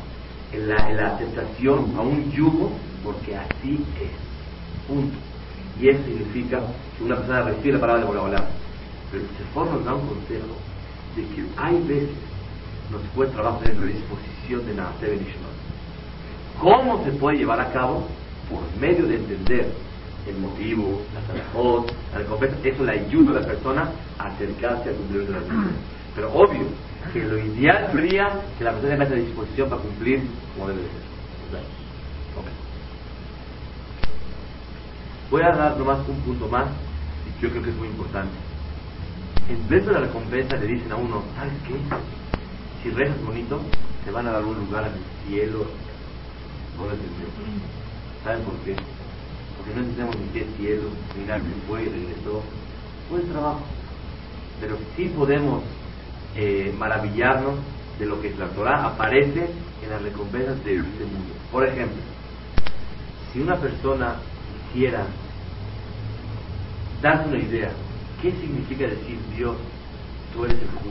en 0.52 0.68
la, 0.68 0.76
en 0.90 1.96
a 1.96 2.00
un 2.00 2.30
yugo 2.32 2.72
porque 3.04 3.36
así 3.36 3.84
es. 4.00 4.86
Punto. 4.86 5.16
Y 5.80 5.88
eso 5.88 6.02
significa 6.04 6.60
que 6.96 7.04
una 7.04 7.16
persona 7.16 7.42
recibe 7.42 7.74
la 7.74 7.80
palabra 7.80 8.02
de 8.02 8.08
Boreolam. 8.08 8.44
Pero 9.10 9.22
el 9.22 9.30
Sefor 9.38 9.70
nos 9.70 9.84
da 9.84 9.94
un 9.94 10.06
consejo 10.06 10.56
de 11.16 11.22
que 11.22 11.44
hay 11.56 11.80
veces 11.82 12.16
nos 12.90 13.02
cuesta 13.14 13.34
trabajo 13.34 13.58
tener 13.58 13.78
la 13.78 13.86
disposición 13.86 14.66
de 14.66 14.72
Ishmael. 14.72 15.58
¿Cómo 16.60 17.04
se 17.04 17.12
puede 17.12 17.38
llevar 17.38 17.60
a 17.60 17.70
cabo? 17.70 18.06
Por 18.50 18.60
medio 18.80 19.06
de 19.06 19.16
entender 19.16 19.70
el 20.28 20.38
motivo, 20.38 21.02
la 21.14 21.22
salahot, 21.26 21.92
la 22.12 22.18
recompensa, 22.18 22.56
eso 22.62 22.84
le 22.84 22.92
ayuda 22.92 23.38
a 23.38 23.40
la 23.40 23.46
persona 23.46 23.90
a 24.18 24.26
acercarse 24.26 24.90
al 24.90 24.96
cumplimiento 24.96 25.32
de 25.32 25.40
la 25.40 25.44
vida. 25.44 25.70
Pero 26.14 26.32
obvio 26.32 26.66
que 27.12 27.20
lo 27.20 27.38
ideal 27.38 27.90
sería 27.92 28.42
que 28.58 28.64
la 28.64 28.72
persona 28.72 28.92
tenga 28.92 29.04
esa 29.04 29.14
disposición 29.14 29.68
para 29.70 29.82
cumplir 29.82 30.22
como 30.54 30.68
debe 30.68 30.82
de 30.82 30.88
ser. 30.88 31.08
Voy 35.30 35.42
a 35.42 35.50
dar 35.50 35.76
nomás 35.76 36.08
un 36.08 36.20
punto 36.20 36.48
más, 36.48 36.68
y 37.26 37.42
yo 37.42 37.50
creo 37.50 37.62
que 37.62 37.70
es 37.70 37.76
muy 37.76 37.88
importante. 37.88 38.32
En 39.48 39.68
vez 39.68 39.84
de 39.84 39.92
la 39.92 40.00
recompensa 40.00 40.56
le 40.56 40.66
dicen 40.66 40.90
a 40.90 40.96
uno, 40.96 41.22
¿sabes 41.36 41.52
qué? 41.66 41.74
Si 42.82 42.90
rezas 42.90 43.22
bonito, 43.22 43.60
te 44.04 44.10
van 44.10 44.26
a 44.26 44.32
dar 44.32 44.44
un 44.44 44.58
lugar 44.58 44.84
en 44.84 44.94
el 44.94 45.00
cielo. 45.26 45.66
No. 46.78 46.84
¿Saben 48.24 48.42
por 48.42 48.54
qué? 48.64 48.74
No 49.74 49.80
entendemos 49.80 50.16
ni 50.16 50.26
qué 50.28 50.46
cielo, 50.56 50.88
ni 51.16 51.24
nada 51.24 51.40
que 51.40 51.66
fue 51.66 51.82
y 51.82 51.88
regresó. 51.88 52.42
Buen 53.10 53.28
trabajo. 53.28 53.60
Pero 54.60 54.78
sí 54.96 55.12
podemos 55.16 55.62
eh, 56.34 56.74
maravillarnos 56.78 57.54
de 57.98 58.06
lo 58.06 58.20
que 58.20 58.34
la 58.34 58.48
Torah 58.48 58.86
aparece 58.86 59.50
en 59.82 59.90
las 59.90 60.02
recompensas 60.02 60.62
de 60.64 60.76
este 60.76 61.04
mundo. 61.04 61.34
Por 61.50 61.66
ejemplo, 61.66 61.98
si 63.32 63.40
una 63.40 63.56
persona 63.56 64.16
quisiera 64.72 65.06
darse 67.02 67.28
una 67.28 67.38
idea, 67.38 67.70
¿qué 68.22 68.30
significa 68.32 68.86
decir 68.86 69.18
Dios, 69.36 69.56
tú 70.32 70.44
eres 70.44 70.58
el 70.60 70.68
justo? 70.68 70.88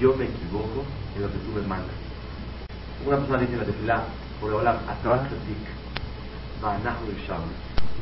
Yo 0.00 0.14
me 0.16 0.24
equivoco 0.24 0.84
en 1.16 1.22
lo 1.22 1.28
que 1.28 1.38
tú 1.38 1.50
me 1.54 1.66
mandas. 1.66 1.94
Una 3.06 3.16
persona 3.18 3.40
dice 3.40 3.52
en 3.52 3.58
la 3.58 3.64
tefilá, 3.64 4.04
por 4.40 4.54
hablar, 4.54 4.80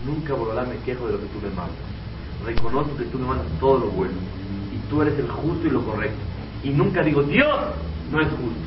Nunca 0.04 0.32
hablar 0.34 0.68
me 0.68 0.76
quejo 0.84 1.07
de 1.07 1.12
lo 1.14 1.20
que 1.20 1.26
tú 1.26 1.40
me 1.42 1.48
mandas. 1.50 1.76
Reconozco 2.44 2.96
que 2.96 3.04
tú 3.04 3.18
me 3.18 3.26
mandas 3.26 3.46
todo 3.61 3.78
lo 3.78 3.86
bueno. 3.88 4.14
Y 4.72 4.88
tú 4.88 5.02
eres 5.02 5.18
el 5.18 5.28
justo 5.28 5.66
y 5.66 5.70
lo 5.70 5.84
correcto. 5.84 6.18
Y 6.62 6.70
nunca 6.70 7.02
digo, 7.02 7.22
Dios 7.22 7.59
no 8.11 8.20
es 8.20 8.28
justo. 8.28 8.66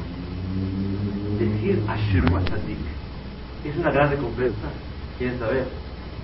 Decir 1.39 1.81
Asher 1.87 2.25
Tzadik 2.25 2.77
es 3.65 3.77
una 3.77 3.91
gran 3.91 4.09
recompensa. 4.09 4.69
¿Quieren 5.17 5.39
saber? 5.39 5.67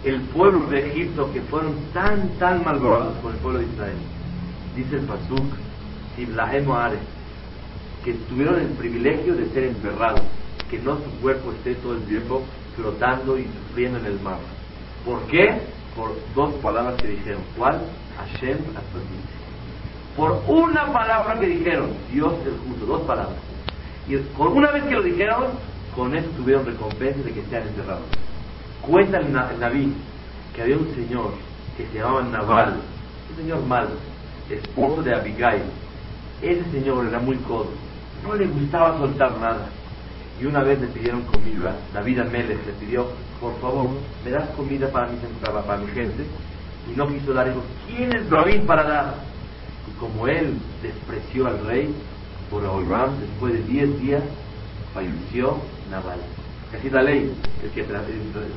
El 0.03 0.21
pueblo 0.21 0.67
de 0.67 0.91
Egipto 0.91 1.31
que 1.33 1.41
fueron 1.41 1.75
tan, 1.93 2.29
tan 2.37 2.63
malvados 2.63 3.17
con 3.17 3.33
el 3.33 3.39
pueblo 3.39 3.59
de 3.59 3.65
Israel. 3.65 3.97
Dice 4.75 4.97
el 4.97 5.05
Pasuk, 5.05 5.45
Iblahem 6.17 6.69
Are, 6.71 6.97
que 8.03 8.13
tuvieron 8.29 8.59
el 8.59 8.67
privilegio 8.67 9.35
de 9.35 9.49
ser 9.49 9.63
enterrados, 9.63 10.21
que 10.69 10.79
no 10.79 10.97
su 10.97 11.09
cuerpo 11.21 11.51
esté 11.51 11.75
todo 11.75 11.95
el 11.95 12.03
tiempo 12.03 12.43
flotando 12.75 13.37
y 13.37 13.45
sufriendo 13.45 13.99
en 13.99 14.05
el 14.05 14.19
mar. 14.19 14.37
¿Por 15.05 15.21
qué? 15.27 15.61
Por 15.95 16.15
dos 16.33 16.53
palabras 16.55 16.95
que 17.01 17.07
dijeron. 17.07 17.41
¿Cuál? 17.57 17.81
Hashem. 18.17 18.57
Por 20.15 20.41
una 20.47 20.91
palabra 20.93 21.39
que 21.39 21.47
dijeron, 21.47 21.89
Dios 22.11 22.33
el 22.45 22.57
justo, 22.67 22.85
dos 22.85 23.01
palabras. 23.01 23.37
Y 24.07 24.17
con 24.37 24.55
una 24.55 24.71
vez 24.71 24.83
que 24.83 24.95
lo 24.95 25.03
dijeron, 25.03 25.45
con 25.95 26.15
eso 26.15 26.29
tuvieron 26.37 26.65
recompensa 26.65 27.21
de 27.21 27.33
que 27.33 27.43
sean 27.49 27.67
enterrados. 27.67 28.03
Cuenta 28.81 29.17
el, 29.17 29.27
el 29.27 29.59
Naví 29.59 29.93
que 30.55 30.61
había 30.61 30.77
un 30.77 30.93
señor 30.95 31.31
que 31.75 31.85
se 31.87 31.97
llamaba 31.97 32.23
Naval, 32.23 32.75
un 33.29 33.35
señor 33.35 33.61
malo, 33.65 33.89
esposo 34.49 35.01
de 35.03 35.13
Abigail. 35.13 35.63
Ese 36.41 36.63
señor 36.71 37.07
era 37.07 37.19
muy 37.19 37.37
codo, 37.37 37.69
no 38.23 38.35
le 38.35 38.45
gustaba 38.45 38.97
soltar 38.97 39.37
nada. 39.39 39.67
Y 40.41 40.45
una 40.45 40.63
vez 40.63 40.79
le 40.81 40.87
pidieron 40.87 41.21
comida, 41.23 41.75
David 41.93 42.19
Amelech 42.19 42.65
le 42.65 42.73
pidió, 42.73 43.07
por 43.39 43.57
favor, 43.61 43.87
me 44.23 44.31
das 44.31 44.49
comida 44.49 44.89
para 44.89 45.07
mi, 45.07 45.17
para, 45.43 45.61
para 45.61 45.81
mi 45.81 45.91
gente. 45.91 46.25
Y 46.91 46.95
no 46.95 47.07
quiso 47.07 47.33
dar, 47.33 47.47
dijo, 47.47 47.63
¿quién 47.87 48.13
es 48.13 48.29
David 48.29 48.63
para 48.65 48.83
dar? 48.83 49.15
Y 49.89 49.99
como 49.99 50.27
él 50.27 50.57
despreció 50.81 51.47
al 51.47 51.65
rey, 51.65 51.93
por 52.49 52.65
Abraham, 52.65 53.19
después 53.19 53.53
de 53.53 53.63
10 53.63 54.01
días, 54.01 54.23
falleció 54.93 55.57
Naval. 55.89 56.19
Así 56.77 56.89
la 56.89 57.01
ley, 57.01 57.31
el 57.63 57.69
que 57.71 57.85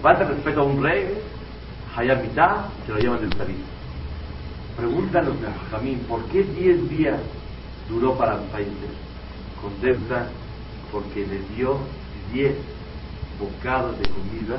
falta 0.02 0.24
respeto 0.24 0.60
a 0.60 0.64
un 0.64 0.82
rey, 0.82 1.18
Hayar 1.96 2.22
mitad, 2.22 2.66
se 2.86 2.92
lo 2.92 2.98
llevan 2.98 3.20
del 3.20 3.32
servicio. 3.32 3.64
Preguntan 4.76 5.26
los 5.26 5.34
Jamín, 5.70 5.98
¿por 6.00 6.22
qué 6.26 6.44
10 6.44 6.88
días 6.90 7.18
duró 7.88 8.16
para 8.16 8.36
fallecer? 8.52 8.90
Contesta, 9.60 10.28
porque 10.92 11.26
le 11.26 11.40
dio 11.54 11.78
10 12.32 12.54
bocados 13.38 13.98
de 13.98 14.08
comida 14.08 14.58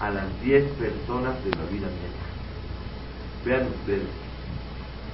a 0.00 0.10
las 0.10 0.24
10 0.42 0.64
personas 0.72 1.42
de 1.44 1.50
la 1.50 1.64
vida 1.70 1.88
media. 1.88 2.28
Vean 3.44 3.68
ustedes, 3.68 4.08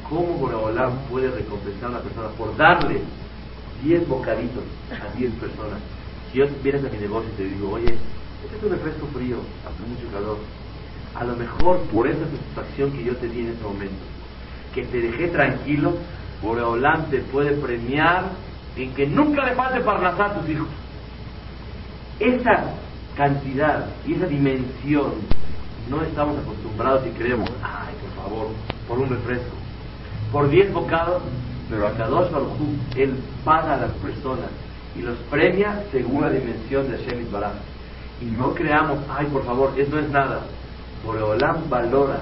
¿cómo 0.09 0.35
Boraholam 0.39 0.99
puede 1.11 1.31
recompensar 1.31 1.87
a 1.87 1.89
una 1.91 2.01
persona 2.01 2.29
por 2.31 2.57
darle 2.57 3.01
10 3.83 4.09
bocaditos 4.09 4.65
a 4.91 5.17
10 5.17 5.33
personas? 5.35 5.79
Si 6.33 6.39
yo 6.39 6.47
vienes 6.63 6.85
a 6.85 6.89
mi 6.89 6.99
negocio 6.99 7.31
y 7.33 7.37
te 7.37 7.45
digo, 7.45 7.71
oye, 7.71 7.97
este 8.45 8.57
es 8.57 8.63
un 8.63 8.71
refresco 8.71 9.07
frío, 9.09 9.37
hace 9.65 9.83
mucho 9.89 10.13
calor, 10.13 10.39
a 11.15 11.25
lo 11.25 11.37
mejor 11.37 11.79
por 11.93 12.09
esa 12.09 12.25
satisfacción 12.25 12.93
que 12.93 13.05
yo 13.05 13.17
te 13.17 13.29
di 13.29 13.41
en 13.41 13.49
ese 13.49 13.63
momento, 13.63 14.03
que 14.75 14.85
te 14.85 15.01
dejé 15.01 15.29
tranquilo, 15.29 15.97
Boreolam 16.43 17.09
te 17.11 17.19
puede 17.19 17.53
premiar 17.53 18.25
en 18.77 18.95
que 18.95 19.07
nunca 19.07 19.45
le 19.45 19.55
falte 19.55 19.81
parnasar 19.81 20.31
a 20.31 20.35
tus 20.35 20.49
hijos. 20.49 20.69
Esa 22.19 22.65
cantidad 23.17 23.87
y 24.07 24.15
esa 24.15 24.27
dimensión 24.27 25.13
no 25.89 26.03
estamos 26.03 26.39
acostumbrados 26.39 27.07
y 27.07 27.11
creemos, 27.11 27.51
ay, 27.63 27.95
por 28.01 28.25
favor, 28.25 28.49
por 28.89 28.99
un 28.99 29.09
refresco, 29.09 29.55
por 30.33 30.49
10 30.49 30.73
bocados, 30.73 31.23
pero 31.69 31.87
a 31.87 31.93
Kadosh 31.93 32.31
Baruj 32.31 32.51
Él 32.97 33.17
paga 33.45 33.75
a 33.75 33.77
las 33.79 33.91
personas 33.93 34.51
y 34.97 35.03
los 35.03 35.17
premia 35.31 35.85
según 35.91 36.23
la 36.23 36.31
dimensión 36.31 36.91
de 36.91 36.99
Hashem 36.99 37.31
Baraj. 37.31 37.53
Y 38.21 38.27
no 38.27 38.55
creamos, 38.55 38.99
ay, 39.11 39.27
por 39.27 39.45
favor, 39.45 39.73
eso 39.77 39.99
es 39.99 40.09
nada. 40.11 40.41
Boreolam 41.05 41.69
valora 41.69 42.21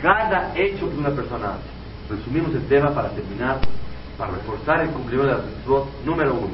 cada 0.00 0.52
hecho 0.56 0.88
que 0.90 0.96
una 0.96 1.10
persona 1.10 1.54
hace. 1.54 2.14
Resumimos 2.14 2.54
el 2.54 2.66
tema 2.66 2.90
para 2.90 3.10
terminar, 3.10 3.58
para 4.20 4.32
reforzar 4.32 4.82
el 4.82 4.90
cumplimiento 4.90 5.34
de 5.34 5.40
las 5.40 5.46
mitzvot. 5.46 6.04
Número 6.04 6.34
uno, 6.34 6.52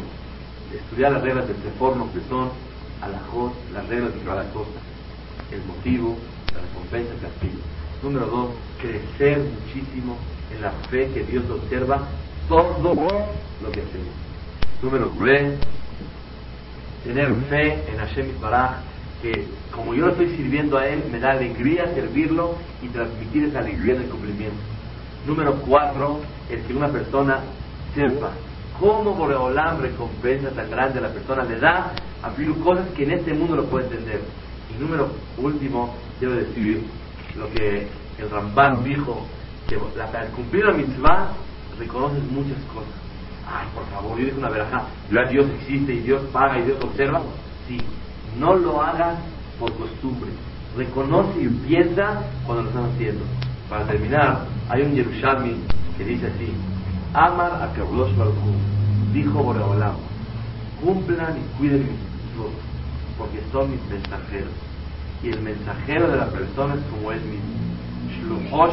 estudiar 0.72 1.10
las 1.10 1.22
reglas 1.22 1.48
del 1.48 1.56
Seforno, 1.56 2.08
que 2.12 2.20
son 2.28 2.50
alajot, 3.02 3.52
las 3.74 3.86
reglas 3.88 4.14
de 4.14 4.20
cada 4.20 4.44
cosa, 4.52 4.78
el 5.50 5.62
motivo, 5.64 6.16
la 6.54 6.60
recompensa, 6.60 7.12
el 7.12 7.20
castigo. 7.20 7.58
Número 8.04 8.26
dos, 8.26 8.50
crecer 8.80 9.38
muchísimo 9.38 10.16
en 10.54 10.62
la 10.62 10.70
fe 10.88 11.10
que 11.12 11.24
Dios 11.24 11.44
observa 11.50 12.06
todo 12.48 12.94
lo 13.60 13.72
que 13.72 13.80
hacemos. 13.82 14.14
Número 14.80 15.10
tres, 15.18 15.58
tener 17.02 17.34
fe 17.50 17.82
en 17.90 17.98
Hashem 17.98 18.40
Baraj, 18.40 18.76
que 19.22 19.44
como 19.74 19.92
yo 19.92 20.06
lo 20.06 20.12
estoy 20.12 20.28
sirviendo 20.36 20.78
a 20.78 20.86
Él, 20.86 21.02
me 21.10 21.18
da 21.18 21.32
alegría 21.32 21.92
servirlo 21.94 22.54
y 22.80 22.88
transmitir 22.88 23.44
esa 23.44 23.58
alegría 23.58 23.94
del 23.94 24.08
cumplimiento. 24.08 24.56
Número 25.26 25.56
cuatro, 25.62 26.20
es 26.48 26.64
que 26.64 26.74
una 26.74 26.88
persona 26.88 27.40
sepa 27.96 28.30
cómo 28.78 29.14
Boreolam 29.14 29.80
recompensa 29.80 30.50
tan 30.50 30.70
grande 30.70 30.98
a 30.98 31.02
la 31.02 31.08
persona, 31.08 31.44
le 31.44 31.58
da 31.58 31.92
a 32.22 32.30
cosas 32.62 32.86
que 32.94 33.04
en 33.04 33.12
este 33.12 33.32
mundo 33.32 33.56
lo 33.56 33.64
puede 33.64 33.86
entender. 33.86 34.20
Y 34.70 34.80
número 34.80 35.08
último, 35.38 35.94
debo 36.20 36.34
decir 36.34 36.84
lo 37.36 37.50
que 37.50 37.88
el 38.18 38.30
Ramban 38.30 38.84
dijo, 38.84 39.26
que 39.66 39.78
la, 39.96 40.04
al 40.04 40.28
cumplir 40.28 40.64
la 40.64 40.72
mitzvah 40.72 41.32
reconoces 41.78 42.22
muchas 42.30 42.58
cosas. 42.72 42.92
Ay, 43.48 43.66
por 43.74 43.86
favor, 43.86 44.18
yo 44.18 44.24
dije 44.26 44.38
una 44.38 44.50
verajá, 44.50 44.86
Dios 45.30 45.46
existe 45.60 45.94
y 45.94 46.00
Dios 46.00 46.22
paga 46.32 46.58
y 46.58 46.64
Dios 46.64 46.82
observa. 46.82 47.22
Sí, 47.66 47.78
no 48.38 48.54
lo 48.54 48.82
hagas 48.82 49.18
por 49.58 49.72
costumbre. 49.74 50.30
Reconoce 50.76 51.40
y 51.40 51.48
piensa 51.48 52.22
cuando 52.44 52.64
lo 52.64 52.68
estás 52.68 52.84
haciendo. 52.92 53.24
Para 53.70 53.86
terminar, 53.86 54.46
hay 54.68 54.82
un 54.82 54.94
Yerushalmi 54.94 55.56
que 55.96 56.04
dice 56.04 56.26
así, 56.26 56.52
Amar 57.16 57.62
a 57.62 57.72
Kadosh 57.72 58.12
dijo 59.14 59.42
Boreolam, 59.42 59.96
cumplan 60.84 61.38
y 61.38 61.56
cuiden 61.56 61.80
mis 61.80 61.88
mitzvot, 61.88 62.52
porque 63.16 63.40
son 63.50 63.70
mis 63.70 63.82
mensajeros. 63.88 64.52
Y 65.22 65.30
el 65.30 65.40
mensajero 65.40 66.10
de 66.10 66.18
la 66.18 66.26
persona 66.26 66.74
es 66.74 66.82
como 66.90 67.12
él 67.12 67.22
mismo. 67.22 67.56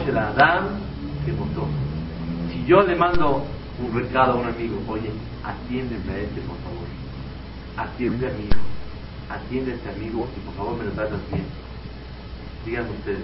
El 0.09 0.17
Adam 0.17 0.79
que 1.25 1.31
votó. 1.31 1.67
Si 2.51 2.65
yo 2.65 2.81
le 2.81 2.97
mando 2.97 3.45
un 3.79 3.97
recado 3.97 4.33
a 4.33 4.35
un 4.35 4.47
amigo, 4.49 4.77
oye, 4.89 5.09
atiéndeme 5.45 6.11
a 6.11 6.17
este, 6.17 6.41
por 6.41 6.57
favor. 6.57 6.87
Atiende 7.77 8.27
a 8.27 8.33
mi 8.33 8.43
hijo. 8.43 8.59
Atiende 9.29 9.71
a 9.71 9.75
este 9.75 9.89
amigo 9.89 10.27
y 10.35 10.39
por 10.41 10.53
favor 10.55 10.77
me 10.79 10.83
lo 10.83 10.91
tratas 10.91 11.19
bien. 11.31 11.45
Díganme 12.65 12.89
ustedes, 12.89 13.23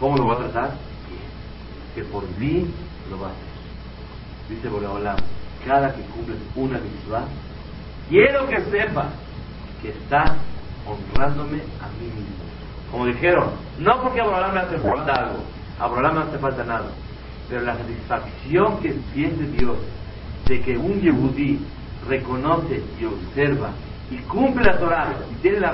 ¿cómo 0.00 0.16
lo 0.16 0.26
va 0.26 0.34
a 0.34 0.38
tratar? 0.38 0.70
Bien. 1.08 1.94
Que 1.94 2.02
por 2.10 2.24
mí 2.36 2.66
lo 3.08 3.20
va 3.20 3.28
a 3.28 3.30
hacer. 3.30 3.53
Dice 4.48 4.68
Boreolam, 4.68 5.16
cada 5.66 5.94
que 5.94 6.02
cumples 6.02 6.38
una 6.54 6.78
mitzvah, 6.78 7.24
quiero 8.08 8.46
que 8.48 8.60
sepas 8.70 9.06
que 9.80 9.90
estás 9.90 10.32
honrándome 10.86 11.62
a 11.80 11.88
mí 11.98 12.06
mismo. 12.06 12.44
Como 12.90 13.06
dijeron, 13.06 13.50
no 13.78 14.02
porque 14.02 14.20
a 14.20 14.24
me 14.24 14.60
hace 14.60 14.78
falta 14.78 15.12
algo, 15.12 15.44
a 15.80 15.86
Boreolam 15.86 16.14
no 16.14 16.20
hace 16.22 16.38
falta 16.38 16.64
nada, 16.64 16.90
pero 17.48 17.62
la 17.62 17.76
satisfacción 17.76 18.78
que 18.80 18.94
siente 19.12 19.44
Dios 19.56 19.76
de 20.46 20.60
que 20.60 20.76
un 20.76 21.00
Yehudí 21.00 21.60
reconoce 22.08 22.82
y 23.00 23.04
observa 23.04 23.70
y 24.10 24.16
cumple 24.28 24.64
la 24.64 24.78
Torah 24.78 25.14
y 25.32 25.34
tiene 25.36 25.60
la 25.60 25.72